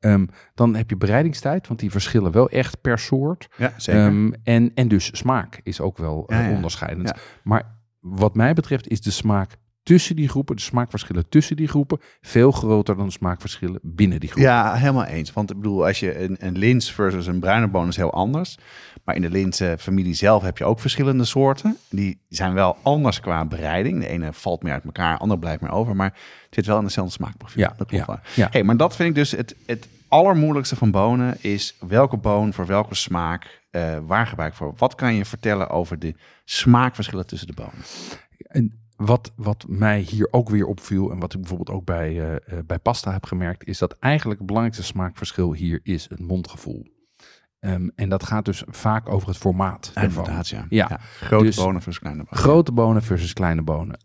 Ehm, 0.06 0.26
dan 0.54 0.76
heb 0.76 0.90
je 0.90 0.98
bereidingstijd, 0.98 1.68
want 1.68 1.80
die 1.80 1.92
verschillen 1.92 2.32
wel 2.32 2.50
echt 2.50 2.82
per 2.82 3.00
soort. 3.00 3.48
Ja, 3.58 3.74
zeker. 3.78 4.06
Ehm, 4.06 4.32
en, 4.44 4.72
en 4.76 4.88
dus 4.88 5.18
smaak 5.18 5.60
is 5.64 5.82
ook 5.82 5.98
wel 5.98 6.24
eh, 6.28 6.38
Ja, 6.40 6.48
ja. 6.48 6.56
onderscheidend. 6.56 7.08
Ja. 7.10 7.16
Maar 7.44 7.64
wat 8.00 8.36
mij 8.36 8.54
betreft 8.54 8.88
is 8.88 9.02
de 9.02 9.12
smaak 9.12 9.58
tussen 9.84 10.16
die 10.16 10.30
groepen, 10.30 10.56
de 10.56 10.62
smaakverschillen 10.62 11.30
tussen 11.30 11.56
die 11.56 11.68
groepen, 11.68 12.00
veel 12.22 12.52
groter 12.52 12.96
dan 12.96 13.06
de 13.06 13.12
smaakverschillen 13.12 13.80
binnen 13.84 14.20
die 14.20 14.30
groepen. 14.30 14.52
ja, 14.52 14.74
helemaal 14.74 15.06
eens. 15.06 15.34
Want 15.34 15.50
ik 15.52 15.56
bedoel, 15.58 15.86
als 15.86 16.00
je 16.00 16.20
een, 16.24 16.36
een 16.40 16.58
lins 16.58 16.92
versus 16.92 17.28
een 17.28 17.40
bruine 17.40 17.68
boon 17.68 17.88
is 17.88 17.96
heel 17.96 18.14
anders. 18.14 18.58
Maar 19.04 19.16
in 19.16 19.22
de 19.22 19.30
linsfamilie 19.30 20.14
zelf 20.14 20.44
heb 20.44 20.58
je 20.58 20.66
ook 20.66 20.80
verschillende 20.80 21.26
soorten. 21.26 21.78
Die 21.90 22.20
zijn 22.30 22.54
wel 22.54 22.78
anders 22.82 23.20
qua 23.20 23.46
bereiding. 23.46 24.00
De 24.00 24.08
ene 24.08 24.34
valt 24.34 24.64
meer 24.64 24.74
uit 24.74 24.84
elkaar, 24.84 25.14
de 25.14 25.20
andere 25.20 25.40
blijft 25.40 25.62
meer 25.62 25.72
over. 25.72 25.96
Maar 25.96 26.12
het 26.46 26.56
zit 26.56 26.66
wel 26.66 26.78
in 26.78 26.84
dezelfde 26.84 27.14
smaakprofiel. 27.14 27.62
Ja, 27.62 27.74
dat 27.78 27.88
klopt 27.88 28.06
ja, 28.06 28.12
wel. 28.14 28.20
ja. 28.36 28.48
Hey, 28.52 28.64
maar 28.64 28.78
dat 28.78 28.96
vind 28.96 29.10
ik 29.10 29.16
dus 29.16 29.32
het, 29.32 29.56
het 29.66 29.88
allermoeilijkste 30.08 30.76
van 30.76 30.92
bonen 30.92 31.44
is 31.44 31.78
welke 31.88 32.18
boon 32.18 32.54
voor 32.54 32.66
welke 32.66 32.96
smaak 32.96 33.64
eh, 33.72 33.98
waar 34.06 34.28
gebruik 34.28 34.52
ik 34.52 34.58
voor. 34.58 34.74
Wat 34.78 34.96
kan 34.96 35.14
je 35.14 35.26
vertellen 35.26 35.70
over 35.70 36.00
de 36.00 36.16
smaakverschillen 36.46 37.28
tussen 37.28 37.48
de 37.48 37.54
bonen? 37.54 37.84
En 38.38 38.80
wat, 38.96 39.32
wat 39.36 39.66
mij 39.68 40.00
hier 40.00 40.28
ook 40.32 40.50
weer 40.50 40.66
opviel, 40.66 41.12
en 41.12 41.20
wat 41.20 41.34
ik 41.34 41.40
bijvoorbeeld 41.40 41.78
ook 41.78 41.86
bij, 41.86 42.20
eh, 42.20 42.36
eh, 42.36 42.66
bij 42.66 42.80
pasta 42.80 43.12
heb 43.12 43.26
gemerkt, 43.26 43.68
is 43.68 43.78
dat 43.78 43.98
eigenlijk 44.00 44.40
het 44.40 44.48
belangrijkste 44.48 44.86
smaakverschil 44.86 45.54
hier 45.54 45.80
is 45.84 46.10
het 46.10 46.20
mondgevoel. 46.20 46.86
Ehm, 47.60 47.90
en 47.96 48.10
dat 48.10 48.24
gaat 48.24 48.46
dus 48.46 48.64
vaak 48.68 49.10
over 49.10 49.28
het 49.28 49.38
formaat. 49.38 49.92
Inderdaad, 49.96 50.48
ja. 50.48 50.66
Ja. 50.70 51.00
Grote 51.20 51.44
Dus- 51.44 51.56
bonen 51.56 51.82
versus 51.82 52.02
kleine 52.02 52.24
bonen. 52.24 52.44
Grote 52.44 52.72
bonen 52.72 53.04
versus 53.04 53.34
kleine 53.34 53.62
bonen. 53.62 53.98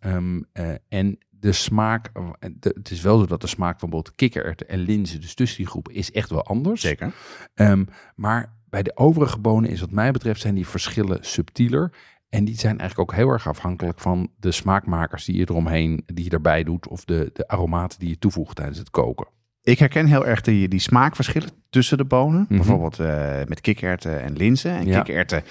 Eh, 0.53 0.75
en 0.89 1.19
de 1.41 1.53
smaak, 1.53 2.11
eh, 2.13 2.51
de- 2.61 2.75
het 2.75 2.91
is 2.91 3.01
wel 3.01 3.19
zo 3.19 3.27
dat 3.27 3.41
de 3.41 3.47
smaak 3.47 3.79
van 3.79 3.89
bijvoorbeeld 3.89 4.17
kikkererwten 4.17 4.69
en 4.69 4.79
linzen, 4.79 5.21
dus 5.21 5.35
tussen 5.35 5.59
die 5.59 5.67
groepen, 5.67 5.95
is 5.95 6.13
echt 6.13 6.31
wel 6.31 6.45
anders. 6.45 6.81
Zeker. 6.81 7.13
Ehm, 7.55 7.85
maar 8.15 8.53
bij 8.69 8.83
de 8.83 8.97
overige 8.97 9.39
bonen 9.39 9.71
is 9.71 9.81
wat 9.81 9.91
mij 9.91 10.11
betreft 10.13 10.41
zijn 10.41 10.55
die 10.55 10.67
verschillen 10.67 11.19
subtieler. 11.21 11.93
En 12.29 12.45
die 12.45 12.59
zijn 12.59 12.79
eigenlijk 12.79 13.11
ook 13.11 13.17
heel 13.17 13.29
erg 13.29 13.49
afhankelijk 13.49 14.01
van 14.01 14.31
de 14.39 14.51
smaakmakers 14.53 15.25
die 15.25 15.37
je 15.37 15.51
eromheen, 15.51 16.03
die 16.07 16.25
je 16.25 16.31
erbij 16.31 16.65
doet. 16.65 16.89
Of 16.89 17.05
de, 17.05 17.31
de 17.33 17.49
aromaten 17.49 17.99
die 17.99 18.09
je 18.09 18.19
toevoegt 18.19 18.57
tijdens 18.57 18.79
het 18.79 18.91
koken. 18.91 19.27
Ik 19.71 19.79
herken 19.79 20.07
heel 20.07 20.27
erg 20.27 20.41
die, 20.41 20.69
die 20.69 20.81
smaakverschillen 20.81 21.51
tussen 21.71 21.99
de 21.99 22.05
bonen. 22.05 22.45
Mhm. 22.49 22.57
Bijvoorbeeld 22.57 22.99
eh, 22.99 23.37
met 23.47 23.61
kikkererwten 23.61 24.23
en 24.23 24.37
linzen. 24.37 24.71
En 24.71 24.87
Ja. 24.87 24.97
kikkererwten 24.97 25.43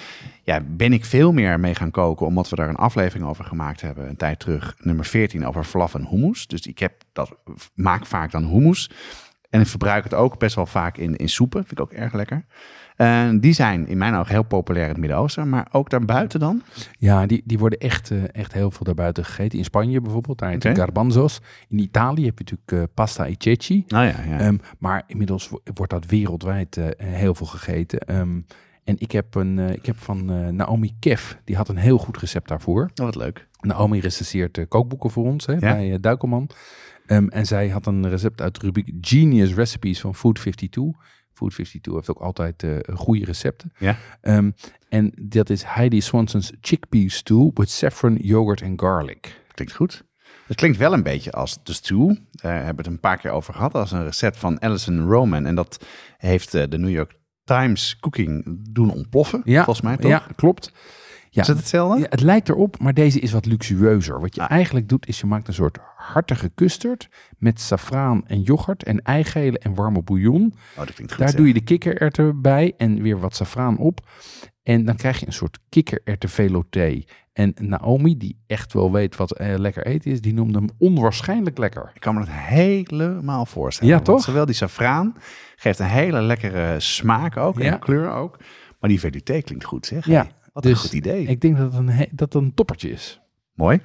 ja, 0.44 0.62
ben 0.68 0.94
ik 0.94 1.06
veel 1.06 1.32
meer 1.32 1.60
mee 1.60 1.76
gaan 1.76 1.92
koken... 1.92 2.26
omdat 2.26 2.50
we 2.50 2.56
daar 2.56 2.70
een 2.70 2.76
aflevering 2.76 3.28
over 3.28 3.46
gemaakt 3.46 3.82
hebben... 3.82 4.10
een 4.10 4.16
tijd 4.18 4.40
terug, 4.40 4.76
nummer 4.80 5.06
14, 5.06 5.46
over 5.48 5.64
flaf 5.64 5.94
en 5.94 6.08
hummus. 6.10 6.48
Dus 6.48 6.68
ik 6.68 6.80
heb 6.80 6.94
dat, 7.14 7.36
maak 7.74 8.06
vaak 8.06 8.32
dan 8.32 8.46
hummus. 8.48 8.90
En 9.50 9.62
ik 9.62 9.68
verbruik 9.68 10.04
het 10.04 10.14
ook 10.14 10.40
best 10.40 10.56
wel 10.56 10.66
vaak 10.66 10.98
in, 10.98 11.16
in 11.16 11.30
soepen. 11.30 11.66
Vind 11.66 11.80
ik 11.80 11.86
ook 11.86 11.92
erg 11.92 12.14
lekker. 12.14 12.46
En 13.00 13.40
die 13.40 13.54
zijn 13.54 13.88
in 13.88 13.98
mijn 13.98 14.14
ogen 14.16 14.32
heel 14.32 14.44
populair 14.44 14.84
in 14.84 14.90
het 14.92 15.00
Midden-Oosten. 15.00 15.50
Maar 15.50 15.68
ook 15.72 15.90
daarbuiten 15.90 16.40
dan? 16.40 16.62
Ja, 16.98 17.26
die, 17.26 17.42
die 17.46 17.60
worden 17.60 17.80
echt, 17.80 18.12
eh, 18.12 18.18
echt 18.32 18.54
heel 18.54 18.72
veel 18.72 18.86
daarbuiten 18.86 19.26
gegeten. 19.26 19.58
In 19.58 19.64
Spanje 19.64 20.02
bijvoorbeeld, 20.02 20.38
daar 20.40 20.50
heet 20.50 20.66
Oké. 20.66 20.76
garbanzos. 20.76 21.42
In 21.70 21.80
Italië 21.80 22.26
heb 22.26 22.40
je 22.40 22.44
natuurlijk 22.50 22.72
eh, 22.90 22.94
pasta 22.94 23.28
e 23.28 23.34
ceci. 23.38 23.84
Nou 23.88 24.06
ja, 24.06 24.16
ja. 24.28 24.40
Ehm, 24.40 24.58
maar 24.78 25.04
inmiddels 25.08 25.50
wo- 25.50 25.60
wordt 25.74 25.92
dat 25.92 26.06
wereldwijd 26.06 26.80
heel 26.98 27.36
veel 27.36 27.46
gegeten. 27.46 28.00
Ehm, 28.00 28.40
en 28.84 28.96
ik 28.98 29.12
heb, 29.12 29.36
een, 29.36 29.60
ik 29.60 29.86
heb 29.86 29.98
van 29.98 30.56
Naomi 30.56 30.94
Kef, 31.00 31.38
die 31.44 31.56
had 31.56 31.70
een 31.70 31.78
heel 31.78 31.98
goed 31.98 32.18
recept 32.18 32.48
daarvoor. 32.48 32.84
Oh, 32.84 33.06
wat 33.06 33.16
leuk. 33.16 33.48
Naomi 33.62 34.00
recenseert 34.00 34.66
kookboeken 34.68 35.10
voor 35.10 35.26
ons 35.26 35.46
hè, 35.46 35.56
bij 35.58 35.98
Duikelman. 36.00 36.50
Ehm, 37.06 37.28
en 37.28 37.46
zij 37.46 37.70
had 37.70 37.86
een 37.86 38.10
recept 38.10 38.42
uit 38.42 38.60
de 38.60 38.66
rubriek 38.66 38.90
Genius 39.02 39.54
Recipes 39.54 40.00
van 40.02 40.16
Food 40.16 40.36
52. 40.36 40.84
Food 41.40 41.52
52 41.52 41.94
heeft 41.94 42.10
ook 42.10 42.20
altijd 42.20 42.64
eh, 42.64 42.96
goede 42.96 43.26
recepten. 43.26 43.72
Ja. 43.78 43.98
Ehm, 44.22 44.52
en 44.90 45.12
dat 45.22 45.50
is 45.50 45.64
Heidi 45.64 46.02
Swanson's 46.02 46.52
chickpea 46.62 47.10
stew 47.10 47.50
with 47.54 47.70
saffron, 47.70 48.18
yogurt 48.22 48.62
en 48.62 48.80
garlic. 48.80 49.42
Klinkt 49.54 49.74
goed. 49.74 50.04
Het 50.48 50.58
klinkt 50.58 50.78
wel 50.78 50.94
een 50.94 51.04
beetje 51.04 51.32
als 51.32 51.60
de 51.64 51.74
stew. 51.74 52.16
Daar 52.32 52.56
hebben 52.56 52.76
we 52.76 52.82
het 52.82 52.92
een 52.92 53.00
paar 53.00 53.18
keer 53.18 53.32
over 53.32 53.54
gehad. 53.54 53.72
Dat 53.72 53.86
is 53.86 53.92
een 53.92 54.04
recept 54.04 54.38
van 54.38 54.60
Alison 54.60 55.08
Roman. 55.08 55.46
En 55.46 55.56
dat 55.56 55.86
heeft 56.18 56.54
eh, 56.54 56.64
de 56.70 56.78
New 56.78 56.90
York 56.90 57.18
Times 57.44 57.98
Cooking 58.00 58.60
doen 58.70 58.92
ontploffen. 58.92 59.42
Ja, 59.46 59.64
volgens 59.64 59.86
mij 59.86 59.98
toch? 59.98 60.12
Ja, 60.12 60.24
klopt. 60.36 60.72
Ja, 61.32 61.42
Is 61.42 61.48
het 61.48 61.58
hetzelfde? 61.58 62.00
Ja, 62.00 62.06
het 62.10 62.22
lijkt 62.22 62.50
erop, 62.50 62.80
maar 62.80 62.94
deze 62.94 63.20
is 63.20 63.32
wat 63.32 63.46
luxueuzer. 63.46 64.20
Wat 64.22 64.36
je 64.36 64.42
Ah. 64.42 64.52
eigenlijk 64.52 64.90
doet, 64.90 65.08
is 65.08 65.20
je 65.20 65.26
maakt 65.26 65.48
een 65.48 65.54
soort 65.54 65.78
hartige 65.96 66.52
custard 66.56 67.10
met 67.38 67.60
saffraan 67.60 68.28
en 68.28 68.42
yoghurt 68.42 68.84
en 68.84 69.02
eigelen 69.02 69.58
en 69.62 69.74
warme 69.76 70.02
bouillon. 70.04 70.54
Oh, 70.72 70.78
dat 70.78 70.94
klinkt 70.94 71.12
goed. 71.12 71.18
Daar 71.20 71.28
zeg. 71.30 71.38
doe 71.38 71.48
je 71.48 71.54
de 71.54 71.62
kikkererwten 71.64 72.42
bij 72.42 72.74
en 72.78 73.02
weer 73.02 73.20
wat 73.20 73.36
saffraan 73.36 73.78
op. 73.78 74.00
En 74.64 74.86
dan 74.86 74.96
krijg 74.96 75.20
je 75.20 75.26
een 75.28 75.34
soort 75.34 75.60
kikkererwtenvelouté. 75.70 77.04
En 77.34 77.54
Naomi, 77.62 78.18
die 78.18 78.38
echt 78.48 78.74
wel 78.74 78.92
weet 78.92 79.16
wat 79.16 79.32
eh, 79.32 79.58
lekker 79.58 79.86
eten 79.86 80.12
is, 80.12 80.22
die 80.22 80.34
noemde 80.34 80.58
hem 80.58 80.70
onwaarschijnlijk 80.78 81.58
lekker. 81.58 81.92
Ik 81.94 82.02
kan 82.02 82.14
me 82.14 82.20
dat 82.20 82.30
helemaal 82.32 83.46
voorstellen. 83.46 83.94
Ja, 83.94 84.00
toch? 84.00 84.22
Zowel 84.24 84.46
die 84.46 84.56
safraan 84.56 85.16
geeft 85.56 85.80
een 85.80 85.86
hele 85.86 86.22
lekkere 86.22 86.80
smaak 86.80 87.38
ook. 87.38 87.60
Ja. 87.62 87.72
En 87.74 87.80
kleur 87.80 88.12
ook. 88.12 88.38
Maar 88.80 88.90
die 88.90 89.00
velouté 89.00 89.42
klinkt 89.42 89.64
goed, 89.66 89.86
zeg. 89.86 90.06
Ja, 90.06 90.28
Wat 90.54 90.66
een 90.66 90.72
dus 90.72 90.80
goed 90.80 90.94
idee. 90.94 91.26
Ik 91.26 91.42
denk 91.42 91.58
dat 91.58 91.74
het 91.74 91.88
een, 91.88 92.08
dat 92.12 92.34
het 92.34 92.44
een 92.44 92.54
toppertje 92.54 92.92
is. 92.92 93.20
Mooi. 93.54 93.80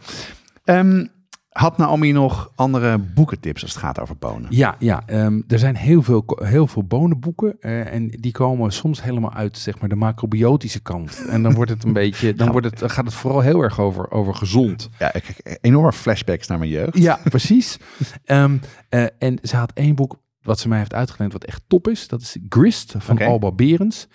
Ehm, 0.64 1.06
had 1.48 1.76
Naomi 1.78 2.12
nog 2.12 2.52
andere 2.54 2.98
boekentips 2.98 3.62
als 3.62 3.72
het 3.72 3.80
gaat 3.80 4.00
over 4.00 4.16
bonen? 4.16 4.46
Ja, 4.50 4.76
ja 4.78 5.02
ehm, 5.06 5.40
er 5.48 5.58
zijn 5.58 5.76
heel 5.76 6.02
veel, 6.02 6.38
heel 6.42 6.66
veel 6.66 6.82
bonenboeken. 6.82 7.56
eh, 7.60 7.92
en 7.92 8.08
die 8.08 8.32
komen 8.32 8.72
soms 8.72 9.02
helemaal 9.02 9.32
uit 9.32 9.58
zeg 9.58 9.78
maar, 9.80 9.88
de 9.88 9.94
macrobiotische 9.94 10.80
kant. 10.80 11.24
En 11.28 11.42
dan 11.42 11.54
wordt 11.54 11.70
het 11.70 11.84
een 11.84 11.92
beetje, 12.02 12.34
dan, 12.34 12.50
wordt 12.50 12.66
het, 12.66 12.78
dan 12.78 12.90
gaat 12.90 13.04
het 13.04 13.14
vooral 13.14 13.40
heel 13.40 13.60
erg 13.60 13.80
over, 13.80 14.10
over 14.10 14.34
gezond. 14.34 14.88
Ja, 14.98 15.14
ik 15.14 15.22
krijg 15.22 15.58
enorme 15.60 15.92
flashbacks 15.92 16.46
naar 16.46 16.58
mijn 16.58 16.70
jeugd. 16.70 16.98
Ja, 16.98 17.20
precies. 17.24 17.76
Ehm, 18.24 18.56
eh, 18.88 19.06
en 19.18 19.38
ze 19.42 19.56
had 19.56 19.72
één 19.72 19.94
boek 19.94 20.16
wat 20.42 20.58
ze 20.58 20.68
mij 20.68 20.78
heeft 20.78 20.94
uitgeleend 20.94 21.32
wat 21.32 21.44
echt 21.44 21.62
top 21.66 21.88
is. 21.88 22.08
Dat 22.08 22.20
is 22.20 22.36
Grist 22.48 22.94
van. 22.98 23.18
Alba 23.18 23.52
Berends. 23.52 24.08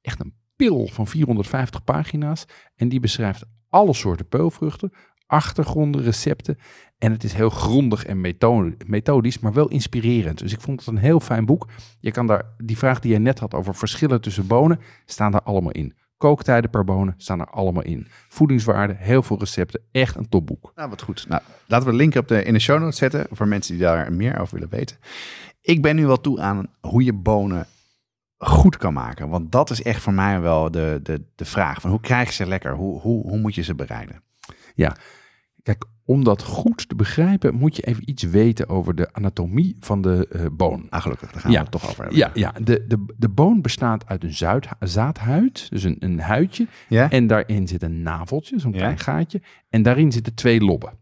Echt 0.00 0.20
een 0.20 0.34
pil 0.56 0.88
van 0.92 1.06
450 1.06 1.84
pagina's. 1.84 2.44
En 2.76 2.88
die 2.88 3.00
beschrijft 3.00 3.44
alle 3.68 3.94
soorten 3.94 4.28
peulvruchten, 4.28 4.92
achtergronden, 5.26 6.02
recepten. 6.02 6.58
En 6.98 7.12
het 7.12 7.24
is 7.24 7.32
heel 7.32 7.50
grondig 7.50 8.04
en 8.04 8.20
metho- 8.20 8.72
methodisch, 8.86 9.38
maar 9.38 9.52
wel 9.52 9.68
inspirerend. 9.68 10.38
Dus 10.38 10.52
ik 10.52 10.60
vond 10.60 10.78
het 10.78 10.88
een 10.88 10.96
heel 10.96 11.20
fijn 11.20 11.46
boek. 11.46 11.68
Je 12.00 12.10
kan 12.10 12.26
daar, 12.26 12.54
die 12.56 12.78
vraag 12.78 13.00
die 13.00 13.12
je 13.12 13.18
net 13.18 13.38
had 13.38 13.54
over 13.54 13.74
verschillen 13.74 14.20
tussen 14.20 14.46
bonen, 14.46 14.80
staan 15.04 15.32
daar 15.32 15.42
allemaal 15.42 15.72
in. 15.72 15.94
Kooktijden 16.16 16.70
per 16.70 16.84
bonen 16.84 17.14
staan 17.16 17.40
er 17.40 17.50
allemaal 17.50 17.82
in. 17.82 18.06
Voedingswaarde, 18.28 18.94
heel 18.98 19.22
veel 19.22 19.38
recepten. 19.38 19.80
Echt 19.92 20.16
een 20.16 20.28
topboek. 20.28 20.72
Nou, 20.74 20.90
wat 20.90 21.02
goed. 21.02 21.24
Nou, 21.28 21.42
laten 21.66 21.86
we 21.86 21.92
de 21.92 21.98
link 21.98 22.14
op 22.14 22.28
de, 22.28 22.42
in 22.42 22.52
de 22.52 22.58
show 22.58 22.80
notes 22.80 22.96
zetten 22.96 23.26
voor 23.30 23.48
mensen 23.48 23.74
die 23.74 23.82
daar 23.82 24.12
meer 24.12 24.40
over 24.40 24.54
willen 24.54 24.70
weten. 24.70 24.96
Ik 25.60 25.82
ben 25.82 25.96
nu 25.96 26.06
wel 26.06 26.20
toe 26.20 26.40
aan 26.40 26.66
hoe 26.80 27.04
je 27.04 27.12
bonen 27.12 27.66
goed 28.38 28.76
kan 28.76 28.92
maken. 28.92 29.28
Want 29.28 29.52
dat 29.52 29.70
is 29.70 29.82
echt 29.82 30.02
voor 30.02 30.12
mij 30.12 30.40
wel 30.40 30.70
de, 30.70 31.00
de, 31.02 31.24
de 31.34 31.44
vraag. 31.44 31.80
Van 31.80 31.90
hoe 31.90 32.00
krijg 32.00 32.28
je 32.28 32.34
ze 32.34 32.46
lekker? 32.46 32.74
Hoe, 32.74 33.00
hoe, 33.00 33.22
hoe 33.28 33.38
moet 33.38 33.54
je 33.54 33.62
ze 33.62 33.74
bereiden? 33.74 34.22
Kijk, 35.62 35.84
om 36.04 36.24
dat 36.24 36.42
goed 36.42 36.88
te 36.88 36.94
begrijpen, 36.94 37.54
moet 37.54 37.76
je 37.76 37.82
even 37.82 38.10
iets 38.10 38.22
weten 38.22 38.68
over 38.68 38.94
de 38.94 39.12
anatomie 39.12 39.76
van 39.80 40.02
de 40.02 40.28
eh, 40.30 40.44
boon. 40.52 40.86
Ah, 40.90 41.02
gelukkig, 41.02 41.32
daar 41.32 41.40
gaan 41.40 41.50
Ja. 41.50 41.56
we 41.56 41.62
het 41.62 41.72
toch 41.72 41.88
over 41.90 42.00
hebben. 42.04 42.18
Ja, 42.18 42.30
ja 42.34 42.52
de, 42.62 42.84
de, 42.88 43.14
de 43.16 43.28
boon 43.28 43.60
bestaat 43.62 44.06
uit 44.06 44.24
een 44.24 44.34
zuid, 44.34 44.68
zaadhuid, 44.80 45.70
dus 45.70 45.82
een, 45.82 45.96
een 45.98 46.20
huidje. 46.20 46.66
Ja? 46.88 47.10
En 47.10 47.26
daarin 47.26 47.68
zit 47.68 47.82
een 47.82 48.02
naveltje, 48.02 48.58
zo'n 48.58 48.72
Ja. 48.72 48.78
klein 48.78 48.98
gaatje. 48.98 49.42
En 49.68 49.82
daarin 49.82 50.12
zitten 50.12 50.34
twee 50.34 50.60
lobben. 50.60 50.92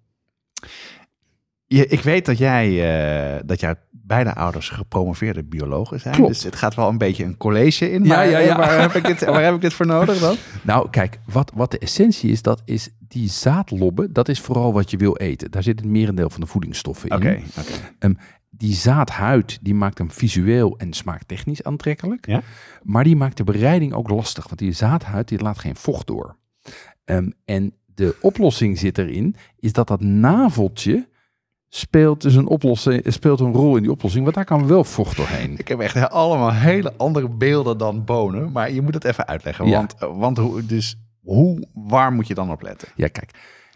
Je, 1.66 1.86
ik 1.86 2.00
weet 2.00 2.26
dat 2.26 2.38
jij, 2.38 2.68
eh, 3.36 3.42
dat 3.46 3.60
jouw 3.60 3.74
beide 3.90 4.34
ouders 4.34 4.68
gepromoveerde 4.68 5.44
biologen 5.44 6.00
zijn. 6.00 6.14
Klopt. 6.14 6.32
Dus 6.32 6.42
het 6.42 6.56
gaat 6.56 6.74
wel 6.74 6.88
een 6.88 6.98
beetje 6.98 7.24
een 7.24 7.36
college 7.36 7.90
in. 7.90 8.02
Ja, 8.04 8.08
Maar, 8.14 8.28
ja, 8.28 8.38
ja. 8.38 8.48
eh, 8.50 8.56
Waar, 8.56 8.80
heb 8.92 8.94
ik 8.94 9.04
dit, 9.06 9.24
waar 9.24 9.42
heb 9.44 9.54
ik 9.54 9.60
dit 9.60 9.72
voor 9.72 9.86
nodig 9.86 10.18
dan? 10.18 10.36
Nou, 10.62 10.90
kijk, 10.90 11.18
wat, 11.26 11.52
wat 11.54 11.70
de 11.70 11.78
essentie 11.78 12.30
is, 12.30 12.42
dat 12.42 12.62
is 12.64 12.88
die 12.98 13.28
zaadlobben, 13.28 14.12
dat 14.12 14.28
is 14.28 14.40
vooral 14.40 14.72
wat 14.72 14.90
je 14.90 14.96
wil 14.96 15.16
eten. 15.16 15.50
Daar 15.50 15.62
zit 15.62 15.78
het 15.80 15.88
merendeel 15.88 16.30
van 16.30 16.40
de 16.40 16.46
voedingsstoffen 16.46 17.08
in. 17.08 17.16
Oké, 17.16 17.40
oké. 17.58 18.14
Die 18.56 18.74
zaadhuid, 18.74 19.58
die 19.62 19.74
maakt 19.74 19.98
hem 19.98 20.10
visueel 20.10 20.74
en 20.78 20.92
smaaktechnisch 20.92 21.62
aantrekkelijk. 21.62 22.26
Ja? 22.26 22.42
Maar 22.82 23.04
die 23.04 23.16
maakt 23.16 23.36
de 23.36 23.44
bereiding 23.44 23.92
ook 23.92 24.08
lastig, 24.08 24.44
want 24.46 24.58
die 24.58 24.72
zaadhuid 24.72 25.28
die 25.28 25.38
laat 25.38 25.58
geen 25.58 25.76
vocht 25.76 26.06
door. 26.06 26.36
Ehm, 27.04 27.30
en 27.44 27.74
de 27.94 28.16
oplossing 28.20 28.78
zit 28.78 28.98
erin, 28.98 29.36
is 29.58 29.72
dat 29.72 29.88
dat 29.88 30.00
naveltje 30.00 31.08
speelt 31.76 32.20
dus 32.22 32.34
een, 32.34 32.46
oplossing, 32.46 33.02
speelt 33.06 33.40
een 33.40 33.52
rol 33.52 33.76
in 33.76 33.82
die 33.82 33.90
oplossing, 33.92 34.22
want 34.24 34.34
daar 34.36 34.44
kan 34.44 34.66
wel 34.66 34.84
vocht 34.84 35.16
doorheen. 35.16 35.54
Ik 35.58 35.68
heb 35.68 35.80
echt 35.80 36.10
allemaal 36.10 36.52
hele 36.52 36.92
andere 36.96 37.28
beelden 37.28 37.78
dan 37.78 38.04
bonen. 38.04 38.52
Maar 38.52 38.72
je 38.72 38.82
moet 38.82 38.94
het 38.94 39.04
even 39.04 39.26
uitleggen. 39.26 39.66
Ja. 39.66 39.76
Want, 39.76 39.94
eh, 39.98 40.18
want 40.18 40.38
hoe, 40.38 40.66
dus 40.66 40.96
hoe, 41.22 41.66
waar 41.74 42.12
moet 42.12 42.26
je 42.26 42.34
dan 42.34 42.50
op 42.50 42.62
letten? 42.62 42.88
Ja, 42.96 43.08
kijk, 43.08 43.30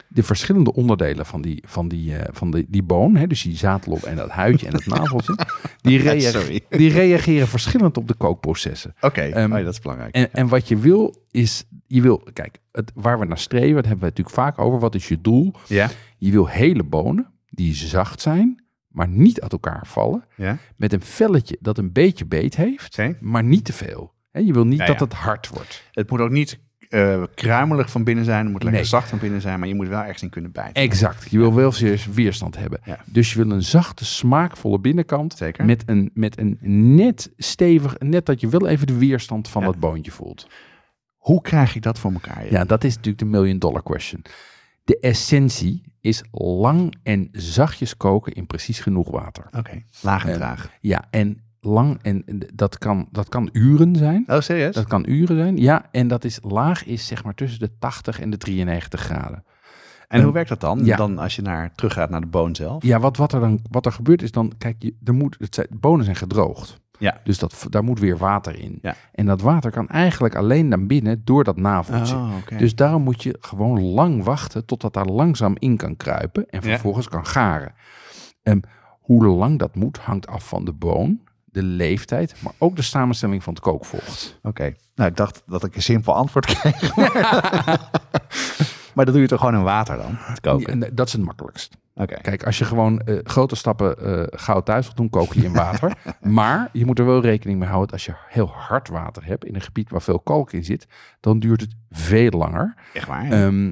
de 0.07 0.23
verschillende 0.23 0.73
onderdelen 0.73 1.25
van 1.25 1.41
die, 1.41 1.63
van 1.67 1.87
die, 1.87 2.15
eh, 2.15 2.29
van 2.31 2.51
die, 2.51 2.65
die 2.69 2.83
boon, 2.83 3.15
hè, 3.15 3.27
dus 3.27 3.41
die 3.41 3.57
zaadlop 3.57 4.03
en 4.03 4.15
dat 4.15 4.29
huidje 4.29 4.65
en 4.65 4.71
dat 4.71 4.85
naveltje, 4.85 5.37
die, 5.81 5.99
rea- 5.99 6.31
Sorry. 6.31 6.61
die 6.69 6.91
reageren 6.91 7.47
verschillend 7.47 7.97
op 7.97 8.07
de 8.07 8.13
kookprocessen. 8.13 8.95
Oké, 9.01 9.21
Ehm, 9.21 9.51
oh 9.53 9.63
dat 9.63 9.73
is 9.73 9.79
belangrijk. 9.79 10.15
En, 10.15 10.33
en 10.33 10.47
wat 10.47 10.67
je 10.67 10.77
wil 10.77 11.15
is, 11.31 11.63
je 11.87 12.01
wil, 12.01 12.23
kijk, 12.33 12.57
het, 12.71 12.91
waar 12.95 13.19
we 13.19 13.25
naar 13.25 13.37
streven, 13.37 13.75
dat 13.75 13.85
hebben 13.85 13.99
we 14.03 14.05
het 14.09 14.17
natuurlijk 14.17 14.35
vaak 14.55 14.65
over, 14.65 14.79
wat 14.79 14.95
is 14.95 15.07
je 15.07 15.21
doel? 15.21 15.53
ja, 15.67 15.89
Je 16.17 16.31
wil 16.31 16.47
hele 16.47 16.83
bonen 16.83 17.27
die 17.59 17.73
zacht 17.75 18.21
zijn, 18.21 18.63
maar 18.87 19.07
niet 19.07 19.41
uit 19.41 19.51
elkaar 19.51 19.87
vallen, 19.87 20.25
ja. 20.35 20.57
met 20.75 20.93
een 20.93 21.01
velletje 21.01 21.57
dat 21.61 21.77
een 21.77 21.91
beetje 21.91 22.25
beet 22.25 22.55
heeft, 22.55 22.97
maar 23.19 23.43
niet 23.43 23.65
te 23.65 23.73
veel. 23.73 24.13
Hè, 24.31 24.39
je 24.39 24.53
wil 24.53 24.65
niet 24.65 24.79
Ja, 24.79 24.85
dat 24.85 24.99
het 24.99 25.13
hard 25.13 25.47
wordt. 25.47 25.83
Het 25.91 26.09
moet 26.09 26.19
ook 26.19 26.29
niet 26.29 26.59
eh, 26.89 27.23
kruimelig 27.35 27.91
van 27.91 28.03
binnen 28.03 28.25
zijn. 28.25 28.43
Het 28.43 28.51
moet 28.51 28.63
lekker 28.63 28.81
Nee. 28.81 28.89
zacht 28.89 29.09
van 29.09 29.19
binnen 29.19 29.41
zijn. 29.41 29.59
Maar 29.59 29.67
je 29.67 29.75
moet 29.75 29.87
wel 29.87 29.99
ergens 30.01 30.21
in 30.21 30.29
kunnen 30.29 30.51
bijten. 30.51 30.73
Exact. 30.83 31.29
Je 31.31 31.37
wil 31.37 31.53
wel 31.53 31.73
weerstand 32.13 32.57
hebben. 32.57 32.79
Ja. 32.85 32.99
Dus 33.05 33.33
je 33.33 33.43
wil 33.43 33.51
een 33.51 33.63
zachte, 33.63 34.05
smaakvolle 34.05 34.79
binnenkant. 34.79 35.33
Zeker. 35.37 35.65
Met 35.65 35.83
een, 35.85 36.11
met 36.13 36.39
een 36.39 36.57
net 36.95 37.31
stevig, 37.37 37.97
net 37.99 38.25
dat 38.25 38.41
je 38.41 38.47
wel 38.49 38.67
even 38.67 38.87
de 38.87 38.97
weerstand 38.97 39.47
van 39.49 39.61
Ja. 39.61 39.67
dat 39.67 39.79
boontje 39.79 40.11
voelt. 40.11 40.47
Hoe 41.17 41.41
krijg 41.41 41.75
ik 41.75 41.81
dat 41.81 41.99
voor 41.99 42.11
elkaar? 42.11 42.51
Ja, 42.51 42.65
dat 42.65 42.83
is 42.83 42.95
natuurlijk 42.95 43.19
de 43.19 43.25
million 43.25 43.59
dollar 43.59 43.83
question. 43.83 44.21
De 44.89 44.99
essentie 44.99 45.83
is 46.01 46.23
lang 46.31 46.95
en 47.03 47.29
zachtjes 47.31 47.97
koken 47.97 48.33
in 48.33 48.45
precies 48.45 48.79
genoeg 48.79 49.11
water. 49.11 49.45
Oké, 49.57 49.83
laag 50.01 50.25
en 50.25 50.33
traag. 50.33 50.71
Ja, 50.81 51.07
en 51.09 51.41
lang 51.59 51.99
en 52.01 52.23
dat 52.53 52.77
kan, 52.77 53.07
dat 53.11 53.29
kan 53.29 53.49
uren 53.51 53.95
zijn. 53.95 54.23
Oh, 54.27 54.39
serieus? 54.39 54.75
Dat 54.75 54.87
kan 54.87 55.05
uren 55.07 55.37
zijn. 55.37 55.57
Ja, 55.57 55.85
en 55.91 56.07
dat 56.07 56.23
is 56.23 56.39
laag 56.41 56.85
is 56.85 57.07
zeg 57.07 57.23
maar 57.23 57.33
tussen 57.33 57.59
de 57.59 57.71
80 57.79 58.19
en 58.19 58.29
de 58.29 58.37
93 58.37 59.01
graden. 59.01 59.43
en 60.07 60.23
hoe 60.23 60.33
werkt 60.33 60.49
dat 60.49 60.61
dan? 60.61 60.85
ja. 60.85 60.97
Dan 60.97 61.17
als 61.17 61.35
je 61.35 61.41
naar, 61.41 61.71
teruggaat 61.75 62.09
naar 62.09 62.21
de 62.21 62.27
boon 62.27 62.55
zelf? 62.55 62.83
Ja, 62.83 62.99
wat, 62.99 63.17
wat, 63.17 63.33
er 63.33 63.39
dan, 63.39 63.59
wat 63.69 63.85
er 63.85 63.91
gebeurt 63.91 64.21
is 64.21 64.31
dan, 64.31 64.53
kijk, 64.57 64.75
je, 64.79 64.95
er 65.03 65.13
moet, 65.13 65.35
het 65.39 65.55
zijn, 65.55 65.67
de 65.69 65.77
bonen 65.77 66.05
zijn 66.05 66.17
gedroogd. 66.17 66.79
Ja. 66.99 67.21
Dus 67.23 67.37
dat, 67.37 67.65
daar 67.69 67.83
moet 67.83 67.99
weer 67.99 68.17
water 68.17 68.59
in. 68.59 68.79
Ja. 68.81 68.95
En 69.11 69.25
dat 69.25 69.41
water 69.41 69.71
kan 69.71 69.87
eigenlijk 69.87 70.35
alleen 70.35 70.67
naar 70.67 70.85
binnen 70.85 71.21
door 71.23 71.43
dat 71.43 71.57
naveltje. 71.57 72.15
Oh. 72.15 72.33
Dus 72.57 72.75
daarom 72.75 73.01
moet 73.03 73.23
je 73.23 73.37
gewoon 73.39 73.81
lang 73.81 74.23
wachten 74.23 74.65
totdat 74.65 74.93
daar 74.93 75.05
langzaam 75.05 75.55
in 75.59 75.77
kan 75.77 75.97
kruipen 75.97 76.45
en 76.49 76.61
Ja. 76.63 76.69
vervolgens 76.69 77.07
kan 77.07 77.25
garen. 77.25 77.73
Ehm, 78.43 78.59
hoe 78.99 79.25
lang 79.25 79.59
dat 79.59 79.75
moet 79.75 79.97
hangt 79.97 80.27
af 80.27 80.47
van 80.47 80.65
de 80.65 80.73
boon, 80.73 81.19
de 81.45 81.63
leeftijd, 81.63 82.35
maar 82.41 82.53
ook 82.57 82.75
de 82.75 82.81
samenstelling 82.81 83.43
van 83.43 83.53
het 83.53 83.61
kookvocht. 83.61 84.39
Oké. 84.43 84.73
Nou, 84.95 85.09
ik 85.09 85.15
dacht 85.17 85.43
dat 85.45 85.63
ik 85.63 85.75
een 85.75 85.81
simpel 85.81 86.15
antwoord 86.15 86.45
kreeg. 86.45 86.95
maar 88.95 89.05
dat 89.05 89.13
doe 89.13 89.21
je 89.21 89.27
toch 89.27 89.39
gewoon 89.39 89.55
in 89.55 89.63
water 89.63 89.97
dan? 89.97 90.11
Het 90.17 90.39
koken? 90.39 90.79
Ja, 90.79 90.87
dat 90.93 91.07
is 91.07 91.13
het 91.13 91.21
makkelijkst. 91.23 91.77
Kijk, 92.05 92.43
als 92.43 92.57
je 92.57 92.65
gewoon 92.65 92.99
eh, 92.99 93.17
grote 93.23 93.55
stappen 93.55 93.97
eh 93.97 94.39
goud 94.39 94.65
thuis 94.65 94.85
wilt 94.85 94.97
doen, 94.97 95.09
kook 95.09 95.33
je 95.33 95.43
in 95.43 95.53
water. 95.53 95.97
maar 96.21 96.69
je 96.73 96.85
moet 96.85 96.99
er 96.99 97.05
wel 97.05 97.21
rekening 97.21 97.59
mee 97.59 97.69
houden, 97.69 97.91
als 97.91 98.05
je 98.05 98.13
heel 98.27 98.47
hard 98.47 98.87
water 98.87 99.25
hebt 99.25 99.45
in 99.45 99.55
een 99.55 99.61
gebied 99.61 99.89
waar 99.89 100.01
veel 100.01 100.19
kalk 100.19 100.51
in 100.51 100.65
zit, 100.65 100.87
dan 101.19 101.39
duurt 101.39 101.61
het 101.61 101.75
veel 101.89 102.29
langer. 102.29 102.75
Echt 102.93 103.07
waar? 103.07 103.31
Ehm, 103.31 103.71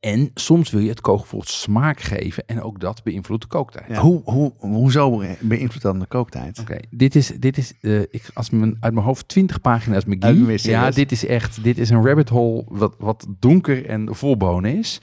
en 0.00 0.30
soms 0.34 0.70
wil 0.70 0.80
je 0.80 0.88
het 0.88 1.00
kookvocht 1.00 1.48
smaak 1.48 2.00
geven 2.00 2.42
en 2.46 2.62
ook 2.62 2.80
dat 2.80 3.02
beïnvloedt 3.02 3.42
de 3.42 3.48
kooktijd. 3.48 3.88
Ja. 3.88 4.00
Hoe, 4.00 4.20
hoe, 4.24 4.52
hoezo 4.58 5.22
beïnvloedt 5.40 5.82
dan 5.82 5.98
de 5.98 6.06
kooktijd? 6.06 6.58
Oké, 6.58 6.76
dit 6.90 7.14
is, 7.14 7.26
dit 7.26 7.58
is 7.58 7.72
uh, 7.80 8.00
ik, 8.00 8.30
als 8.34 8.50
mijn, 8.50 8.76
uit 8.80 8.92
mijn 8.92 9.06
hoofd 9.06 9.28
20 9.28 9.60
pagina's 9.60 10.04
McGee. 10.04 10.58
Ja, 10.70 10.90
dit 10.90 11.12
is 11.12 11.26
echt, 11.26 11.62
dit 11.62 11.78
is 11.78 11.90
een 11.90 12.06
rabbit 12.06 12.28
hole 12.28 12.64
wat, 12.68 12.94
wat 12.98 13.26
donker 13.38 13.86
en 13.86 14.14
vol 14.14 14.36
bonen 14.36 14.78
is. 14.78 15.00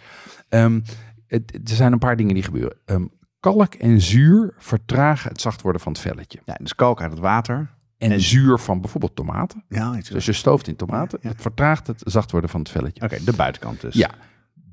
Um, 0.50 0.84
het, 1.28 1.54
er 1.70 1.76
zijn 1.76 1.92
een 1.94 2.00
paar 2.00 2.16
dingen 2.16 2.34
die 2.34 2.44
gebeuren. 2.44 2.78
Um, 2.86 3.12
kalk 3.40 3.74
en 3.74 4.02
zuur 4.02 4.54
vertragen 4.58 5.32
het 5.32 5.42
zacht 5.42 5.62
worden 5.62 5.82
van 5.82 5.92
het 5.92 6.02
velletje. 6.02 6.40
Ja, 6.46 6.58
dus 6.62 6.76
kalk 6.76 7.02
uit 7.02 7.12
het 7.12 7.20
water. 7.20 7.76
En, 7.98 8.12
En- 8.12 8.22
zuur 8.22 8.58
van 8.60 8.82
bijvoorbeeld 8.82 9.16
tomaten. 9.16 9.64
Ja, 9.70 9.92
Dus 9.92 10.14
als 10.14 10.26
je 10.26 10.34
stooft 10.34 10.68
in 10.68 10.76
tomaten, 10.76 11.20
Ja, 11.22 11.28
ja. 11.28 11.34
het 11.34 11.42
vertraagt 11.42 11.88
het 11.88 12.02
zacht 12.06 12.32
worden 12.32 12.50
van 12.50 12.60
het 12.60 12.70
velletje. 12.70 13.02
Oké, 13.04 13.24
de 13.24 13.34
buitenkant 13.34 13.82
dus. 13.82 13.94
Ja. 13.96 14.10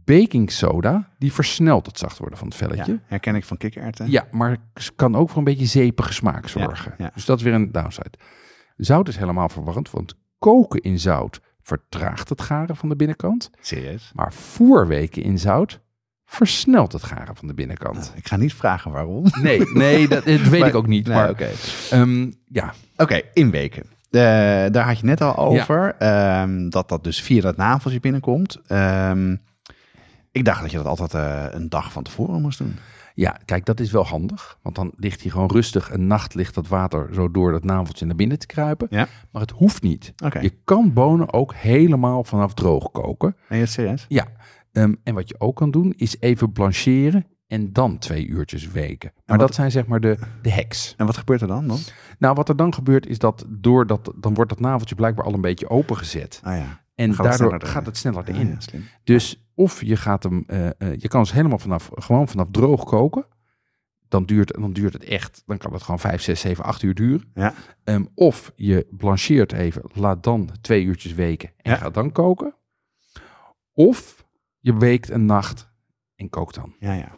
Baking 0.04 0.50
soda, 0.52 1.08
die 1.18 1.32
versnelt 1.32 1.86
het 1.86 1.98
zacht 1.98 2.18
worden 2.18 2.38
van 2.38 2.48
het 2.48 2.56
velletje. 2.56 2.92
Ja, 2.92 2.98
herken 3.06 3.34
ik 3.34 3.44
van 3.44 3.56
kikkererwten. 3.56 4.10
Ja, 4.10 4.26
maar 4.30 4.56
kan 4.96 5.16
ook 5.16 5.28
voor 5.28 5.38
een 5.38 5.44
beetje 5.44 5.66
zeepige 5.66 6.12
smaak 6.12 6.48
zorgen. 6.48 6.94
ja. 6.98 7.10
Dus 7.14 7.24
dat 7.24 7.38
is 7.38 7.44
weer 7.44 7.54
een 7.54 7.72
downside. 7.72 8.10
Zout 8.76 9.08
is 9.08 9.16
helemaal 9.16 9.48
verwarrend, 9.48 9.90
want 9.90 10.14
koken 10.38 10.80
in 10.80 10.98
zout 10.98 11.40
vertraagt 11.62 12.28
het 12.28 12.40
garen 12.40 12.76
van 12.76 12.88
de 12.88 12.96
binnenkant. 12.96 13.50
Serieus? 13.60 14.10
Maar 14.14 14.32
voorweken 14.32 15.22
in 15.22 15.38
zout 15.38 15.80
versnelt 16.26 16.92
het 16.92 17.02
garen 17.02 17.36
van 17.36 17.46
de 17.48 17.54
binnenkant. 17.54 18.12
Ik 18.16 18.28
ga 18.28 18.36
niet 18.36 18.54
vragen 18.54 18.90
waarom. 18.90 19.24
Nee, 19.42 19.60
nee 19.74 20.08
dat, 20.08 20.24
dat 20.24 20.40
weet 20.40 20.60
Maar- 20.60 20.68
ik 20.68 20.74
ook 20.74 20.86
niet. 20.86 21.06
Nee, 21.06 21.16
maar 21.16 21.30
oké. 21.30 21.48
ehm, 21.90 22.30
ja, 22.48 22.74
Oké, 22.96 23.20
inweken. 23.32 23.82
Eh, 24.10 24.20
daar 24.70 24.84
had 24.86 24.98
je 24.98 25.04
net 25.06 25.20
al 25.20 25.36
over. 25.36 25.94
ehm, 25.98 26.68
dat 26.68 26.88
dat 26.88 27.04
dus 27.04 27.22
via 27.22 27.40
dat 27.40 27.56
naveltje 27.56 28.00
binnenkomt. 28.00 28.60
Ehm, 28.66 29.36
ik 30.32 30.44
dacht 30.44 30.60
dat 30.62 30.70
je 30.70 30.76
dat 30.76 30.86
altijd 30.86 31.14
eh, 31.14 31.44
een 31.50 31.68
dag 31.68 31.92
van 31.92 32.02
tevoren 32.02 32.40
moest 32.40 32.58
doen. 32.58 32.76
Ja, 33.14 33.36
kijk, 33.44 33.64
dat 33.64 33.80
is 33.80 33.90
wel 33.90 34.06
handig. 34.06 34.58
Want 34.62 34.74
dan 34.76 34.92
ligt 34.96 35.22
hij 35.22 35.30
gewoon 35.30 35.50
rustig 35.50 35.92
een 35.92 36.06
nacht 36.06 36.34
ligt 36.34 36.54
dat 36.54 36.68
water 36.68 37.08
zo 37.12 37.30
door 37.30 37.52
dat 37.52 37.64
naveltje 37.64 38.06
naar 38.06 38.16
binnen 38.16 38.38
te 38.38 38.46
kruipen. 38.46 38.86
Ja. 38.90 39.06
Maar 39.30 39.42
het 39.42 39.50
hoeft 39.50 39.82
niet. 39.82 40.12
Je 40.40 40.52
kan 40.64 40.92
bonen 40.92 41.32
ook 41.32 41.54
helemaal 41.54 42.24
vanaf 42.24 42.54
droog 42.54 42.90
koken. 42.90 43.36
Ben 43.48 43.58
je 43.58 43.66
serieus? 43.66 44.04
Ja. 44.08 44.26
Ehm, 44.74 44.94
en 45.02 45.14
wat 45.14 45.28
je 45.28 45.34
ook 45.40 45.56
kan 45.56 45.70
doen, 45.70 45.92
is 45.96 46.16
even 46.20 46.52
blancheren 46.52 47.26
en 47.46 47.72
dan 47.72 47.98
twee 47.98 48.26
uurtjes 48.26 48.70
weken. 48.70 49.12
Maar 49.14 49.36
wat- 49.38 49.46
dat 49.46 49.54
zijn 49.56 49.70
zeg 49.70 49.86
maar 49.86 50.00
de, 50.00 50.18
de 50.42 50.52
hacks. 50.52 50.94
En 50.96 51.06
wat 51.06 51.16
gebeurt 51.16 51.40
er 51.40 51.46
dan? 51.48 51.66
dan? 51.68 51.78
Nou, 52.18 52.34
wat 52.34 52.48
er 52.48 52.56
dan 52.56 52.74
gebeurt 52.74 53.06
is 53.06 53.18
dat 53.18 53.44
door 53.48 53.86
dat, 53.86 54.12
dan 54.16 54.34
wordt 54.34 54.50
dat 54.50 54.60
naveltje 54.60 54.94
blijkbaar 54.94 55.24
al 55.24 55.34
een 55.34 55.40
beetje 55.40 55.68
opengezet. 55.70 56.40
Ah 56.42 56.56
ja. 56.56 56.82
En 56.94 57.14
Gaat 57.14 57.24
daardoor 57.38 57.62
gaat 57.66 57.86
het 57.86 57.96
sneller 57.96 58.22
Ja, 58.26 58.32
erin. 58.34 58.48
ja, 58.48 58.60
slim. 58.60 58.84
Dus 59.04 59.44
of 59.54 59.82
je 59.82 59.96
gaat 59.96 60.22
hem, 60.22 60.44
eh, 60.46 60.66
eh, 60.66 60.72
je 60.98 61.08
kan 61.08 61.26
ze 61.26 61.34
helemaal 61.34 61.58
vanaf, 61.58 61.90
gewoon 61.94 62.28
vanaf 62.28 62.46
droog 62.50 62.84
koken. 62.84 63.26
Dan 64.08 64.24
duurt, 64.24 64.52
dan 64.60 64.72
duurt 64.72 64.92
het 64.92 65.04
echt, 65.04 65.42
dan 65.46 65.58
kan 65.58 65.72
het 65.72 65.82
gewoon 65.82 65.98
5, 66.00 66.22
6, 66.22 66.40
7, 66.40 66.64
8 66.64 66.82
uur 66.82 66.94
duren. 66.94 67.30
Ja. 67.34 67.54
Ehm, 67.84 68.04
of 68.14 68.52
je 68.56 68.86
blancheert 68.90 69.52
even, 69.52 69.82
laat 69.92 70.22
dan 70.22 70.50
twee 70.60 70.84
uurtjes 70.84 71.14
weken 71.14 71.50
en 71.56 71.70
Ja. 71.70 71.76
gaat 71.76 71.94
dan 71.94 72.12
koken. 72.12 72.54
Of 73.72 74.23
je 74.64 74.76
weekt 74.76 75.10
een 75.10 75.26
nacht 75.26 75.68
en 76.16 76.28
kookt 76.28 76.54
dan. 76.54 76.74
Ja, 76.78 76.92
ja. 76.92 77.08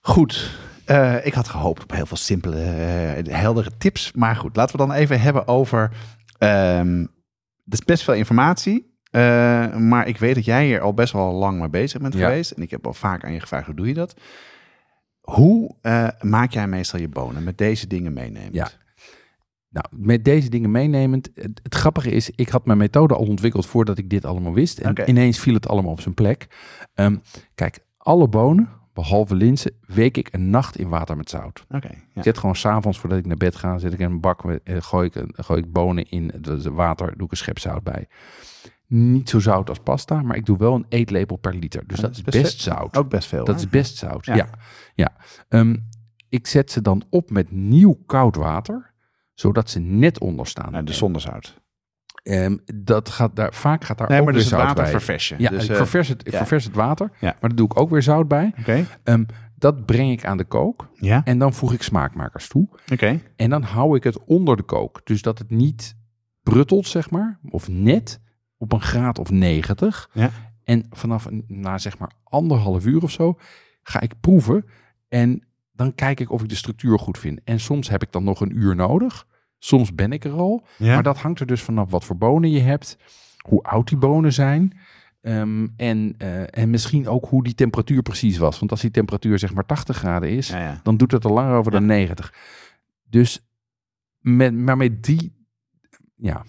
Goed. 0.00 0.58
Eh, 0.84 1.26
ik 1.26 1.34
had 1.34 1.48
gehoopt 1.48 1.82
op 1.82 1.90
heel 1.92 2.06
veel 2.06 2.16
simpele, 2.16 2.62
eh, 2.62 3.34
heldere 3.40 3.70
tips. 3.78 4.12
Maar 4.12 4.36
goed, 4.36 4.56
laten 4.56 4.76
we 4.78 4.86
dan 4.86 4.92
even 4.96 5.20
hebben 5.20 5.48
over... 5.48 5.90
ehm 6.38 7.00
er 7.66 7.72
is 7.72 7.84
best 7.84 8.04
veel 8.04 8.14
informatie. 8.14 8.94
eh, 9.10 9.76
maar 9.76 10.06
ik 10.08 10.18
weet 10.18 10.34
dat 10.34 10.44
jij 10.44 10.64
hier 10.66 10.80
al 10.80 10.94
best 10.94 11.12
wel 11.12 11.32
lang 11.32 11.58
mee 11.58 11.68
bezig 11.68 12.00
bent 12.00 12.14
Ja. 12.14 12.28
geweest. 12.28 12.50
En 12.50 12.62
ik 12.62 12.70
heb 12.70 12.86
al 12.86 12.92
vaak 12.94 13.24
aan 13.24 13.32
je 13.32 13.40
gevraagd, 13.40 13.66
hoe 13.66 13.74
doe 13.74 13.86
je 13.86 13.94
dat? 13.94 14.14
Hoe 15.20 15.74
maak 16.20 16.50
jij 16.52 16.66
meestal 16.68 17.00
je 17.00 17.08
bonen 17.08 17.44
met 17.44 17.58
deze 17.58 17.86
dingen 17.86 18.12
meenemen? 18.12 18.52
Ja. 18.52 18.70
Nou, 19.76 19.86
met 19.90 20.24
deze 20.24 20.48
dingen 20.50 20.70
meenemend. 20.70 21.30
Het, 21.34 21.60
het 21.62 21.74
grappige 21.74 22.10
is, 22.10 22.30
ik 22.30 22.48
had 22.48 22.66
mijn 22.66 22.78
methode 22.78 23.14
al 23.14 23.26
ontwikkeld 23.26 23.66
voordat 23.66 23.98
ik 23.98 24.10
dit 24.10 24.24
allemaal 24.24 24.52
wist. 24.52 24.78
En 24.78 25.08
ineens 25.08 25.38
viel 25.38 25.54
het 25.54 25.68
allemaal 25.68 25.92
op 25.92 26.00
zijn 26.00 26.14
plek. 26.14 26.46
Ehm, 26.94 27.16
kijk, 27.54 27.78
alle 27.96 28.28
bonen, 28.28 28.68
behalve 28.92 29.34
linzen, 29.34 29.72
week 29.86 30.16
ik 30.16 30.28
een 30.32 30.50
nacht 30.50 30.78
in 30.78 30.88
water 30.88 31.16
met 31.16 31.30
zout. 31.30 31.64
Oké, 31.70 31.88
ja. 31.88 31.98
Ik 32.14 32.22
zet 32.22 32.38
gewoon 32.38 32.56
s'avonds 32.56 32.98
voordat 32.98 33.18
ik 33.18 33.26
naar 33.26 33.36
bed 33.36 33.56
ga, 33.56 33.78
zet 33.78 33.92
ik 33.92 33.98
in 33.98 34.10
een 34.10 34.20
bak, 34.20 34.44
eh, 34.44 34.76
gooi, 34.82 35.06
ik, 35.06 35.14
een- 35.14 35.32
gooi 35.36 35.60
ik 35.62 35.72
bonen 35.72 36.08
in 36.10 36.32
het 36.42 36.64
water, 36.64 37.14
doe 37.16 37.24
ik 37.26 37.30
een 37.30 37.36
schep 37.36 37.58
zout 37.58 37.82
bij. 37.82 38.08
Niet 38.86 39.28
zo 39.28 39.38
zout 39.40 39.68
als 39.68 39.78
pasta, 39.78 40.22
maar 40.22 40.36
ik 40.36 40.46
doe 40.46 40.58
wel 40.58 40.74
een 40.74 40.86
eetlepel 40.88 41.36
per 41.36 41.54
liter. 41.54 41.86
Dus 41.86 41.96
Ja, 41.96 42.02
dat 42.02 42.16
is 42.16 42.22
best 42.22 42.60
zout. 42.60 42.96
Ook 42.96 43.08
best 43.08 43.28
veel. 43.28 43.44
Dat 43.44 43.54
hè? 43.54 43.60
is 43.60 43.68
best 43.68 43.96
zout, 43.96 44.26
Ja. 44.26 44.34
ja. 44.34 44.48
ja. 44.94 45.12
Ehm, 45.48 45.76
ik 46.28 46.46
zet 46.46 46.70
ze 46.70 46.82
dan 46.82 47.02
op 47.10 47.30
met 47.30 47.50
nieuw 47.50 47.98
koud 48.06 48.36
water, 48.36 48.94
zodat 49.36 49.70
ze 49.70 49.78
net 49.80 50.20
onder 50.20 50.46
staan. 50.46 50.84
Dus 50.84 50.96
zonder 50.98 51.20
zout. 51.20 51.60
Ehm, 52.22 52.56
dat 52.74 53.08
gaat 53.08 53.36
daar, 53.36 53.54
vaak 53.54 53.84
gaat 53.84 53.98
daar 53.98 54.08
Nee, 54.08 54.18
ook 54.18 54.24
maar 54.24 54.34
weer 54.34 54.42
dus 54.42 54.52
het 54.52 54.60
water 54.60 54.82
bij. 54.82 54.90
verversen. 54.90 55.36
Ja, 55.40 55.50
dus, 55.50 55.64
ik, 55.64 55.70
eh, 55.70 55.76
ververs 55.76 56.08
het, 56.08 56.26
ik 56.26 56.32
ja. 56.32 56.38
ververs 56.38 56.64
het 56.64 56.74
water, 56.74 57.10
Ja. 57.20 57.26
maar 57.30 57.36
daar 57.40 57.54
doe 57.54 57.66
ik 57.66 57.80
ook 57.80 57.90
weer 57.90 58.02
zout 58.02 58.28
bij. 58.28 58.52
Oké, 58.58 58.86
Ehm, 59.04 59.24
dat 59.54 59.86
breng 59.86 60.10
ik 60.10 60.24
aan 60.24 60.36
de 60.36 60.44
kook 60.44 60.88
ja, 60.94 61.24
en 61.24 61.38
dan 61.38 61.52
voeg 61.54 61.72
ik 61.72 61.82
smaakmakers 61.82 62.48
toe. 62.48 62.68
oké. 62.92 63.20
En 63.36 63.50
dan 63.50 63.62
hou 63.62 63.96
ik 63.96 64.04
het 64.04 64.24
onder 64.24 64.56
de 64.56 64.62
kook. 64.62 65.00
Dus 65.04 65.22
dat 65.22 65.38
het 65.38 65.50
niet 65.50 65.96
bruttelt, 66.42 66.86
zeg 66.86 67.10
maar, 67.10 67.38
of 67.50 67.68
net 67.68 68.20
op 68.58 68.72
een 68.72 68.80
graad 68.80 69.18
of 69.18 69.30
90. 69.30 70.10
Ja. 70.12 70.30
En 70.64 70.86
vanaf 70.90 71.28
na 71.46 71.78
zeg 71.78 71.98
maar 71.98 72.10
anderhalf 72.24 72.86
uur 72.86 73.02
of 73.02 73.10
zo 73.10 73.38
ga 73.82 74.00
ik 74.00 74.20
proeven. 74.20 74.64
En 75.08 75.45
dan 75.76 75.94
kijk 75.94 76.20
ik 76.20 76.30
of 76.30 76.42
ik 76.42 76.48
de 76.48 76.54
structuur 76.54 76.98
goed 76.98 77.18
vind. 77.18 77.40
En 77.44 77.60
soms 77.60 77.88
heb 77.88 78.02
ik 78.02 78.12
dan 78.12 78.24
nog 78.24 78.40
een 78.40 78.58
uur 78.58 78.76
nodig. 78.76 79.26
Soms 79.58 79.94
ben 79.94 80.12
ik 80.12 80.24
er 80.24 80.32
al. 80.32 80.66
Ja. 80.78 80.94
Maar 80.94 81.02
dat 81.02 81.18
hangt 81.18 81.40
er 81.40 81.46
dus 81.46 81.62
vanaf 81.62 81.90
wat 81.90 82.04
voor 82.04 82.16
bonen 82.16 82.50
je 82.50 82.60
hebt. 82.60 82.98
Hoe 83.48 83.62
oud 83.62 83.88
die 83.88 83.98
bonen 83.98 84.32
zijn. 84.32 84.78
ehm, 85.20 85.66
en, 85.76 86.14
eh, 86.18 86.58
en 86.58 86.70
misschien 86.70 87.08
ook 87.08 87.26
hoe 87.26 87.44
die 87.44 87.54
temperatuur 87.54 88.02
precies 88.02 88.38
was. 88.38 88.58
Want 88.58 88.70
als 88.70 88.80
die 88.80 88.90
temperatuur 88.90 89.38
zeg 89.38 89.54
maar 89.54 89.66
80 89.66 89.96
graden 89.96 90.30
is, 90.30 90.48
ja, 90.48 90.58
ja. 90.58 90.80
dan 90.82 90.96
doet 90.96 91.12
het 91.12 91.24
er 91.24 91.32
langer 91.32 91.56
over 91.56 91.72
dan 91.72 91.86
90. 91.86 92.34
Dus 93.10 93.46
met, 94.18 94.54
maar 94.54 94.76
met 94.76 95.04
die, 95.04 95.46
ja, 96.16 96.44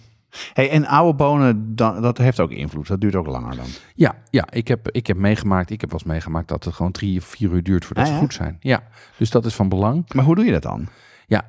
Hey, 0.52 0.70
en 0.70 0.86
oude 0.86 1.16
bonen, 1.16 1.76
dan, 1.76 2.02
dat 2.02 2.18
heeft 2.18 2.40
ook 2.40 2.50
invloed. 2.50 2.86
Dat 2.86 3.00
duurt 3.00 3.14
ook 3.14 3.26
langer 3.26 3.56
dan. 3.56 3.66
ja, 3.94 4.14
ja 4.30 4.46
ik, 4.50 4.68
heb, 4.68 4.88
ik 4.90 5.06
heb 5.06 5.16
meegemaakt, 5.16 5.70
ik 5.70 5.80
heb 5.80 5.90
wel 5.90 5.98
eens 6.00 6.08
meegemaakt 6.08 6.48
dat 6.48 6.64
het 6.64 6.74
gewoon 6.74 6.92
drie 6.92 7.18
of 7.18 7.24
vier 7.24 7.50
uur 7.50 7.62
duurt 7.62 7.84
voordat 7.84 8.04
Ah, 8.04 8.10
ze 8.10 8.16
ja? 8.16 8.22
goed 8.22 8.34
zijn. 8.34 8.56
Ja, 8.60 8.82
dus 9.16 9.30
dat 9.30 9.46
is 9.46 9.54
van 9.54 9.68
belang. 9.68 10.12
Maar 10.14 10.24
hoe 10.24 10.34
doe 10.34 10.44
je 10.44 10.52
dat 10.52 10.62
dan? 10.62 10.88
Ja, 11.26 11.44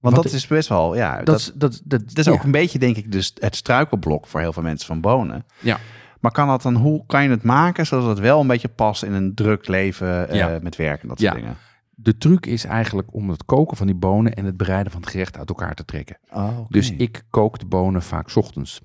Want 0.00 0.14
dat 0.16 0.24
is 0.32 0.46
best 0.46 0.68
wel, 0.68 0.96
ja, 0.96 1.16
dat, 1.16 1.26
dat, 1.26 1.38
is, 1.38 1.52
dat, 1.54 1.80
dat, 1.84 2.00
dat 2.08 2.18
is 2.18 2.24
ja. 2.24 2.32
ook 2.32 2.42
een 2.42 2.50
beetje, 2.50 2.78
denk 2.78 2.96
ik, 2.96 3.12
dus 3.12 3.32
het 3.38 3.56
struikelblok 3.56 4.26
voor 4.26 4.40
heel 4.40 4.52
veel 4.52 4.62
mensen 4.62 4.86
van 4.86 5.00
bonen. 5.00 5.44
Ja. 5.60 5.78
Maar 6.20 6.32
kan 6.32 6.48
dat 6.48 6.62
dan, 6.62 6.74
hoe 6.74 7.06
kan 7.06 7.22
je 7.22 7.28
het 7.30 7.42
maken 7.42 7.86
zodat 7.86 8.08
het 8.08 8.18
wel 8.18 8.40
een 8.40 8.46
beetje 8.46 8.68
past 8.68 9.02
in 9.02 9.12
een 9.12 9.34
druk 9.34 9.66
leven 9.68 10.28
eh, 10.28 10.36
Ja. 10.36 10.58
met 10.62 10.76
werk 10.76 11.02
en 11.02 11.08
dat 11.08 11.20
Ja. 11.20 11.30
soort 11.30 11.40
dingen? 11.42 11.56
De 11.96 12.16
truc 12.16 12.46
is 12.46 12.64
eigenlijk 12.64 13.14
om 13.14 13.30
het 13.30 13.44
koken 13.44 13.76
van 13.76 13.86
die 13.86 13.96
bonen 13.96 14.34
en 14.34 14.44
het 14.44 14.56
bereiden 14.56 14.92
van 14.92 15.00
het 15.00 15.10
gerecht 15.10 15.38
uit 15.38 15.48
elkaar 15.48 15.74
te 15.74 15.84
trekken. 15.84 16.18
Oh, 16.32 16.58
oké. 16.58 16.66
Dus 16.68 16.90
ik 16.90 17.24
kook 17.30 17.58
de 17.58 17.66
bonen 17.66 18.02
vaak 18.02 18.28
's 18.28 18.36
ochtends. 18.36 18.80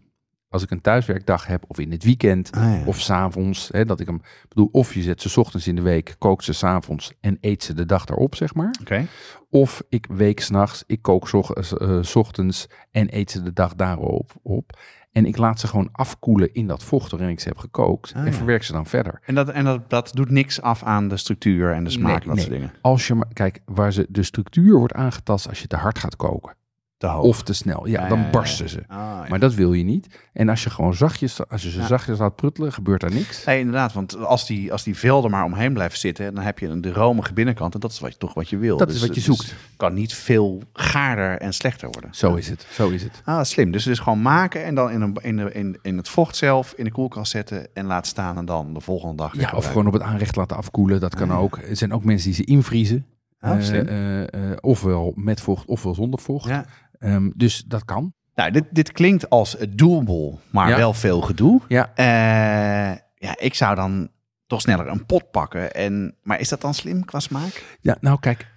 Als 0.49 0.63
ik 0.63 0.71
een 0.71 0.81
thuiswerkdag 0.81 1.45
heb 1.47 1.63
of 1.67 1.79
in 1.79 1.91
het 1.91 2.03
weekend 2.03 2.51
Ah, 2.51 2.63
ja. 2.63 2.85
of 2.85 2.99
s'avonds. 2.99 3.69
Dat 3.83 3.99
ik 3.99 4.07
hem 4.07 4.21
bedoel, 4.47 4.69
of 4.71 4.93
je 4.93 5.01
zet 5.01 5.21
ze 5.21 5.29
's 5.29 5.37
ochtends 5.37 5.67
in 5.67 5.75
de 5.75 5.81
week, 5.81 6.15
kookt 6.17 6.43
ze 6.43 6.53
s'avonds 6.53 7.11
en 7.21 7.37
eet 7.41 7.63
ze 7.63 7.73
de 7.73 7.85
dag 7.85 8.05
erop, 8.05 8.35
zeg 8.35 8.53
maar. 8.53 8.75
Oké. 8.81 9.05
Of 9.49 9.83
ik 9.89 10.05
week 10.09 10.39
s'nachts, 10.39 10.83
ik 10.87 11.01
kook 11.01 11.27
's 11.27 11.33
eh, 11.33 11.99
's 12.01 12.15
ochtends 12.15 12.67
en 12.91 13.15
eet 13.17 13.31
ze 13.31 13.41
de 13.41 13.53
dag 13.53 13.75
daarop 13.75 14.31
op. 14.41 14.77
En 15.11 15.25
ik 15.25 15.37
laat 15.37 15.59
ze 15.59 15.67
gewoon 15.67 15.89
afkoelen 15.91 16.53
in 16.53 16.67
dat 16.67 16.83
vocht 16.83 17.11
waarin 17.11 17.29
ik 17.29 17.39
ze 17.39 17.47
heb 17.47 17.57
gekookt. 17.57 18.13
Ah, 18.15 18.25
en 18.25 18.33
verwerk 18.33 18.63
ze 18.63 18.71
dan 18.71 18.85
verder. 18.85 19.19
En, 19.25 19.35
dat, 19.35 19.49
en 19.49 19.65
dat, 19.65 19.89
dat 19.89 20.11
doet 20.13 20.29
niks 20.29 20.61
af 20.61 20.83
aan 20.83 21.07
de 21.07 21.17
structuur 21.17 21.73
en 21.73 21.83
de 21.83 21.89
smaak 21.89 22.05
Nee, 22.07 22.19
en 22.19 22.25
dat 22.27 22.35
nee. 22.35 22.43
soort 22.45 22.55
dingen. 22.55 22.71
Als 22.81 23.07
je 23.07 23.15
maar, 23.15 23.27
kijk, 23.33 23.61
waar 23.65 23.93
ze, 23.93 24.05
de 24.09 24.23
structuur 24.23 24.77
wordt 24.77 24.93
aangetast 24.93 25.47
als 25.47 25.61
je 25.61 25.67
te 25.67 25.75
hard 25.75 25.99
gaat 25.99 26.15
koken. 26.15 26.55
Te 26.99 27.07
hoog. 27.07 27.23
Of 27.23 27.43
te 27.43 27.53
snel. 27.53 27.87
Ja, 27.87 28.07
dan 28.07 28.25
barsten 28.31 28.69
ze. 28.69 28.77
Ah, 28.87 28.97
ja. 28.97 29.25
Maar 29.29 29.39
dat 29.39 29.53
wil 29.53 29.73
je 29.73 29.83
niet. 29.83 30.07
En 30.33 30.49
als 30.49 30.63
je 30.63 30.69
gewoon 30.69 30.93
zachtjes, 30.93 31.47
als 31.47 31.63
je 31.63 31.69
ze 31.71 31.79
Ja. 31.79 31.85
zachtjes 31.87 32.17
laat 32.19 32.35
pruttelen, 32.35 32.73
gebeurt 32.73 33.03
er 33.03 33.13
niks. 33.13 33.45
Nee, 33.45 33.59
inderdaad, 33.59 33.93
want 33.93 34.17
als 34.17 34.47
die, 34.47 34.71
als 34.71 34.83
die 34.83 34.97
vel 34.97 35.23
er 35.23 35.29
maar 35.29 35.43
omheen 35.43 35.73
blijft 35.73 35.99
zitten, 35.99 36.33
dan 36.35 36.43
heb 36.43 36.59
je 36.59 36.67
een 36.67 36.81
de 36.81 36.91
romige 36.93 37.33
binnenkant 37.33 37.73
en 37.73 37.79
dat 37.79 37.91
is 37.91 37.99
wat, 37.99 38.19
toch 38.19 38.33
wat 38.33 38.49
je 38.49 38.57
wil. 38.57 38.77
Dat 38.77 38.87
Dus 38.87 38.95
is 39.01 39.05
wat 39.07 39.15
je 39.15 39.21
zoekt. 39.21 39.55
kan 39.77 39.93
niet 39.93 40.13
veel 40.13 40.61
gaarder 40.73 41.37
en 41.37 41.53
slechter 41.53 41.89
worden. 41.91 42.13
Zo 42.13 42.35
is 42.35 42.47
het. 42.49 42.65
Zo 42.71 42.89
is 42.89 43.03
het. 43.03 43.21
Ah, 43.25 43.43
slim. 43.43 43.71
Dus 43.71 43.87
is 43.87 43.99
gewoon 43.99 44.21
maken 44.21 44.63
en 44.65 44.75
dan 44.75 44.91
in, 44.91 45.01
een, 45.01 45.17
in, 45.21 45.35
de, 45.37 45.51
in, 45.53 45.77
in 45.81 45.97
het 45.97 46.09
vocht 46.09 46.35
zelf 46.35 46.73
in 46.75 46.83
de 46.83 46.91
koelkast 46.91 47.31
zetten 47.31 47.67
en 47.73 47.85
laten 47.85 48.07
staan 48.09 48.37
en 48.37 48.45
dan 48.45 48.73
de 48.73 48.81
volgende 48.81 49.15
dag 49.15 49.27
Ja, 49.33 49.39
of 49.39 49.41
gebruiken. 49.43 49.71
gewoon 49.71 49.87
op 49.87 49.93
het 49.93 50.01
aanrecht 50.01 50.35
laten 50.35 50.57
afkoelen. 50.57 50.99
Dat 50.99 51.15
kan 51.15 51.31
Ah, 51.31 51.39
ook. 51.39 51.57
Er 51.57 51.75
zijn 51.75 51.93
ook 51.93 52.03
mensen 52.03 52.27
die 52.27 52.35
ze 52.35 52.43
invriezen. 52.45 53.05
Oh, 53.41 53.49
Eh, 53.51 53.79
eh, 53.79 54.21
eh, 54.51 54.57
ofwel 54.61 55.11
met 55.15 55.41
vocht, 55.41 55.67
ofwel 55.67 55.95
zonder 55.95 56.19
vocht. 56.19 56.47
Ja. 56.49 56.65
Ehm, 56.99 57.29
dus 57.35 57.63
dat 57.67 57.85
kan. 57.85 58.13
Nou, 58.35 58.51
dit, 58.51 58.63
dit 58.71 58.91
klinkt 58.91 59.29
als 59.29 59.55
doable, 59.69 60.33
maar 60.51 60.69
Ja. 60.69 60.77
wel 60.77 60.93
veel 60.93 61.21
gedoe. 61.21 61.61
Ja. 61.67 61.91
Eh, 61.95 62.97
ja, 63.15 63.37
ik 63.39 63.53
zou 63.53 63.75
dan 63.75 64.09
toch 64.47 64.61
sneller 64.61 64.87
een 64.87 65.05
pot 65.05 65.31
pakken. 65.31 65.73
En, 65.73 66.15
maar 66.23 66.39
is 66.39 66.49
dat 66.49 66.61
dan 66.61 66.73
slim 66.73 67.05
qua 67.05 67.19
smaak? 67.19 67.77
Ja, 67.81 67.97
nou 68.01 68.19
kijk, 68.19 68.47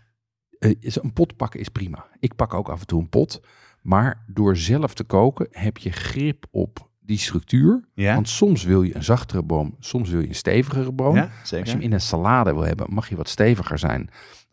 eh, 0.59 0.75
een 0.81 1.13
pot 1.13 1.37
pakken 1.37 1.61
is 1.61 1.69
prima. 1.69 2.07
Ik 2.19 2.37
pak 2.37 2.55
ook 2.55 2.69
af 2.69 2.81
en 2.81 2.87
toe 2.87 3.01
een 3.01 3.09
pot. 3.09 3.41
Maar 3.83 4.25
door 4.27 4.57
zelf 4.57 4.95
te 4.95 5.05
koken 5.05 5.47
heb 5.51 5.79
je 5.79 5.93
grip 5.93 6.45
op 6.51 6.91
die 7.01 7.19
structuur. 7.19 7.89
Ja, 7.95 8.15
Want 8.15 8.29
soms 8.29 8.65
wil 8.65 8.83
je 8.83 8.95
een 8.97 9.05
zachtere 9.05 9.43
boom, 9.43 9.77
soms 9.81 10.11
wil 10.11 10.21
je 10.21 10.29
een 10.29 10.35
stevigere 10.35 10.93
boom. 10.93 11.15
ja 11.17 11.29
Als 11.41 11.51
je 11.51 11.57
hem 11.57 11.81
in 11.81 11.93
een 11.93 12.01
salade 12.01 12.53
wil 12.53 12.63
hebben, 12.65 12.87
mag 12.95 13.09
je 13.09 13.17
wat 13.17 13.29
steviger 13.29 13.79
zijn. 13.79 14.09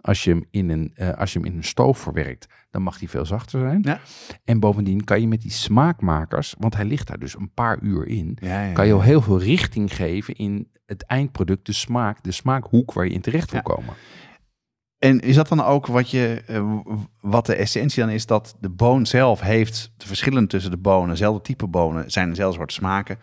Als 0.09 0.23
je 0.23 0.29
hem 0.29 0.45
in 0.51 0.69
een, 0.69 0.91
eh, 0.95 1.13
als 1.13 1.33
je 1.33 1.39
hem 1.39 1.47
in 1.47 1.57
een 1.57 1.63
stoof 1.63 1.97
verwerkt, 1.97 2.47
dan 2.71 2.81
mag 2.81 2.97
die 2.97 3.09
veel 3.09 3.25
zachter 3.25 3.59
zijn. 3.59 3.79
Ja. 3.81 3.99
En 4.43 4.59
bovendien 4.59 5.03
kan 5.03 5.21
je 5.21 5.27
met 5.27 5.41
die 5.41 5.51
smaakmakers, 5.51 6.55
want 6.57 6.75
hij 6.75 6.85
ligt 6.85 7.07
daar 7.07 7.19
dus 7.19 7.35
een 7.35 7.53
paar 7.53 7.79
uur 7.81 8.07
in, 8.07 8.37
Ja, 8.41 8.63
ja, 8.63 8.73
kan 8.73 8.87
je 8.87 8.93
al 8.93 9.01
heel 9.01 9.21
veel 9.21 9.39
richting 9.39 9.95
geven 9.95 10.35
in 10.35 10.71
het 10.85 11.05
eindproduct, 11.05 11.65
de 11.65 11.73
smaak, 11.73 12.23
de 12.23 12.31
smaakhoek 12.31 12.93
waar 12.93 13.05
je 13.05 13.13
in 13.13 13.21
terecht 13.21 13.51
wil 13.51 13.61
komen. 13.61 13.93
En 14.97 15.19
is 15.19 15.35
dat 15.35 15.47
dan 15.47 15.63
ook 15.63 15.85
wat, 15.85 16.09
je, 16.09 16.43
eh, 16.47 16.77
wat 17.21 17.45
de 17.45 17.55
essentie 17.55 18.03
dan 18.03 18.11
is? 18.11 18.25
Dat 18.25 18.55
de 18.59 18.69
boon 18.69 19.05
zelf 19.05 19.41
heeft 19.41 19.91
de 19.97 20.07
verschillen 20.07 20.47
tussen 20.47 20.71
de 20.71 20.77
bonen, 20.77 21.09
dezelfde 21.09 21.41
type 21.41 21.67
bonen, 21.67 22.11
zijn 22.11 22.29
dezelfde 22.29 22.57
soort 22.57 22.73
smaken. 22.73 23.17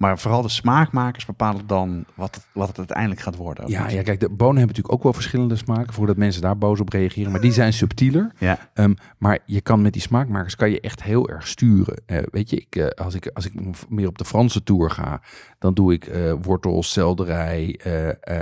Maar 0.00 0.18
vooral 0.18 0.42
de 0.42 0.48
smaakmakers 0.48 1.26
bepalen 1.26 1.66
dan 1.66 2.04
wat 2.14 2.34
het, 2.34 2.46
wat 2.52 2.68
het 2.68 2.78
uiteindelijk 2.78 3.20
gaat 3.20 3.36
worden. 3.36 3.68
Ja, 3.68 3.88
ja, 3.88 4.02
kijk, 4.02 4.20
de 4.20 4.28
bonen 4.28 4.56
hebben 4.56 4.66
natuurlijk 4.66 4.94
ook 4.94 5.02
wel 5.02 5.12
verschillende 5.12 5.56
smaken, 5.56 5.92
voordat 5.92 6.16
mensen 6.16 6.42
daar 6.42 6.58
boos 6.58 6.80
op 6.80 6.88
reageren. 6.88 7.32
Maar 7.32 7.40
die 7.40 7.52
zijn 7.52 7.72
subtieler. 7.72 8.32
ja. 8.38 8.58
Ehm, 8.74 8.94
maar 9.18 9.38
je 9.46 9.60
kan 9.60 9.82
met 9.82 9.92
die 9.92 10.02
smaakmakers 10.02 10.56
kan 10.56 10.70
je 10.70 10.80
echt 10.80 11.02
heel 11.02 11.28
erg 11.28 11.46
sturen. 11.46 12.02
Eh, 12.06 12.18
weet 12.30 12.50
je, 12.50 12.56
ik, 12.56 12.76
eh, 12.76 12.86
als, 13.04 13.14
ik, 13.14 13.30
als 13.34 13.46
ik 13.46 13.52
meer 13.88 14.08
op 14.08 14.18
de 14.18 14.24
Franse 14.24 14.62
tour 14.62 14.90
ga, 14.90 15.20
dan 15.58 15.74
doe 15.74 15.92
ik 15.92 16.06
eh, 16.06 16.32
wortels, 16.42 16.92
selderij, 16.92 17.80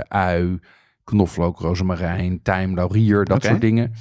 ui, 0.07 0.59
knoflook, 1.09 1.59
rozemarijn, 1.59 2.39
tijm, 2.41 2.75
laurier, 2.75 3.25
dat 3.25 3.43
soort 3.43 3.61
dingen. 3.61 3.93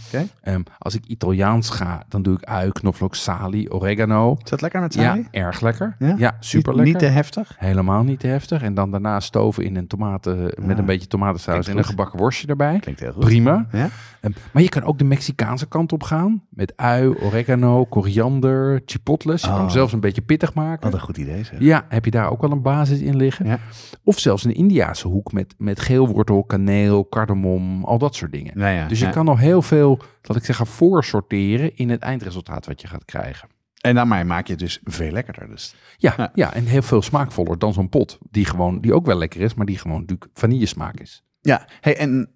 Ehm, 0.42 0.60
als 0.78 0.94
ik 0.94 1.04
Italiaans 1.06 1.70
ga, 1.70 2.02
dan 2.08 2.22
doe 2.22 2.36
ik 2.36 2.44
ui, 2.44 2.72
knoflook, 2.72 3.14
salie, 3.14 3.72
oregano. 3.72 4.36
Is 4.44 4.50
dat 4.50 4.60
lekker 4.60 4.80
met 4.80 4.94
Ja, 4.94 5.02
salie? 5.02 5.26
erg 5.30 5.60
lekker. 5.60 5.96
Ja? 5.98 6.14
Ja, 6.18 6.36
super 6.40 6.72
Niet, 6.72 6.82
lekker. 6.84 6.84
niet 6.84 6.98
te 6.98 7.04
heftig? 7.18 7.56
Helemaal 7.58 8.02
niet 8.02 8.20
te 8.20 8.26
heftig. 8.26 8.62
En 8.62 8.74
dan 8.74 8.90
daarna 8.90 9.20
stoven 9.20 9.64
in 9.64 9.76
een 9.76 9.86
tomaten 9.86 10.36
met 10.42 10.70
Ah, 10.70 10.78
een 10.78 10.84
beetje 10.84 11.06
tomatensaus 11.06 11.68
en 11.68 11.78
een 11.78 11.84
gebakken 11.84 12.18
worstje 12.18 12.46
erbij. 12.46 12.78
Klinkt 12.78 13.00
heel 13.00 13.12
goed. 13.12 13.24
Prima. 13.24 13.66
Ja? 13.72 13.88
Ehm, 14.20 14.32
maar 14.52 14.62
je 14.62 14.68
kan 14.68 14.82
ook 14.82 14.98
de 14.98 15.04
Mexicaanse 15.04 15.66
kant 15.66 15.92
op 15.92 16.02
gaan. 16.02 16.42
Met 16.48 16.72
ui, 16.76 17.08
oregano, 17.08 17.84
koriander, 17.84 18.82
chipotles. 18.86 19.40
Je 19.40 19.46
kan 19.48 19.56
hem 19.56 19.66
Oh. 19.66 19.72
zelfs 19.72 19.92
een 19.92 20.00
beetje 20.00 20.22
pittig 20.22 20.54
maken. 20.54 20.84
Wat 20.90 20.92
een 21.00 21.04
goed 21.06 21.16
idee 21.16 21.44
zeg. 21.44 21.60
Ja, 21.60 21.84
heb 21.88 22.04
je 22.04 22.10
daar 22.10 22.30
ook 22.30 22.40
wel 22.40 22.50
een 22.50 22.62
basis 22.62 23.00
in 23.00 23.16
liggen. 23.16 23.46
Ja. 23.46 23.58
Of 24.04 24.18
zelfs 24.18 24.44
een 24.44 24.54
Indiase 24.54 25.08
hoek 25.08 25.32
met, 25.32 25.54
met 25.58 25.80
geelwortel, 25.80 26.44
kaneel, 26.44 26.97
cardamom, 27.04 27.84
al 27.84 27.98
dat 27.98 28.14
soort 28.14 28.32
dingen. 28.32 28.58
Nou 28.58 28.74
ja, 28.74 28.88
Dus 28.88 28.98
je 28.98 29.04
ja. 29.04 29.10
kan 29.10 29.24
nog 29.24 29.38
heel 29.38 29.62
veel, 29.62 29.98
laat 30.22 30.36
ik 30.36 30.44
zeggen, 30.44 30.66
voorsorteren 30.66 31.76
in 31.76 31.90
het 31.90 32.00
eindresultaat 32.00 32.66
wat 32.66 32.80
je 32.80 32.88
gaat 32.88 33.04
krijgen. 33.04 33.48
En 33.80 33.94
daarmee 33.94 34.24
maak 34.24 34.46
je 34.46 34.52
het 34.52 34.60
dus 34.60 34.80
veel 34.84 35.10
lekkerder. 35.10 35.48
Dus. 35.48 35.74
Ja, 35.96 36.14
Ja. 36.16 36.30
ja. 36.34 36.54
en 36.54 36.64
heel 36.64 36.82
veel 36.82 37.02
smaakvoller 37.02 37.58
dan 37.58 37.72
zo'n 37.72 37.88
pot. 37.88 38.18
Die 38.30 38.44
gewoon, 38.44 38.80
die 38.80 38.94
ook 38.94 39.06
wel 39.06 39.18
lekker 39.18 39.40
is, 39.40 39.54
maar 39.54 39.66
die 39.66 39.78
gewoon 39.78 40.00
natuurlijk 40.00 40.30
vanillesmaak 40.34 41.00
is. 41.00 41.22
Ja, 41.40 41.66
hey, 41.80 41.96
en 41.96 42.30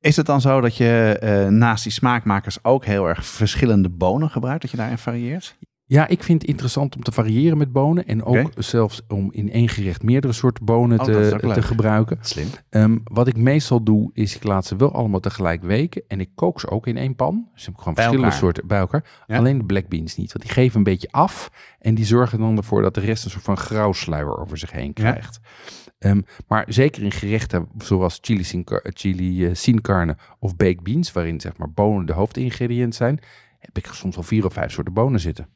is 0.00 0.16
het 0.16 0.26
dan 0.26 0.40
zo 0.40 0.60
dat 0.60 0.76
je 0.76 1.18
eh, 1.20 1.48
naast 1.48 1.82
die 1.82 1.92
smaakmakers 1.92 2.64
ook 2.64 2.84
heel 2.84 3.08
erg 3.08 3.26
verschillende 3.26 3.88
bonen 3.88 4.30
gebruikt? 4.30 4.62
Dat 4.62 4.70
je 4.70 4.76
daarin 4.76 4.98
varieert? 4.98 5.58
Ja, 5.88 6.08
ik 6.08 6.22
vind 6.22 6.40
het 6.40 6.50
interessant 6.50 6.96
om 6.96 7.02
te 7.02 7.12
variëren 7.12 7.58
met 7.58 7.72
bonen. 7.72 8.06
En 8.06 8.24
ook 8.24 8.50
zelfs 8.56 9.02
om 9.08 9.32
in 9.32 9.52
één 9.52 9.68
gerecht 9.68 10.02
meerdere 10.02 10.32
soorten 10.32 10.64
bonen 10.64 10.98
Oh, 10.98 11.04
te, 11.04 11.50
te 11.54 11.62
gebruiken. 11.62 12.18
Slim. 12.20 12.46
Ehm, 12.70 12.98
wat 13.04 13.26
ik 13.26 13.36
meestal 13.36 13.82
doe, 13.82 14.10
is 14.12 14.36
ik 14.36 14.44
laat 14.44 14.66
ze 14.66 14.76
wel 14.76 14.92
allemaal 14.92 15.20
tegelijk 15.20 15.62
weken. 15.62 16.02
En 16.08 16.20
ik 16.20 16.30
kook 16.34 16.60
ze 16.60 16.70
ook 16.70 16.86
in 16.86 16.96
één 16.96 17.14
pan. 17.14 17.48
Dus 17.52 17.60
ik 17.60 17.66
heb 17.66 17.76
gewoon 17.76 17.94
Bij 17.94 18.02
verschillende 18.04 18.24
elkaar? 18.34 18.38
soorten 18.44 18.66
bij 18.66 18.78
elkaar. 18.78 19.04
Ja. 19.26 19.36
Alleen 19.36 19.58
de 19.58 19.64
black 19.64 19.88
beans 19.88 20.16
niet. 20.16 20.32
Want 20.32 20.44
die 20.44 20.52
geven 20.54 20.76
een 20.78 20.82
beetje 20.84 21.08
af. 21.10 21.50
En 21.78 21.94
die 21.94 22.04
zorgen 22.04 22.38
dan 22.38 22.56
ervoor 22.56 22.82
dat 22.82 22.94
de 22.94 23.00
rest 23.00 23.24
een 23.24 23.30
soort 23.30 23.44
van 23.44 23.56
grauwsluier 23.56 24.38
over 24.38 24.58
zich 24.58 24.72
heen 24.72 24.92
krijgt. 24.92 25.40
Ehm, 25.98 26.20
maar 26.48 26.64
zeker 26.68 27.02
in 27.02 27.12
gerechten 27.12 27.68
zoals 27.78 28.18
chili, 28.22 28.44
sin, 28.44 28.64
car- 28.64 28.84
chili 28.94 29.46
eh, 29.46 29.54
sin 29.54 29.80
carne 29.80 30.16
of 30.38 30.56
baked 30.56 30.82
beans, 30.82 31.12
waarin 31.12 31.40
zeg 31.40 31.56
maar 31.56 31.70
bonen 31.70 32.06
de 32.06 32.12
hoofdingrediënt 32.12 32.94
zijn, 32.94 33.20
heb 33.58 33.78
ik 33.78 33.86
soms 33.86 34.16
al 34.16 34.22
vier 34.22 34.44
of 34.46 34.52
vijf 34.52 34.72
soorten 34.72 34.92
bonen 34.94 35.20
zitten. 35.20 35.48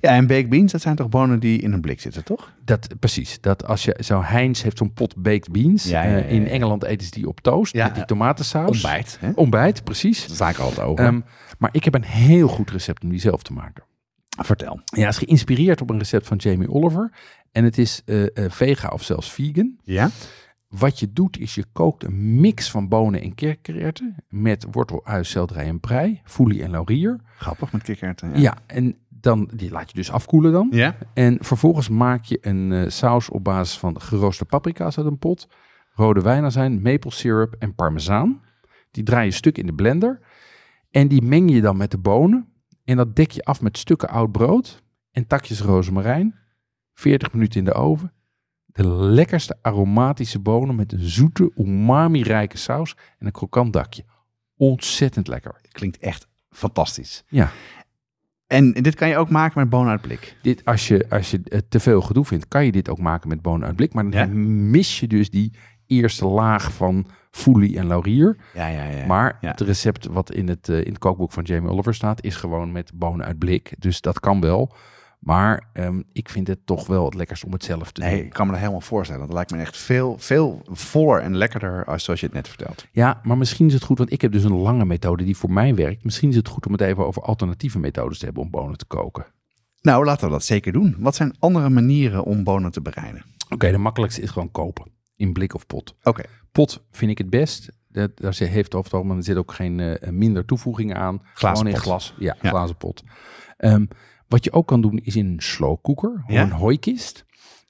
Ja, 0.00 0.10
en 0.10 0.26
baked 0.26 0.48
beans, 0.48 0.72
dat 0.72 0.80
zijn 0.80 0.96
toch 0.96 1.08
bonen 1.08 1.40
die 1.40 1.60
in 1.60 1.72
een 1.72 1.80
blik 1.80 2.00
zitten, 2.00 2.24
toch? 2.24 2.52
Dat, 2.64 2.88
precies. 2.98 3.40
Dat 3.40 3.66
als 3.66 3.84
je 3.84 3.96
zo 4.00 4.22
Heinz 4.22 4.62
heeft 4.62 4.78
zo'n 4.78 4.92
pot 4.92 5.16
baked 5.16 5.52
beans. 5.52 5.84
Ja, 5.84 6.02
ja, 6.02 6.10
ja, 6.16 6.22
Eh, 6.22 6.32
in. 6.32 6.46
Engeland 6.48 6.84
eten 6.84 7.06
ze 7.06 7.12
die 7.12 7.28
op 7.28 7.40
toast 7.40 7.72
Ja, 7.74 7.86
met 7.86 7.94
die 7.94 8.04
tomatensaus. 8.04 8.68
Ontbijt. 8.68 9.16
Hè? 9.20 9.30
Ontbijt, 9.34 9.84
precies. 9.84 10.26
Daar 10.26 10.36
sta 10.36 10.48
ik 10.48 10.58
altijd 10.58 10.86
over. 10.86 11.04
Ehm, 11.04 11.20
maar 11.58 11.70
ik 11.72 11.84
heb 11.84 11.94
een 11.94 12.04
heel 12.04 12.48
goed 12.48 12.70
recept 12.70 13.02
om 13.02 13.08
die 13.08 13.20
zelf 13.20 13.42
te 13.42 13.52
maken. 13.52 13.84
Vertel. 14.28 14.80
Ja, 14.84 15.08
is 15.08 15.18
geïnspireerd 15.18 15.80
op 15.80 15.90
een 15.90 15.98
recept 15.98 16.26
van 16.26 16.36
Jamie 16.36 16.70
Oliver. 16.70 17.12
En 17.52 17.64
het 17.64 17.78
is 17.78 18.02
eh, 18.04 18.22
vega 18.48 18.88
of 18.88 19.02
zelfs 19.02 19.32
vegan. 19.32 19.76
Ja? 19.82 20.10
Wat 20.68 20.98
je 20.98 21.12
doet 21.12 21.38
is 21.38 21.54
je 21.54 21.64
kookt 21.72 22.04
een 22.04 22.40
mix 22.40 22.70
van 22.70 22.88
bonen 22.88 23.22
en 23.22 23.34
kikkererwten 23.34 24.14
met 24.28 24.66
wortel, 24.70 25.00
ui, 25.06 25.24
selderij 25.24 25.66
en 25.66 25.80
prei, 25.80 26.20
foelie 26.24 26.62
en 26.62 26.70
laurier. 26.70 27.20
Grappig 27.38 27.72
met 27.72 27.82
kikkererwten. 27.82 28.40
Ja. 28.40 28.56
en 28.66 28.96
dan 29.24 29.50
die 29.54 29.70
laat 29.70 29.90
je 29.90 29.96
dus 29.96 30.10
afkoelen 30.10 30.52
dan. 30.52 30.68
Ja? 30.70 30.96
En 31.14 31.36
vervolgens 31.40 31.88
maak 31.88 32.24
je 32.24 32.38
een 32.40 32.72
eh, 32.72 32.88
saus 32.88 33.28
op 33.28 33.44
basis 33.44 33.78
van 33.78 34.00
gerooste 34.00 34.44
paprika's 34.44 34.98
uit 34.98 35.06
een 35.06 35.18
pot, 35.18 35.48
rode 35.94 36.20
wijnazijn, 36.20 36.82
maple 36.82 37.10
syrup 37.10 37.54
en 37.58 37.74
parmezaan. 37.74 38.42
Die 38.90 39.04
draai 39.04 39.24
je 39.24 39.32
stuk 39.32 39.58
in 39.58 39.66
de 39.66 39.74
blender 39.74 40.20
en 40.90 41.08
die 41.08 41.22
meng 41.22 41.50
je 41.50 41.60
dan 41.60 41.76
met 41.76 41.90
de 41.90 41.98
bonen. 41.98 42.48
En 42.84 42.96
dat 42.96 43.16
dek 43.16 43.30
je 43.30 43.44
af 43.44 43.60
met 43.60 43.78
stukken 43.78 44.08
oud 44.08 44.32
brood 44.32 44.82
en 45.10 45.26
takjes 45.26 45.60
rozemarijn. 45.60 46.34
40 46.94 47.32
minuten 47.32 47.58
in 47.58 47.64
de 47.64 47.72
oven. 47.72 48.12
De 48.66 48.88
lekkerste 48.88 49.58
aromatische 49.62 50.38
bonen 50.38 50.74
met 50.74 50.92
een 50.92 51.08
zoete, 51.08 51.52
umami-rijke 51.56 52.58
saus 52.58 52.96
en 53.18 53.26
een 53.26 53.32
krokant 53.32 53.72
dakje. 53.72 54.04
Ontzettend 54.56 55.28
lekker. 55.28 55.60
Klinkt 55.68 55.98
echt 55.98 56.28
fantastisch. 56.50 57.24
Ja. 57.28 57.50
En 58.46 58.72
dit 58.72 58.94
kan 58.94 59.08
je 59.08 59.16
ook 59.16 59.30
maken 59.30 59.60
met 59.60 59.70
bonen 59.70 59.90
uit 59.90 60.00
blik. 60.00 60.36
Dit, 60.42 60.64
als 60.64 60.88
je, 60.88 61.06
als 61.08 61.30
je 61.30 61.40
het 61.44 61.70
te 61.70 61.80
veel 61.80 62.00
gedoe 62.00 62.24
vindt, 62.24 62.48
kan 62.48 62.64
je 62.64 62.72
dit 62.72 62.88
ook 62.88 62.98
maken 62.98 63.28
met 63.28 63.42
bonen 63.42 63.66
uit 63.66 63.76
blik. 63.76 63.94
Maar 63.94 64.10
dan 64.10 64.20
Ja. 64.20 64.26
mis 64.70 65.00
je 65.00 65.06
dus 65.06 65.30
die 65.30 65.52
eerste 65.86 66.26
laag 66.26 66.72
van 66.72 67.06
foelie 67.30 67.78
en 67.78 67.86
laurier. 67.86 68.36
Ja, 68.54 68.66
ja, 68.66 68.84
ja. 68.84 69.06
maar 69.06 69.38
ja. 69.40 69.50
het 69.50 69.60
recept 69.60 70.06
wat 70.06 70.32
in 70.32 70.48
het, 70.48 70.68
eh, 70.68 70.78
in 70.78 70.88
het 70.88 70.98
kookboek 70.98 71.32
van 71.32 71.42
Jamie 71.42 71.70
Oliver 71.70 71.94
staat, 71.94 72.22
is 72.22 72.36
gewoon 72.36 72.72
met 72.72 72.90
bonen 72.94 73.26
uit 73.26 73.38
blik. 73.38 73.72
Dus 73.78 74.00
dat 74.00 74.20
kan 74.20 74.40
wel. 74.40 74.74
Maar 75.24 75.68
ehm, 75.72 76.02
ik 76.12 76.28
vind 76.28 76.46
het 76.46 76.66
toch 76.66 76.86
wel 76.86 77.04
het 77.04 77.14
lekkerst 77.14 77.44
om 77.44 77.52
het 77.52 77.64
zelf 77.64 77.92
te 77.92 78.00
Nee, 78.00 78.16
doen. 78.16 78.24
ik 78.26 78.32
kan 78.32 78.44
me 78.46 78.50
dat 78.52 78.60
helemaal 78.60 78.80
voorstellen. 78.80 79.26
Dat 79.26 79.34
lijkt 79.34 79.50
me 79.50 79.58
echt 79.58 79.76
veel, 79.76 80.16
veel 80.18 80.62
voller 80.70 81.20
en 81.20 81.36
lekkerder 81.36 81.84
als 81.84 82.04
zoals 82.04 82.20
je 82.20 82.26
het 82.26 82.34
net 82.34 82.48
vertelt. 82.48 82.86
Ja, 82.92 83.20
maar 83.22 83.38
misschien 83.38 83.66
is 83.66 83.72
het 83.72 83.82
goed, 83.82 83.98
want 83.98 84.12
ik 84.12 84.20
heb 84.20 84.32
dus 84.32 84.44
een 84.44 84.56
lange 84.56 84.84
methode 84.84 85.24
die 85.24 85.36
voor 85.36 85.52
mij 85.52 85.74
werkt. 85.74 86.04
Misschien 86.04 86.28
is 86.28 86.36
het 86.36 86.48
goed 86.48 86.66
om 86.66 86.72
het 86.72 86.80
even 86.80 87.06
over 87.06 87.22
alternatieve 87.22 87.78
methodes 87.78 88.18
te 88.18 88.24
hebben 88.24 88.42
om 88.42 88.50
bonen 88.50 88.76
te 88.78 88.84
koken. 88.84 89.26
Nou, 89.80 90.04
laten 90.04 90.24
we 90.26 90.32
dat 90.32 90.44
zeker 90.44 90.72
doen. 90.72 90.96
Wat 90.98 91.14
zijn 91.14 91.34
andere 91.38 91.68
manieren 91.68 92.24
om 92.24 92.44
bonen 92.44 92.70
te 92.70 92.80
bereiden? 92.82 93.24
Oké, 93.48 93.70
de 93.70 93.78
makkelijkste 93.78 94.20
is 94.22 94.30
gewoon 94.30 94.50
kopen. 94.50 94.90
In 95.16 95.32
blik 95.32 95.54
of 95.54 95.66
pot. 95.66 95.94
Oké. 96.02 96.22
Pot 96.52 96.84
vind 96.90 97.10
ik 97.10 97.18
het 97.18 97.30
best. 97.30 97.72
Dat, 97.88 98.10
daar 98.18 98.34
zit- 98.34 98.48
heeft 98.48 98.74
over 98.74 98.84
het 98.84 98.94
algemeen 98.94 99.16
er 99.16 99.24
zit 99.24 99.36
ook 99.36 99.52
geen 99.52 99.80
eh, 99.80 100.10
minder 100.10 100.44
toevoegingen 100.44 100.96
aan. 100.96 101.20
Glazen 101.34 101.56
Gewoon 101.56 101.66
in 101.66 101.72
pot. 101.72 101.82
glas. 101.82 102.14
Ja, 102.18 102.36
Ja. 102.40 102.48
glazen 102.48 102.76
pot. 102.76 103.02
Ehm, 103.56 103.84
wat 104.34 104.44
je 104.44 104.52
ook 104.52 104.66
kan 104.66 104.80
doen 104.80 104.98
is 105.02 105.16
in 105.16 105.26
een 105.26 105.40
slow 105.40 105.76
cooker 105.82 106.22
of 106.26 106.32
Ja. 106.32 106.42
een 106.42 106.50
hooikist. 106.52 107.24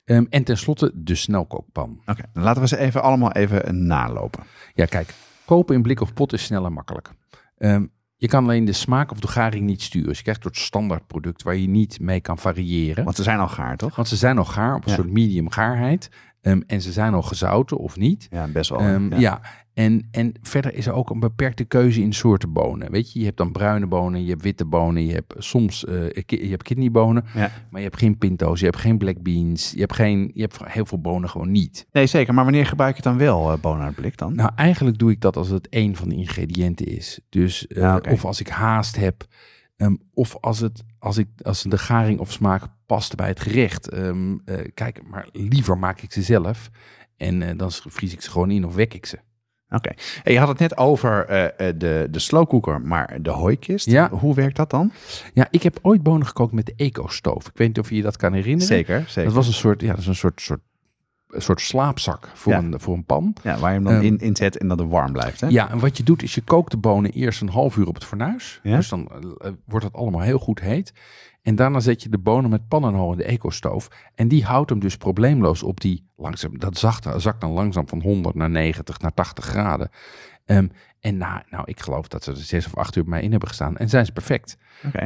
Ehm, 0.05 0.25
en 0.31 0.45
tenslotte 0.45 0.91
de 0.95 1.15
snelkookpan. 1.15 2.01
Oké, 2.07 2.23
dan 2.33 2.43
laten 2.43 2.63
we 2.63 2.69
ze 2.69 2.77
even 2.79 3.03
allemaal 3.03 3.33
even 3.33 3.87
nalopen. 3.87 4.43
Ja, 4.75 4.85
kijk, 4.85 5.15
kopen 5.45 5.75
in 5.75 5.83
blik 5.83 6.01
of 6.01 6.15
pot 6.15 6.33
is 6.33 6.45
snel 6.45 6.65
en 6.65 6.73
makkelijk. 6.73 7.11
Ehm, 7.57 7.87
je 8.17 8.29
kan 8.29 8.45
alleen 8.45 8.65
de 8.65 8.73
smaak 8.73 9.11
of 9.11 9.21
de 9.21 9.29
garing 9.29 9.65
niet 9.67 9.83
sturen. 9.83 10.09
Dus 10.09 10.17
je 10.17 10.23
krijgt 10.23 10.45
een 10.45 10.55
soort 10.55 10.67
standaard 10.67 11.07
product 11.07 11.43
waar 11.43 11.57
je 11.57 11.69
niet 11.69 12.01
mee 12.01 12.21
kan 12.21 12.39
variëren. 12.39 13.05
Want 13.05 13.17
ze 13.17 13.23
zijn 13.23 13.39
al 13.39 13.49
gaar, 13.49 13.77
toch? 13.77 13.97
Want 13.97 14.09
ze 14.09 14.17
zijn 14.17 14.39
al 14.39 14.45
gaar 14.45 14.75
op 14.75 14.85
een 14.85 14.91
Ja. 14.91 14.97
soort 14.97 15.11
medium 15.11 15.51
gaarheid. 15.51 16.11
Ehm, 16.45 16.61
en 16.67 16.81
ze 16.83 16.93
zijn 16.93 17.15
al 17.15 17.23
gezouten 17.23 17.77
of 17.79 17.97
niet. 17.97 18.29
Ja, 18.31 18.47
best 18.47 18.71
wel. 18.71 18.79
Ehm, 18.79 19.11
ja. 19.11 19.19
ja. 19.19 19.41
En, 19.75 20.09
en 20.11 20.33
verder 20.43 20.75
is 20.75 20.87
er 20.87 20.93
ook 20.93 21.11
een 21.11 21.21
beperkte 21.21 21.65
keuze 21.65 22.01
in 22.01 22.13
soorten 22.13 22.53
bonen. 22.53 22.91
Weet 22.91 23.13
je, 23.13 23.19
je 23.19 23.25
hebt 23.25 23.37
dan 23.37 23.53
bruine 23.53 23.87
bonen, 23.87 24.23
je 24.25 24.31
hebt 24.31 24.43
witte 24.43 24.65
bonen, 24.65 25.07
je 25.07 25.13
hebt 25.13 25.35
soms 25.39 25.85
ki- 26.27 26.43
je 26.45 26.51
hebt 26.51 26.63
kidneybonen, 26.63 27.25
Ja. 27.35 27.51
maar 27.71 27.81
je 27.81 27.87
hebt 27.87 27.99
geen 27.99 28.19
pinto's, 28.19 28.59
je 28.59 28.65
hebt 28.65 28.77
geen 28.79 28.99
black 28.99 29.23
beans, 29.23 29.71
je 29.71 29.81
hebt, 29.81 29.95
geen, 29.95 30.31
je 30.35 30.41
hebt 30.41 30.59
heel 30.65 30.87
veel 30.87 31.01
bonen 31.01 31.29
gewoon 31.31 31.51
niet. 31.51 31.87
Nee, 31.93 32.07
zeker. 32.07 32.35
Maar 32.35 32.45
wanneer 32.45 32.67
gebruik 32.67 32.97
je 32.97 33.03
dan 33.03 33.19
wel 33.19 33.53
eh, 33.53 33.59
bonen 33.59 33.85
uit 33.85 33.95
blik 33.95 34.17
dan? 34.17 34.35
Nou, 34.35 34.51
eigenlijk 34.57 34.99
doe 34.99 35.11
ik 35.11 35.21
dat 35.21 35.37
als 35.37 35.49
het 35.49 35.69
één 35.69 35.97
van 35.97 36.09
de 36.09 36.15
ingrediënten 36.15 36.87
is. 36.87 37.21
Dus 37.29 37.67
eh, 37.67 37.77
Ja, 37.83 37.97
oké. 37.97 38.11
of 38.13 38.25
als 38.25 38.41
ik 38.41 38.49
haast 38.49 38.97
heb, 38.97 39.25
ehm, 39.77 39.95
of 40.13 40.37
als, 40.41 40.61
het, 40.61 40.83
als, 41.05 41.19
ik, 41.19 41.29
als 41.43 41.63
de 41.63 41.79
garing 41.79 42.21
of 42.21 42.33
smaak 42.33 42.63
past 42.87 43.15
bij 43.15 43.29
het 43.29 43.41
gerecht. 43.41 43.89
Ehm, 43.89 44.37
eh, 44.45 44.59
kijk, 44.75 45.03
maar 45.07 45.29
liever 45.33 45.79
maak 45.79 46.01
ik 46.01 46.13
ze 46.13 46.23
zelf. 46.23 46.71
En 47.17 47.43
eh, 47.43 47.59
dan 47.59 47.73
vries 47.73 48.13
ik 48.13 48.21
ze 48.21 48.31
gewoon 48.31 48.51
in 48.51 48.67
of 48.67 48.75
wek 48.75 48.95
ik 48.95 49.07
ze. 49.07 49.19
Oké. 49.69 49.93
Je 50.25 50.39
had 50.39 50.49
het 50.49 50.59
net 50.59 50.77
over 50.77 51.27
eh, 51.27 51.73
de, 51.77 52.09
de 52.11 52.19
slow 52.19 52.49
cooker, 52.49 52.81
maar 52.81 53.23
de 53.23 53.31
hooikist. 53.31 53.87
Ja. 53.87 54.11
Hoe 54.11 54.35
werkt 54.35 54.57
dat 54.57 54.71
dan? 54.71 54.93
Ja, 55.35 55.47
ik 55.51 55.63
heb 55.63 55.79
ooit 55.83 56.03
bonen 56.03 56.27
gekookt 56.27 56.53
met 56.53 56.67
de 56.67 56.75
eco-stoof. 56.77 57.47
Ik 57.47 57.57
weet 57.57 57.69
niet 57.69 57.79
of 57.79 57.89
je 57.89 57.97
je 57.97 58.03
dat 58.03 58.17
kan 58.17 58.33
herinneren. 58.33 58.67
Zeker, 58.67 59.05
zeker. 59.07 59.25
Dat 59.25 59.33
was 59.33 59.47
een 59.47 59.53
soort, 59.53 59.81
ja, 59.81 59.91
dat 59.91 59.99
is 59.99 60.07
een 60.07 60.15
soort, 60.15 60.41
soort, 60.41 60.61
een 61.35 61.43
soort 61.43 61.61
slaapzak 61.61 62.31
voor, 62.35 62.53
Ja. 62.53 62.59
een, 62.59 62.81
voor 62.81 62.95
een 62.95 63.05
pan. 63.05 63.35
Ja, 63.43 63.59
waar 63.59 63.69
je 63.71 63.75
hem 63.77 63.85
dan 63.85 63.95
Ehm, 63.95 64.05
in 64.05 64.19
inzet 64.19 64.59
en 64.59 64.69
dat 64.69 64.79
het 64.79 64.89
warm 64.89 65.13
blijft. 65.13 65.41
Hè? 65.41 65.47
Ja, 65.49 65.71
en 65.71 65.79
wat 65.79 65.97
je 65.97 66.03
doet 66.03 66.23
is 66.23 66.35
je 66.35 66.41
kookt 66.41 66.71
de 66.71 66.77
bonen 66.77 67.11
eerst 67.11 67.41
een 67.41 67.49
half 67.49 67.77
uur 67.77 67.87
op 67.89 67.95
het 67.95 68.05
fornuis. 68.05 68.61
Ja. 68.63 68.77
Dus 68.77 68.89
dan 68.89 69.09
eh, 69.09 69.51
wordt 69.65 69.85
het 69.85 69.95
allemaal 69.95 70.21
heel 70.21 70.39
goed 70.39 70.61
heet. 70.61 70.93
En 71.43 71.55
daarna 71.55 71.81
zet 71.81 72.03
je 72.03 72.09
de 72.09 72.19
bonen 72.19 72.51
met 72.51 72.69
pan 72.69 72.85
en 72.85 72.95
al 72.95 73.11
in 73.13 73.19
de 73.19 73.25
eco-stoof. 73.25 73.89
En 74.15 74.29
die 74.29 74.45
houdt 74.45 74.71
hem 74.71 74.79
dus 74.79 74.97
probleemloos 74.97 75.63
op 75.63 75.81
die 75.81 76.07
langzaam. 76.17 76.59
Dat 76.59 76.77
zakt, 76.79 77.09
zakt 77.17 77.41
dan 77.41 77.51
langzaam 77.51 77.89
van 77.89 78.01
100 78.03 78.35
naar 78.35 78.51
90 78.51 78.99
naar 79.01 79.15
80 79.15 79.45
graden. 79.45 79.91
Ehm, 80.45 80.67
En 81.05 81.17
nou, 81.17 81.41
nou, 81.51 81.63
ik 81.67 81.81
geloof 81.81 82.09
dat 82.09 82.25
ze 82.25 82.31
er 82.31 82.37
zes 82.37 82.67
of 82.67 82.77
acht 82.77 82.97
uur 82.97 83.05
mee 83.07 83.23
in 83.23 83.31
hebben 83.31 83.49
gestaan. 83.49 83.77
En 83.77 83.89
zijn 83.89 84.07
ze 84.07 84.13
perfect. 84.13 84.57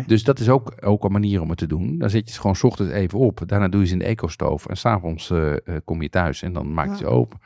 Dus 0.07 0.25
dat 0.25 0.39
is 0.39 0.49
ook, 0.49 0.75
ook 0.81 1.05
een 1.05 1.13
manier 1.13 1.41
om 1.41 1.49
het 1.49 1.59
te 1.59 1.67
doen. 1.67 1.99
Dan 1.99 2.11
zet 2.11 2.27
je 2.27 2.33
ze 2.33 2.41
gewoon 2.41 2.57
's 2.57 2.63
ochtends 2.63 2.93
even 2.93 3.19
op. 3.19 3.43
Daarna 3.47 3.69
doe 3.69 3.81
je 3.81 3.87
ze 3.87 3.93
in 3.93 3.99
de 3.99 4.05
ecostoof. 4.05 4.67
En 4.67 4.77
s'avonds 4.77 5.31
eh 5.31 5.53
eh, 5.53 5.59
kom 5.85 6.03
je 6.03 6.09
thuis 6.09 6.43
en 6.43 6.53
dan 6.53 6.73
maak 6.73 6.89
je 6.89 6.97
ze 6.97 7.07
open. 7.07 7.39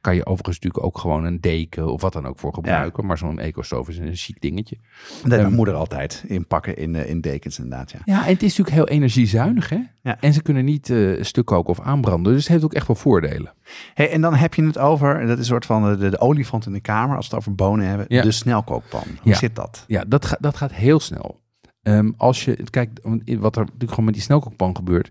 Kan 0.00 0.14
je 0.14 0.26
overigens 0.26 0.58
natuurlijk 0.60 0.84
ook 0.84 0.98
gewoon 0.98 1.24
een 1.24 1.40
deken 1.40 1.92
of 1.92 2.00
wat 2.00 2.12
dan 2.12 2.26
ook 2.26 2.38
voor 2.38 2.54
gebruiken. 2.54 3.06
Maar 3.06 3.18
zo'n 3.18 3.38
ecostoof 3.38 3.88
is 3.88 3.98
een 3.98 4.14
chic 4.16 4.40
dingetje. 4.40 4.76
Dat 5.22 5.28
mijn 5.40 5.52
moeder 5.54 5.74
altijd 5.74 6.24
inpakken 6.26 6.76
in, 6.76 6.94
eh, 6.96 7.08
in 7.10 7.20
dekens 7.20 7.58
inderdaad, 7.58 7.90
ja. 7.90 7.98
Ja, 8.04 8.26
en 8.26 8.32
het 8.32 8.42
is 8.42 8.56
natuurlijk 8.56 8.76
heel 8.76 8.96
energiezuinig, 8.96 9.68
hè? 9.68 9.78
Ja. 10.02 10.20
En 10.20 10.32
ze 10.32 10.42
kunnen 10.42 10.64
niet 10.64 10.90
eh 10.90 11.22
stuk 11.22 11.44
koken 11.46 11.70
of 11.70 11.80
aanbranden. 11.80 12.32
Dus 12.32 12.42
het 12.42 12.52
heeft 12.52 12.64
ook 12.64 12.74
echt 12.74 12.86
wel 12.86 12.96
voordelen. 12.96 13.54
Hey, 13.94 14.10
en 14.10 14.20
dan 14.20 14.34
heb 14.34 14.54
je 14.54 14.64
het 14.64 14.78
over, 14.78 15.20
dat 15.20 15.30
is 15.30 15.38
een 15.38 15.44
soort 15.44 15.66
van 15.66 15.98
de, 15.98 16.08
de 16.10 16.20
olifant 16.20 16.66
in 16.66 16.72
de 16.72 16.80
kamer, 16.80 17.16
als 17.16 17.28
we 17.28 17.34
het 17.36 17.40
over 17.46 17.54
bonen 17.54 17.86
hebben, 17.86 18.06
Ja. 18.08 18.22
de 18.22 18.30
snelkookpan. 18.30 19.02
Hoe 19.22 19.34
zit 19.34 19.56
dat? 19.56 19.84
Ja, 19.86 20.04
dat, 20.08 20.24
ga- 20.24 20.38
dat 20.40 20.56
gaat 20.56 20.72
heel 20.72 21.00
snel. 21.00 21.40
Ehm, 21.82 22.10
als 22.16 22.44
je, 22.44 22.64
kijk, 22.70 22.98
want 23.02 23.22
wat 23.38 23.56
er 23.56 23.62
natuurlijk 23.62 23.90
gewoon 23.90 24.04
met 24.04 24.14
die 24.14 24.22
snelkookpan 24.22 24.76
gebeurt, 24.76 25.10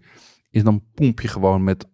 is 0.49 0.63
dan 0.63 0.83
pomp 0.93 1.19
je 1.19 1.27
gewoon 1.27 1.63
met 1.63 1.87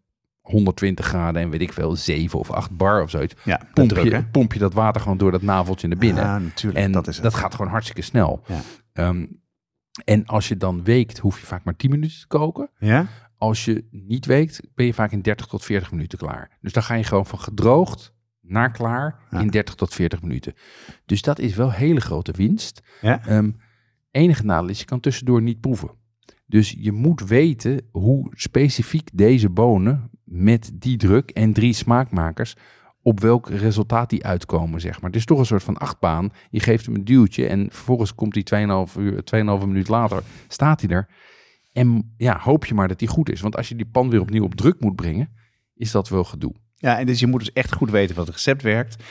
120 0.44 1.06
graden 1.06 1.42
en 1.42 1.50
weet 1.50 1.62
ik 1.62 1.74
veel, 1.74 1.96
7 1.96 2.40
of 2.40 2.52
8 2.52 2.78
bar 2.78 3.02
of 3.02 3.10
zoiets. 3.10 3.36
Ja, 3.44 3.62
Pomp 3.74 3.90
druk, 3.90 4.04
je, 4.04 4.26
pomp 4.26 4.54
je 4.54 4.60
dat 4.60 4.74
water 4.74 5.02
gewoon 5.02 5.18
door 5.18 5.32
dat 5.32 5.42
naveltje 5.42 5.88
naar 5.88 5.98
binnen. 5.98 6.24
Ja, 6.24 6.40
natuurlijk. 6.40 6.86
en 6.86 6.92
dat 6.92 7.08
is 7.08 7.14
het. 7.16 7.24
dat 7.24 7.34
gaat 7.34 7.56
gewoon 7.56 7.72
hartstikke 7.72 8.02
snel. 8.02 8.44
Ja. 8.48 8.62
Ehm, 8.94 9.26
en 10.06 10.26
als 10.26 10.48
je 10.48 10.58
dan 10.58 10.84
weekt, 10.84 11.18
hoef 11.18 11.40
je 11.40 11.46
vaak 11.46 11.64
maar 11.64 11.76
10 11.76 11.90
minuten 11.90 12.20
te 12.20 12.28
koken. 12.28 12.70
Ja? 12.80 13.08
Als 13.38 13.66
je 13.66 13.88
niet 13.92 14.26
weekt, 14.26 14.62
ben 14.76 14.86
je 14.86 14.94
vaak 14.94 15.12
in 15.12 15.22
30 15.22 15.46
tot 15.46 15.64
40 15.64 15.92
minuten 15.92 16.18
klaar. 16.18 16.58
Dus 16.62 16.74
dan 16.74 16.84
ga 16.84 16.94
je 16.94 17.04
gewoon 17.04 17.26
van 17.26 17.40
gedroogd 17.40 18.14
naar 18.42 18.72
klaar 18.72 19.20
Ja. 19.30 19.40
in 19.40 19.48
30 19.48 19.76
tot 19.76 19.94
40 19.94 20.22
minuten. 20.22 20.54
Dus 21.06 21.22
dat 21.22 21.40
is 21.40 21.56
wel 21.56 21.72
hele 21.72 22.02
grote 22.02 22.32
winst. 22.32 22.82
Ja? 23.02 23.26
Ehm 23.26 23.50
enige 24.12 24.46
nadeel 24.46 24.70
is, 24.70 24.80
je 24.80 24.86
kan 24.86 25.00
tussendoor 25.00 25.42
niet 25.42 25.60
proeven. 25.60 25.92
Dus 26.46 26.76
je 26.78 26.92
moet 26.92 27.28
weten 27.28 27.82
hoe 27.92 28.28
specifiek 28.32 29.10
deze 29.14 29.50
bonen 29.50 30.10
met 30.34 30.72
die 30.74 30.98
druk 30.98 31.30
en 31.30 31.54
drie 31.54 31.74
smaakmakers 31.74 32.56
op 33.02 33.20
welk 33.20 33.50
resultaat 33.50 34.10
die 34.10 34.26
uitkomen, 34.26 34.82
zeg 34.82 35.02
maar. 35.02 35.10
Het 35.10 35.20
is 35.20 35.26
toch 35.26 35.40
een 35.40 35.46
soort 35.46 35.64
van 35.64 35.78
achtbaan. 35.78 36.32
Je 36.50 36.60
geeft 36.60 36.86
hem 36.86 36.96
een 36.96 37.06
duwtje 37.06 37.48
en 37.48 37.68
vervolgens 37.72 38.16
komt 38.16 38.50
hij 38.50 38.66
2,5 38.88 38.98
uur, 38.98 39.24
2,5 39.62 39.68
minuut 39.68 39.88
later, 39.88 40.24
staat 40.48 40.82
hij 40.82 40.90
er. 40.90 41.08
En 41.72 42.14
ja, 42.18 42.40
hoop 42.40 42.66
je 42.66 42.74
maar 42.74 42.88
dat 42.88 43.00
hij 43.00 43.10
goed 43.10 43.32
is. 43.32 43.42
Want 43.42 43.58
als 43.58 43.70
je 43.70 43.76
die 43.76 43.86
pan 43.86 44.10
weer 44.10 44.22
opnieuw 44.22 44.44
op 44.44 44.56
druk 44.56 44.80
moet 44.80 44.96
brengen, 44.96 45.30
is 45.76 45.92
dat 45.92 46.10
wel 46.10 46.24
gedoe. 46.24 46.54
Ja, 46.76 47.00
en 47.00 47.06
dus 47.06 47.20
je 47.20 47.28
moet 47.28 47.40
dus 47.40 47.54
echt 47.54 47.74
goed 47.74 47.90
weten 47.90 48.16
wat 48.16 48.26
het 48.26 48.36
recept 48.36 48.62
werkt. 48.62 49.04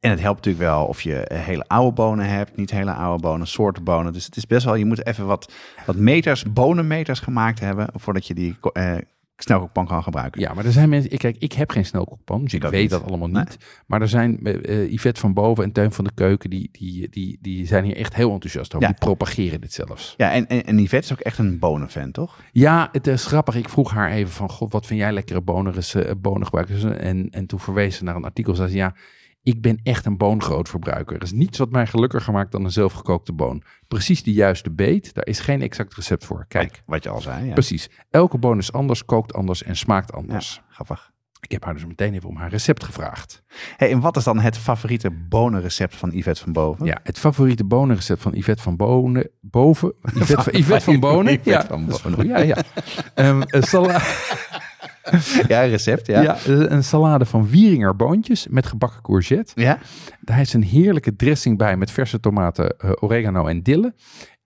En 0.00 0.10
het 0.10 0.20
helpt 0.20 0.36
natuurlijk 0.36 0.64
wel 0.64 0.86
of 0.86 1.02
je 1.02 1.24
eh, 1.24 1.40
hele 1.40 1.64
oude 1.66 1.92
bonen 1.92 2.28
hebt, 2.28 2.56
niet 2.56 2.70
hele 2.70 2.92
oude 2.92 3.22
bonen, 3.22 3.46
soorten 3.46 3.84
bonen. 3.84 4.12
Dus 4.12 4.24
het 4.24 4.36
is 4.36 4.46
best 4.46 4.64
wel, 4.64 4.74
je 4.74 4.84
moet 4.84 5.06
even 5.06 5.26
wat, 5.26 5.52
wat 5.86 5.96
meters, 5.96 6.52
bonenmeters 6.52 7.20
gemaakt 7.20 7.60
hebben 7.60 7.88
voordat 7.94 8.26
je 8.26 8.34
die 8.34 8.56
eh, 8.72 8.96
snelkookpan 9.42 9.86
kan 9.86 10.02
gebruiken. 10.02 10.40
Ja, 10.40 10.54
maar 10.54 10.64
er 10.64 10.72
zijn 10.72 10.88
mensen... 10.88 11.12
ik- 11.12 11.18
Kijk, 11.18 11.36
ik 11.38 11.52
heb 11.52 11.70
geen 11.70 11.84
snelkookpan, 11.84 12.42
dus 12.42 12.54
ik, 12.54 12.62
weet 12.62 12.80
niet. 12.80 12.90
dat 12.90 13.04
allemaal 13.04 13.28
niet. 13.28 13.34
Nee. 13.36 13.56
Maar 13.86 14.00
er 14.00 14.08
zijn 14.08 14.44
eh, 14.44 14.92
Yvette 14.92 15.20
van 15.20 15.34
Boven 15.34 15.64
en 15.64 15.72
Teun 15.72 15.92
van 15.92 16.04
de 16.04 16.10
Keuken... 16.14 16.50
die, 16.50 16.68
die, 16.72 17.08
die, 17.10 17.38
die 17.40 17.66
zijn 17.66 17.84
hier 17.84 17.96
echt 17.96 18.14
heel 18.14 18.32
enthousiast 18.32 18.74
over. 18.74 18.86
Ja. 18.88 18.94
Die 18.94 19.04
propageren 19.04 19.60
dit 19.60 19.72
zelfs. 19.72 20.14
Ja, 20.16 20.32
en, 20.32 20.46
en, 20.46 20.64
en 20.64 20.78
Yvette 20.78 21.06
is 21.06 21.12
ook 21.12 21.20
echt 21.20 21.38
een 21.38 21.58
bonenfan, 21.58 22.10
toch? 22.10 22.40
Ja, 22.52 22.88
het 22.92 23.06
is 23.06 23.26
grappig. 23.26 23.54
Ik 23.54 23.68
vroeg 23.68 23.90
haar 23.90 24.10
even 24.10 24.32
van... 24.32 24.50
God, 24.50 24.72
wat 24.72 24.86
vind 24.86 25.00
jij 25.00 25.12
lekkere 25.12 25.40
bonen, 25.40 25.74
eh, 25.92 26.10
bonengebruikers? 26.18 26.84
En, 26.84 27.28
en 27.30 27.46
toen 27.46 27.60
verwees 27.60 27.96
ze 27.96 28.04
naar 28.04 28.16
een 28.16 28.24
artikel. 28.24 28.54
Zei 28.54 28.68
ze, 28.68 28.76
ja, 28.76 28.94
ik 29.48 29.62
ben 29.62 29.80
echt 29.82 30.06
een 30.06 30.16
boongrootverbruiker. 30.16 31.16
Er 31.16 31.22
is 31.22 31.32
niets 31.32 31.58
wat 31.58 31.70
mij 31.70 31.86
gelukkiger 31.86 32.32
maakt 32.32 32.52
dan 32.52 32.64
een 32.64 32.70
zelfgekookte 32.70 33.32
boon. 33.32 33.62
Precies 33.88 34.22
de 34.22 34.32
juiste 34.32 34.70
beet. 34.70 35.14
Daar 35.14 35.26
is 35.26 35.40
geen 35.40 35.62
exact 35.62 35.94
recept 35.94 36.24
voor. 36.24 36.44
Kijk, 36.48 36.82
Wat 36.86 37.02
je 37.02 37.08
al 37.08 37.20
zei, 37.20 37.46
ja. 37.46 37.52
precies. 37.52 37.90
Elke 38.10 38.38
boon 38.38 38.58
is 38.58 38.72
anders, 38.72 39.04
kookt 39.04 39.34
anders 39.34 39.62
en 39.62 39.76
smaakt 39.76 40.10
Ja, 40.12 40.18
anders. 40.18 40.60
grappig. 40.70 41.10
Ik 41.40 41.50
heb 41.52 41.64
haar 41.64 41.74
dus 41.74 41.86
meteen 41.86 42.14
even 42.14 42.28
om 42.28 42.36
haar 42.36 42.50
recept 42.50 42.84
gevraagd. 42.84 43.42
Hey, 43.76 43.90
en 43.90 44.00
wat 44.00 44.16
is 44.16 44.24
dan 44.24 44.38
het 44.38 44.56
favoriete 44.58 45.10
bonenrecept 45.10 45.96
van 45.96 46.10
Yvette 46.10 46.42
van 46.42 46.52
Boven? 46.52 46.86
Ja, 46.86 47.00
het 47.02 47.18
favoriete 47.18 47.64
bonenrecept 47.64 48.22
van 48.22 48.32
Yvette 48.34 48.62
van 48.62 48.76
Bonen. 48.76 49.30
Boven. 49.40 49.92
Yvette 50.14 50.42
van, 50.42 50.52
Yvette 50.60 50.84
van 50.84 51.00
Bonen. 51.10 51.38
Ja, 51.42 51.64
van 51.66 51.86
Bonen. 51.86 52.26
Ja, 52.26 52.38
ja. 52.38 52.56
Een, 53.14 53.44
sala 53.62 54.00
Ja, 55.48 55.60
recept, 55.60 56.06
ja. 56.06 56.22
ja. 56.22 56.36
een 56.46 56.84
salade 56.84 57.24
van 57.24 57.48
Wieringer 57.48 57.96
boontjes 57.96 58.46
met 58.50 58.66
gebakken 58.66 59.02
courgette. 59.02 59.60
Ja? 59.60 59.78
Daar 60.20 60.40
is 60.40 60.52
een 60.52 60.62
heerlijke 60.62 61.16
dressing 61.16 61.58
bij 61.58 61.76
met 61.76 61.90
verse 61.90 62.20
tomaten, 62.20 62.76
eh, 62.78 62.90
oregano 63.00 63.46
en 63.46 63.62
dille. 63.62 63.94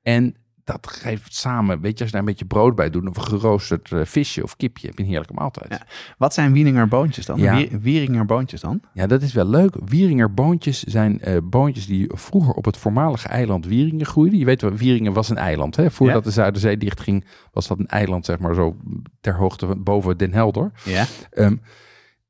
En 0.03 0.37
dat 0.65 0.87
geeft 0.87 1.35
samen, 1.35 1.81
weet 1.81 1.93
je, 1.93 2.05
als 2.05 2.07
je 2.07 2.11
daar 2.11 2.21
een 2.21 2.25
beetje 2.25 2.45
brood 2.45 2.75
bij 2.75 2.91
doet, 2.91 3.09
of 3.09 3.17
een 3.17 3.23
geroosterd 3.23 3.93
eh, 3.93 4.01
visje 4.05 4.43
of 4.43 4.57
kipje, 4.57 4.87
heb 4.87 4.97
je 4.97 5.03
een 5.03 5.09
heerlijke 5.09 5.35
maaltijd. 5.35 5.67
Ja. 5.71 5.83
Wat 6.19 6.35
zijn 6.35 6.53
Wieninger 6.53 6.89
boontjes 6.89 7.27
dan? 7.27 7.39
Ja. 7.39 7.57
Wier- 7.57 7.81
Wieringer 7.81 8.27
boontjes 8.27 8.61
dan? 8.61 8.81
Ja, 8.95 9.07
dat 9.07 9.23
is 9.23 9.33
wel 9.33 9.47
leuk. 9.49 9.75
Wieringer 9.85 10.35
boontjes 10.35 10.83
zijn 10.83 11.21
eh, 11.21 11.37
boontjes 11.45 11.87
die 11.87 12.11
vroeger 12.15 12.53
op 12.55 12.65
het 12.65 12.77
voormalige 12.77 13.29
eiland 13.29 13.67
Wieringen 13.67 14.07
groeiden. 14.07 14.39
Je 14.39 14.45
weet 14.45 14.63
wel, 14.63 14.73
Wieringen 14.73 15.13
was 15.13 15.29
een 15.29 15.37
eiland. 15.37 15.77
Hè? 15.77 15.91
Voordat 15.91 16.17
Ja. 16.17 16.23
de 16.23 16.31
Zuiderzee 16.31 16.77
dichtging, 16.77 17.25
was 17.53 17.67
dat 17.67 17.79
een 17.79 17.87
eiland, 17.87 18.25
zeg 18.25 18.39
maar, 18.39 18.55
zo 18.55 18.77
ter 19.21 19.35
hoogte 19.37 19.67
van 19.67 19.83
boven 19.83 20.17
Den 20.17 20.33
Helder. 20.33 20.73
Ja. 20.85 21.05
Ehm, 21.31 21.57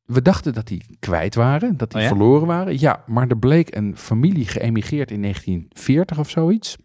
we 0.02 0.22
dachten 0.22 0.52
dat 0.54 0.66
die 0.66 0.84
kwijt 0.98 1.34
waren, 1.34 1.76
dat 1.76 1.90
die 1.90 1.96
Oh 1.98 2.02
ja? 2.06 2.08
verloren 2.12 2.46
waren. 2.46 2.80
Ja, 2.80 3.02
maar 3.06 3.28
er 3.28 3.38
bleek 3.38 3.74
een 3.76 3.96
familie 3.96 4.46
geëmigreerd 4.46 5.10
in 5.10 5.20
1940 5.20 6.18
of 6.18 6.30
zoiets. 6.30 6.76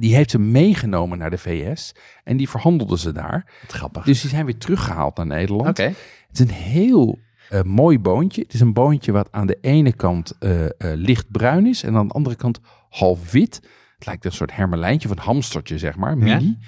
Die 0.00 0.14
heeft 0.14 0.30
ze 0.30 0.38
meegenomen 0.38 1.18
naar 1.18 1.30
de 1.30 1.38
VS 1.38 1.94
en 2.24 2.36
die 2.36 2.48
verhandelden 2.48 2.98
ze 2.98 3.12
daar. 3.12 3.52
Wat 3.60 3.72
grappig. 3.72 4.04
Dus 4.04 4.20
die 4.20 4.30
zijn 4.30 4.44
weer 4.44 4.58
teruggehaald 4.58 5.16
naar 5.16 5.26
Nederland. 5.26 5.68
Oké. 5.68 5.82
Het 5.82 5.94
is 6.32 6.40
een 6.40 6.50
heel 6.50 7.18
eh, 7.48 7.62
mooi 7.62 7.98
boontje. 7.98 8.42
Het 8.42 8.54
is 8.54 8.60
een 8.60 8.72
boontje 8.72 9.12
wat 9.12 9.28
aan 9.30 9.46
de 9.46 9.58
ene 9.60 9.92
kant 9.92 10.38
eh, 10.38 10.64
eh, 10.64 10.70
lichtbruin 10.78 11.66
is 11.66 11.82
en 11.82 11.96
aan 11.96 12.06
de 12.06 12.14
andere 12.14 12.36
kant 12.36 12.60
half 12.88 13.32
wit. 13.32 13.54
Het 13.96 14.06
lijkt 14.06 14.24
een 14.24 14.32
soort 14.32 14.54
hermelijntje 14.54 15.08
een 15.08 15.18
hamstertje, 15.18 15.78
zeg 15.78 15.96
maar, 15.96 16.18
mini. 16.18 16.58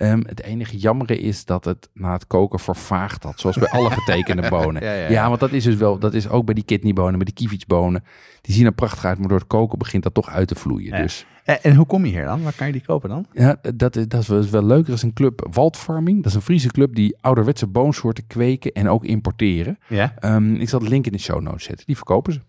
Ehm, 0.00 0.20
het 0.26 0.42
enige 0.42 0.76
jammere 0.76 1.18
is 1.18 1.44
dat 1.44 1.64
het 1.64 1.88
na 1.94 2.12
het 2.12 2.26
koken 2.26 2.58
vervaagd 2.58 3.22
had, 3.22 3.40
zoals 3.40 3.56
bij 3.56 3.68
alle 3.68 3.90
getekende 4.00 4.48
bonen. 4.48 4.82
Ja, 4.82 4.92
ja, 4.92 5.00
ja, 5.02 5.08
ja. 5.10 5.28
want 5.28 5.40
dat 5.40 5.52
is 5.52 5.64
dus 5.64 5.74
wel, 5.74 5.98
dat 5.98 6.14
is 6.14 6.28
ook 6.28 6.44
bij 6.44 6.54
die 6.54 6.64
kidneybonen, 6.64 7.14
bij 7.16 7.24
die 7.24 7.34
kievitsbonen. 7.34 8.04
Die 8.40 8.54
zien 8.54 8.64
er 8.66 8.72
prachtig 8.72 9.04
uit, 9.04 9.18
maar 9.18 9.28
door 9.28 9.38
het 9.38 9.46
koken 9.46 9.78
begint 9.78 10.02
dat 10.02 10.14
toch 10.14 10.28
uit 10.28 10.48
te 10.48 10.54
vloeien. 10.54 10.96
Dus 11.02 11.26
En, 11.44 11.62
en 11.62 11.74
hoe 11.74 11.86
kom 11.86 12.04
je 12.04 12.10
hier 12.10 12.24
dan? 12.24 12.42
Waar 12.42 12.52
kan 12.56 12.66
je 12.66 12.72
die 12.72 12.82
kopen 12.86 13.08
dan? 13.08 13.26
ja, 13.32 13.56
dat, 13.74 13.96
is- 13.96 14.08
dat 14.08 14.20
is 14.20 14.28
wel- 14.28 14.38
is 14.38 14.50
wel 14.50 14.64
leuk. 14.64 14.86
Er 14.86 14.92
is 14.92 15.02
een 15.02 15.12
club 15.12 15.46
Waldfarming. 15.50 16.16
Dat 16.16 16.26
is 16.26 16.34
een 16.34 16.42
Friese 16.42 16.68
club 16.68 16.94
die 16.94 17.16
ouderwetse 17.20 17.66
boonsoorten 17.66 18.26
kweken 18.26 18.72
en 18.72 18.88
ook 18.88 19.04
importeren. 19.04 19.78
Ja. 19.88 20.14
Ehm, 20.18 20.54
ik 20.54 20.68
zal 20.68 20.80
de 20.80 20.88
link 20.88 21.06
in 21.06 21.12
de 21.12 21.18
show 21.18 21.40
notes 21.40 21.64
zetten. 21.64 21.86
Die 21.86 21.96
verkopen 21.96 22.32
ze. 22.32 22.40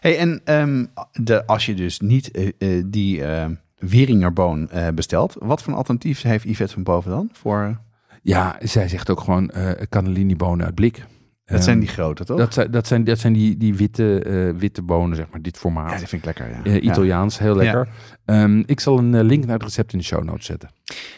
Hey, 0.00 0.18
en 0.18 0.40
ehm, 0.44 0.86
de, 1.12 1.46
als 1.46 1.66
je 1.66 1.74
dus 1.74 2.00
niet 2.00 2.30
eh, 2.30 2.48
eh, 2.78 2.84
die 2.86 3.24
eh 3.24 3.46
Wieringerboon 3.78 4.70
eh, 4.70 4.88
bestelt, 4.94 5.36
wat 5.38 5.62
voor 5.62 5.72
een 5.72 5.78
alternatief 5.78 6.22
heeft 6.22 6.44
Yvette 6.44 6.72
van 6.74 6.82
Boven 6.82 7.10
dan? 7.10 7.28
Voor, 7.32 7.62
eh, 7.62 7.76
Ja, 8.22 8.56
zij 8.60 8.88
zegt 8.88 9.10
ook 9.10 9.20
gewoon 9.20 9.50
uh, 9.56 9.70
cannellini 9.88 10.36
bonen 10.36 10.66
uit 10.66 10.74
blik. 10.74 11.04
dat 11.44 11.64
zijn 11.64 11.78
die 11.78 11.88
grote, 11.88 12.24
toch? 12.24 12.38
Dat 12.38 12.54
zijn, 12.54 12.70
dat 12.70 12.86
zijn, 12.86 13.04
dat 13.04 13.18
zijn 13.18 13.32
die, 13.32 13.56
die 13.56 13.74
witte, 13.74 14.24
uh, 14.26 14.58
witte 14.60 14.82
bonen, 14.82 15.16
zeg 15.16 15.26
maar, 15.30 15.42
dit 15.42 15.58
formaat. 15.58 15.90
ja, 15.90 15.96
die 15.96 16.06
vind 16.06 16.26
ik 16.26 16.36
lekker, 16.38 16.72
ja. 16.72 16.80
Italiaans, 16.80 17.38
heel 17.38 17.56
lekker. 17.56 17.88
Ja. 18.26 18.42
Um, 18.42 18.62
ik 18.66 18.80
zal 18.80 18.98
een 18.98 19.22
link 19.24 19.44
naar 19.44 19.54
het 19.54 19.62
recept 19.62 19.92
in 19.92 19.98
de 19.98 20.04
show 20.04 20.24
notes 20.24 20.46
zetten. 20.46 20.70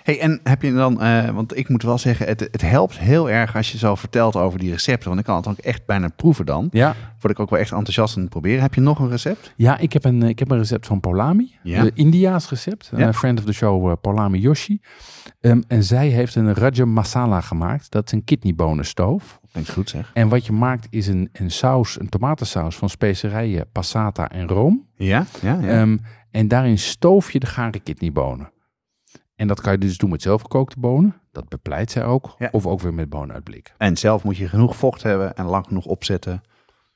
Hey, 0.03 0.21
en 0.21 0.41
heb 0.43 0.63
je 0.63 0.73
dan, 0.73 1.03
uh, 1.03 1.31
want 1.31 1.57
ik 1.57 1.69
moet 1.69 1.83
wel 1.83 1.99
zeggen, 1.99 2.27
het, 2.27 2.41
het 2.41 2.61
helpt 2.61 2.99
heel 2.99 3.31
erg 3.31 3.57
als 3.57 3.73
je 3.73 3.79
zo 3.79 3.95
vertelt 3.95 4.37
over 4.37 4.59
die 4.59 4.71
recepten. 4.71 5.09
Want 5.09 5.21
ik 5.21 5.27
kan 5.27 5.37
het 5.37 5.49
ook 5.49 5.59
echt 5.59 5.87
bijna 5.87 6.09
proeven 6.17 6.47
dan. 6.47 6.69
Ja. 6.71 6.95
Word 7.21 7.35
ik 7.35 7.41
ook 7.41 7.51
wel 7.51 7.59
echt 7.59 7.73
enthousiast 7.73 8.17
aan 8.17 8.21
het 8.23 8.31
proberen. 8.31 8.61
Heb 8.61 8.75
je 8.75 8.81
nog 8.81 8.99
een 8.99 9.09
recept? 9.09 9.53
Ja, 9.57 9.79
ik 9.79 9.93
heb 9.93 10.05
een, 10.05 10.23
ik 10.23 10.39
heb 10.39 10.51
een 10.51 10.59
recept 10.59 10.87
van 10.87 11.01
Polami. 11.01 11.55
Ja. 11.63 11.81
Een 11.81 11.91
Indiaas 11.95 12.51
recept. 12.51 12.91
Ja. 12.97 13.07
Een 13.07 13.15
friend 13.15 13.39
of 13.39 13.45
the 13.45 13.53
show, 13.53 13.89
uh, 13.89 13.93
Polami 14.01 14.39
Yoshi. 14.39 14.81
Um, 15.41 15.65
en 15.67 15.85
zij 15.85 16.09
heeft 16.09 16.35
een 16.35 16.55
rajam 16.55 16.93
masala 16.93 17.41
gemaakt. 17.41 17.91
Dat 17.91 18.07
is 18.07 18.13
een 18.13 18.25
kidneybonenstoof. 18.25 19.41
Klinkt 19.53 19.71
goed 19.71 19.91
zeg. 19.91 20.11
En 20.15 20.29
wat 20.29 20.47
je 20.47 20.53
maakt 20.53 20.87
is 20.91 21.07
een, 21.07 21.29
een 21.33 21.51
saus, 21.51 22.01
een 22.01 22.09
tomatensaus 22.09 22.77
van 22.77 22.89
specerijen, 22.89 23.67
passata 23.73 24.31
en 24.31 24.49
room. 24.49 24.87
Ja, 24.97 25.27
ja, 25.43 25.59
ja. 25.61 25.81
Um, 25.81 26.01
en 26.31 26.49
daarin 26.49 26.79
stoof 26.79 27.33
je 27.33 27.39
de 27.39 27.47
gare 27.47 27.81
kidneybonen. 27.81 28.51
En 29.39 29.47
dat 29.49 29.61
kan 29.61 29.73
je 29.73 29.79
dus 29.79 29.97
doen 29.97 30.11
met 30.11 30.23
zelfgekookte 30.23 30.81
bonen. 30.81 31.15
Dat 31.33 31.49
bepleit 31.49 31.91
zij 31.91 32.05
ook. 32.05 32.35
Ja. 32.39 32.49
Of 32.53 32.67
ook 32.67 32.81
weer 32.81 32.95
met 32.95 33.09
bonen 33.09 33.35
uit 33.35 33.45
blik. 33.45 33.73
En 33.77 33.97
zelf 33.97 34.25
moet 34.25 34.37
je 34.37 34.49
genoeg 34.49 34.77
vocht 34.77 35.03
hebben 35.03 35.37
en 35.37 35.45
lang 35.45 35.67
genoeg 35.67 35.85
opzetten 35.85 36.43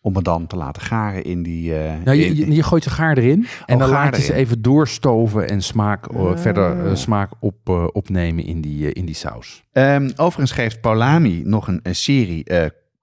om 0.01 0.14
het 0.14 0.24
dan 0.24 0.47
te 0.47 0.57
laten 0.57 0.82
garen 0.82 1.24
in 1.24 1.43
die... 1.43 1.70
Uh, 1.70 1.93
nou, 2.05 2.16
je, 2.16 2.36
je, 2.36 2.55
je, 2.55 2.62
gooit 2.62 2.82
ze 2.82 2.90
gaar 2.90 3.18
erin 3.18 3.47
en 3.66 3.74
oh, 3.74 3.80
dan 3.80 3.90
laat 3.90 4.16
je 4.16 4.22
ze 4.22 4.34
even 4.34 4.62
doorstoven 4.62 5.49
en 5.49 5.62
smaak, 5.62 6.12
uh, 6.12 6.20
Ah. 6.20 6.38
verder 6.38 6.86
uh, 6.86 6.95
smaak 6.95 7.30
op, 7.40 7.68
opnemen 7.93 8.45
in 8.45 8.61
die, 8.61 8.93
in 8.93 9.05
die 9.05 9.14
saus. 9.14 9.62
Um, 9.72 10.11
overigens 10.16 10.53
geeft 10.53 10.80
Paulami 10.80 11.43
nog 11.45 11.68
een, 11.68 11.80
een 11.82 11.97
serie 11.97 12.45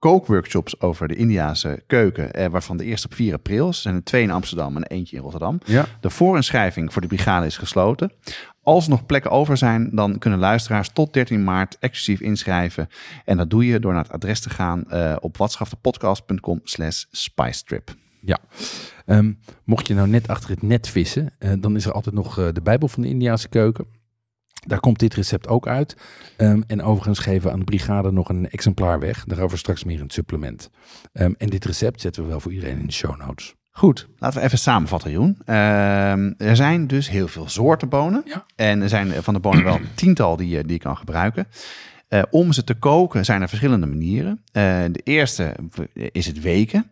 kookworkshops 0.00 0.80
over 0.80 1.08
de 1.08 1.14
Indiase 1.14 1.82
keuken, 1.86 2.32
eh, 2.32 2.46
waarvan 2.46 2.76
de 2.76 2.84
eerste 2.84 3.06
op 3.06 3.14
4 3.14 3.34
april. 3.34 3.66
Er 3.66 3.74
zijn 3.74 3.94
er 3.94 4.04
twee 4.04 4.22
in 4.22 4.30
Amsterdam 4.30 4.76
en 4.76 4.82
eentje 4.82 5.16
in 5.16 5.22
Rotterdam. 5.22 5.60
Ja. 5.64 5.86
De 6.00 6.10
voorinschrijving 6.10 6.92
voor 6.92 7.02
de 7.02 7.08
brigade 7.08 7.46
is 7.46 7.56
gesloten. 7.56 8.12
Als 8.62 8.84
er 8.84 8.90
nog 8.90 9.06
plekken 9.06 9.30
over 9.30 9.56
zijn, 9.56 9.90
dan 9.92 10.18
kunnen 10.18 10.38
luisteraars 10.38 10.90
tot 10.92 11.12
13 11.12 11.44
maart 11.44 11.78
exclusief 11.78 12.20
inschrijven. 12.20 12.88
En 13.24 13.36
dat 13.36 13.50
doe 13.50 13.66
je 13.66 13.80
door 13.80 13.92
naar 13.92 14.02
het 14.02 14.12
adres 14.12 14.40
te 14.40 14.50
gaan 14.50 14.90
eh, 14.90 15.16
op 15.20 15.36
watschaftepodcast.com 15.36 16.60
slash 16.64 17.04
spicetrip. 17.10 17.94
Ja. 18.20 18.38
Ehm, 19.06 19.32
mocht 19.64 19.86
je 19.86 19.94
nou 19.94 20.08
net 20.08 20.28
achter 20.28 20.50
het 20.50 20.62
net 20.62 20.88
vissen, 20.88 21.32
eh, 21.38 21.52
dan 21.58 21.76
is 21.76 21.86
er 21.86 21.92
altijd 21.92 22.14
nog 22.14 22.38
eh, 22.38 22.48
de 22.52 22.62
Bijbel 22.62 22.88
van 22.88 23.02
de 23.02 23.08
Indiaanse 23.08 23.48
keuken. 23.48 23.86
Daar 24.66 24.80
komt 24.80 24.98
dit 24.98 25.14
recept 25.14 25.48
ook 25.48 25.66
uit. 25.66 25.96
Ehm, 26.36 26.62
en 26.66 26.82
overigens 26.82 27.18
geven 27.18 27.46
we 27.46 27.52
aan 27.52 27.58
de 27.58 27.64
brigade 27.64 28.12
nog 28.12 28.28
een 28.28 28.50
exemplaar 28.50 28.98
weg. 28.98 29.24
Daarover 29.24 29.58
straks 29.58 29.84
meer 29.84 30.00
het 30.00 30.12
supplement. 30.12 30.70
Ehm, 31.12 31.32
en 31.38 31.48
dit 31.48 31.64
recept 31.64 32.00
zetten 32.00 32.22
we 32.22 32.28
wel 32.28 32.40
voor 32.40 32.52
iedereen 32.52 32.78
in 32.78 32.86
de 32.86 32.92
show 32.92 33.16
notes. 33.16 33.54
Goed, 33.80 34.06
laten 34.18 34.38
we 34.38 34.44
even 34.44 34.58
samenvatten, 34.58 35.10
Jeroen. 35.10 35.38
Ehm, 35.44 36.32
er 36.38 36.56
zijn 36.56 36.86
dus 36.86 37.08
heel 37.08 37.28
veel 37.28 37.48
soorten 37.48 37.88
bonen. 37.88 38.22
Ja. 38.24 38.44
En 38.56 38.82
er 38.82 38.88
zijn 38.88 39.22
van 39.22 39.34
de 39.34 39.40
bonen 39.40 39.64
wel 39.64 39.74
een 39.80 39.94
tiental 39.94 40.36
die 40.36 40.48
je, 40.48 40.62
die 40.62 40.72
je 40.72 40.78
kan 40.78 40.96
gebruiken. 40.96 41.46
Eh, 42.08 42.22
om 42.30 42.52
ze 42.52 42.64
te 42.64 42.74
koken 42.74 43.24
zijn 43.24 43.42
er 43.42 43.48
verschillende 43.48 43.86
manieren. 43.86 44.42
Eh, 44.52 44.62
de 44.90 45.00
eerste 45.04 45.54
is 45.94 46.26
het 46.26 46.40
weken. 46.40 46.90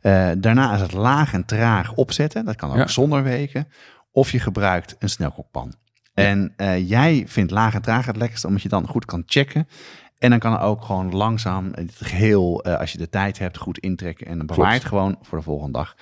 Eh, 0.00 0.30
daarna 0.38 0.74
is 0.74 0.80
het 0.80 0.92
laag 0.92 1.32
en 1.32 1.44
traag 1.44 1.94
opzetten. 1.94 2.44
Dat 2.44 2.56
kan 2.56 2.70
ook 2.70 2.76
Ja. 2.76 2.86
zonder 2.86 3.22
weken. 3.22 3.68
Of 4.12 4.30
je 4.30 4.40
gebruikt 4.40 4.96
een 4.98 5.08
snelkookpan. 5.10 5.74
En 6.14 6.52
eh, 6.56 6.88
jij 6.88 7.24
vindt 7.26 7.50
laag 7.50 7.74
en 7.74 7.82
traag 7.82 8.06
het 8.06 8.16
lekkerste, 8.16 8.46
omdat 8.46 8.62
je 8.62 8.68
dan 8.68 8.86
goed 8.86 9.04
kan 9.04 9.22
checken. 9.26 9.68
En 10.18 10.30
dan 10.30 10.38
kan 10.38 10.52
er 10.52 10.60
ook 10.60 10.84
gewoon 10.84 11.14
langzaam 11.14 11.68
het 11.72 11.94
geheel, 11.96 12.62
eh, 12.62 12.78
als 12.80 12.92
je 12.92 12.98
de 12.98 13.08
tijd 13.08 13.38
hebt, 13.38 13.58
goed 13.58 13.78
intrekken. 13.78 14.26
En 14.26 14.36
dan 14.36 14.46
bewaar 14.46 14.68
je 14.68 14.78
het 14.78 14.84
gewoon 14.84 15.16
voor 15.22 15.38
de 15.38 15.44
volgende 15.44 15.78
dag. 15.78 15.94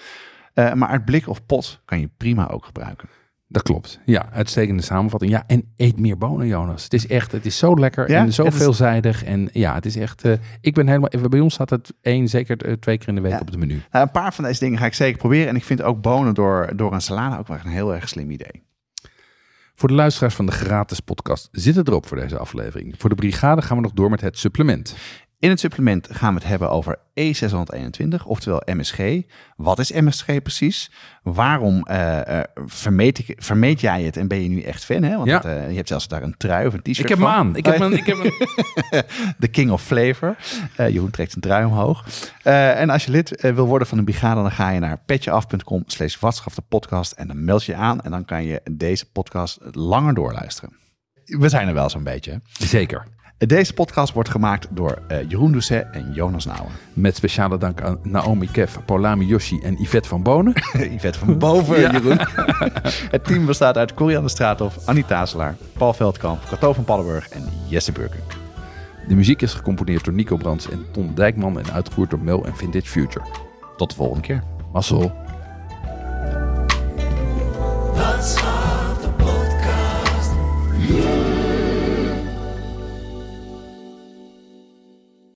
Eh, 0.54 0.72
maar 0.72 0.88
uit 0.88 1.04
blik 1.04 1.28
of 1.28 1.46
pot 1.46 1.80
kan 1.84 2.00
je 2.00 2.10
prima 2.16 2.48
ook 2.48 2.64
gebruiken. 2.64 3.08
Dat 3.48 3.62
klopt. 3.62 4.00
Ja, 4.04 4.28
uitstekende 4.32 4.82
samenvatting. 4.82 5.32
Ja, 5.32 5.44
en 5.46 5.72
eet 5.76 5.98
meer 6.00 6.18
bonen, 6.18 6.46
Jonas. 6.46 6.84
Het 6.84 6.92
is 6.92 7.06
echt, 7.06 7.32
het 7.32 7.46
is 7.46 7.58
zo 7.58 7.74
lekker 7.78 8.10
Ja, 8.10 8.20
en 8.20 8.32
zo 8.32 8.50
veelzijdig. 8.50 9.24
En 9.24 9.48
ja, 9.52 9.74
het 9.74 9.86
is 9.86 9.96
echt, 9.96 10.24
eh, 10.24 10.32
ik 10.60 10.74
ben 10.74 10.86
helemaal, 10.86 11.10
bij 11.28 11.40
ons 11.40 11.54
staat 11.54 11.70
het 11.70 11.92
één, 12.00 12.28
zeker 12.28 12.78
twee 12.80 12.98
keer 12.98 13.08
in 13.08 13.14
de 13.14 13.20
week 13.20 13.32
Ja. 13.32 13.38
op 13.40 13.46
het 13.46 13.56
menu. 13.56 13.82
Nou, 13.90 14.04
een 14.04 14.10
paar 14.10 14.34
van 14.34 14.44
deze 14.44 14.60
dingen 14.60 14.78
ga 14.78 14.86
ik 14.86 14.94
zeker 14.94 15.18
proberen. 15.18 15.48
En 15.48 15.56
ik 15.56 15.64
vind 15.64 15.82
ook 15.82 16.00
bonen 16.00 16.34
door, 16.34 16.72
door 16.76 16.92
een 16.92 17.00
salade 17.00 17.38
ook 17.38 17.46
wel 17.46 17.58
een 17.64 17.70
heel 17.70 17.94
erg 17.94 18.08
slim 18.08 18.30
idee. 18.30 18.65
Voor 19.78 19.88
de 19.88 19.94
luisteraars 19.94 20.34
van 20.34 20.46
de 20.46 20.52
gratis 20.52 21.00
podcast 21.00 21.48
zit 21.52 21.76
het 21.76 21.88
erop 21.88 22.06
voor 22.06 22.16
deze 22.16 22.38
aflevering. 22.38 22.94
Voor 22.98 23.08
de 23.08 23.14
brigade 23.14 23.62
gaan 23.62 23.76
we 23.76 23.82
nog 23.82 23.92
door 23.92 24.10
met 24.10 24.20
het 24.20 24.38
supplement. 24.38 24.96
In 25.38 25.50
het 25.50 25.60
supplement 25.60 26.08
gaan 26.10 26.34
we 26.34 26.40
het 26.40 26.48
hebben 26.48 26.70
over 26.70 26.98
E621, 27.20 28.22
oftewel 28.24 28.62
MSG. 28.64 28.98
Wat 29.56 29.78
is 29.78 29.92
MSG 29.92 30.42
precies? 30.42 30.90
Waarom 31.22 31.82
eh, 31.86 32.38
eh, 32.38 32.44
vermeet, 32.66 33.18
ik, 33.18 33.34
vermeet 33.38 33.80
jij 33.80 34.02
het 34.02 34.16
en 34.16 34.28
ben 34.28 34.42
je 34.42 34.48
nu 34.48 34.60
echt 34.60 34.84
fan? 34.84 35.02
Hè? 35.02 35.16
Want 35.16 35.28
Ja. 35.28 35.36
het, 35.36 35.44
eh, 35.44 35.70
je 35.70 35.76
hebt 35.76 35.88
zelfs 35.88 36.08
daar 36.08 36.22
een 36.22 36.36
trui 36.36 36.66
of 36.66 36.72
een 36.74 36.82
t-shirt 36.82 36.98
Ik 36.98 37.08
heb 37.08 37.18
van. 37.18 37.28
hem 37.28 37.36
aan. 37.38 37.56
Ik 37.56 37.64
heb 37.66 37.78
hem, 37.78 37.92
ik 37.92 38.06
heb. 38.06 38.16
De 39.38 39.48
King 39.56 39.70
of 39.70 39.82
Flavor. 39.82 40.36
Eh 40.76 40.88
Jeroen 40.88 41.10
trekt 41.10 41.30
zijn 41.30 41.42
trui 41.44 41.64
omhoog. 41.64 42.04
En 42.42 42.90
als 42.90 43.04
je 43.04 43.10
lid 43.10 43.40
wil 43.40 43.66
worden 43.66 43.88
van 43.88 43.98
de 43.98 44.04
brigade, 44.04 44.40
dan 44.42 44.50
ga 44.50 44.70
je 44.70 44.80
naar 44.80 44.98
petjeaf.com 45.06 45.82
slash 45.86 46.16
podcast 46.68 47.12
en 47.12 47.26
dan 47.26 47.44
meld 47.44 47.64
je 47.64 47.72
je 47.72 47.78
aan 47.78 48.00
en 48.00 48.10
dan 48.10 48.24
kan 48.24 48.44
je 48.44 48.60
deze 48.70 49.10
podcast 49.10 49.58
langer 49.70 50.14
doorluisteren. 50.14 50.76
We 51.24 51.48
zijn 51.48 51.68
er 51.68 51.74
wel 51.74 51.90
zo'n 51.90 52.02
beetje. 52.04 52.40
Zeker. 52.58 53.06
Deze 53.38 53.72
podcast 53.72 54.12
wordt 54.12 54.28
gemaakt 54.28 54.66
door 54.70 54.98
eh, 55.08 55.18
Jeroen 55.28 55.52
Doucet 55.52 55.86
en 55.92 56.12
Jonas 56.12 56.44
Nouwen. 56.44 56.72
Met 56.92 57.16
speciale 57.16 57.58
dank 57.58 57.82
aan 57.82 57.98
Naomi 58.02 58.50
Kev, 58.50 58.76
Polami 58.84 59.26
Yoshi 59.26 59.60
en 59.62 59.82
Yvette 59.82 60.08
van 60.08 60.22
Bonen. 60.22 60.52
Yvette 60.96 61.18
van 61.18 61.38
Boven. 61.38 61.80
Jeroen. 61.92 62.18
Het 63.14 63.24
team 63.24 63.46
bestaat 63.46 63.76
uit 63.76 63.94
Corianne 63.94 64.28
Straathof, 64.28 64.86
Annie 64.86 65.04
Tazelaar, 65.04 65.56
Paul 65.72 65.92
Veldkamp, 65.92 66.42
Kato 66.48 66.72
van 66.72 66.84
Paddenburg 66.84 67.28
en 67.28 67.44
Jesse 67.68 67.92
Burkink. 67.92 68.32
De 69.08 69.14
muziek 69.14 69.42
is 69.42 69.54
gecomponeerd 69.54 70.04
door 70.04 70.14
Nico 70.14 70.36
Brands 70.36 70.70
en 70.70 70.86
Ton 70.92 71.14
Dijkman 71.14 71.58
en 71.58 71.72
uitgevoerd 71.72 72.10
door 72.10 72.20
Mel 72.20 72.44
en 72.44 72.56
Vintage 72.56 72.88
Future. 72.88 73.24
Tot 73.76 73.90
de 73.90 73.96
volgende 73.96 74.22
keer. 74.22 74.42
Mazzel. 74.72 75.12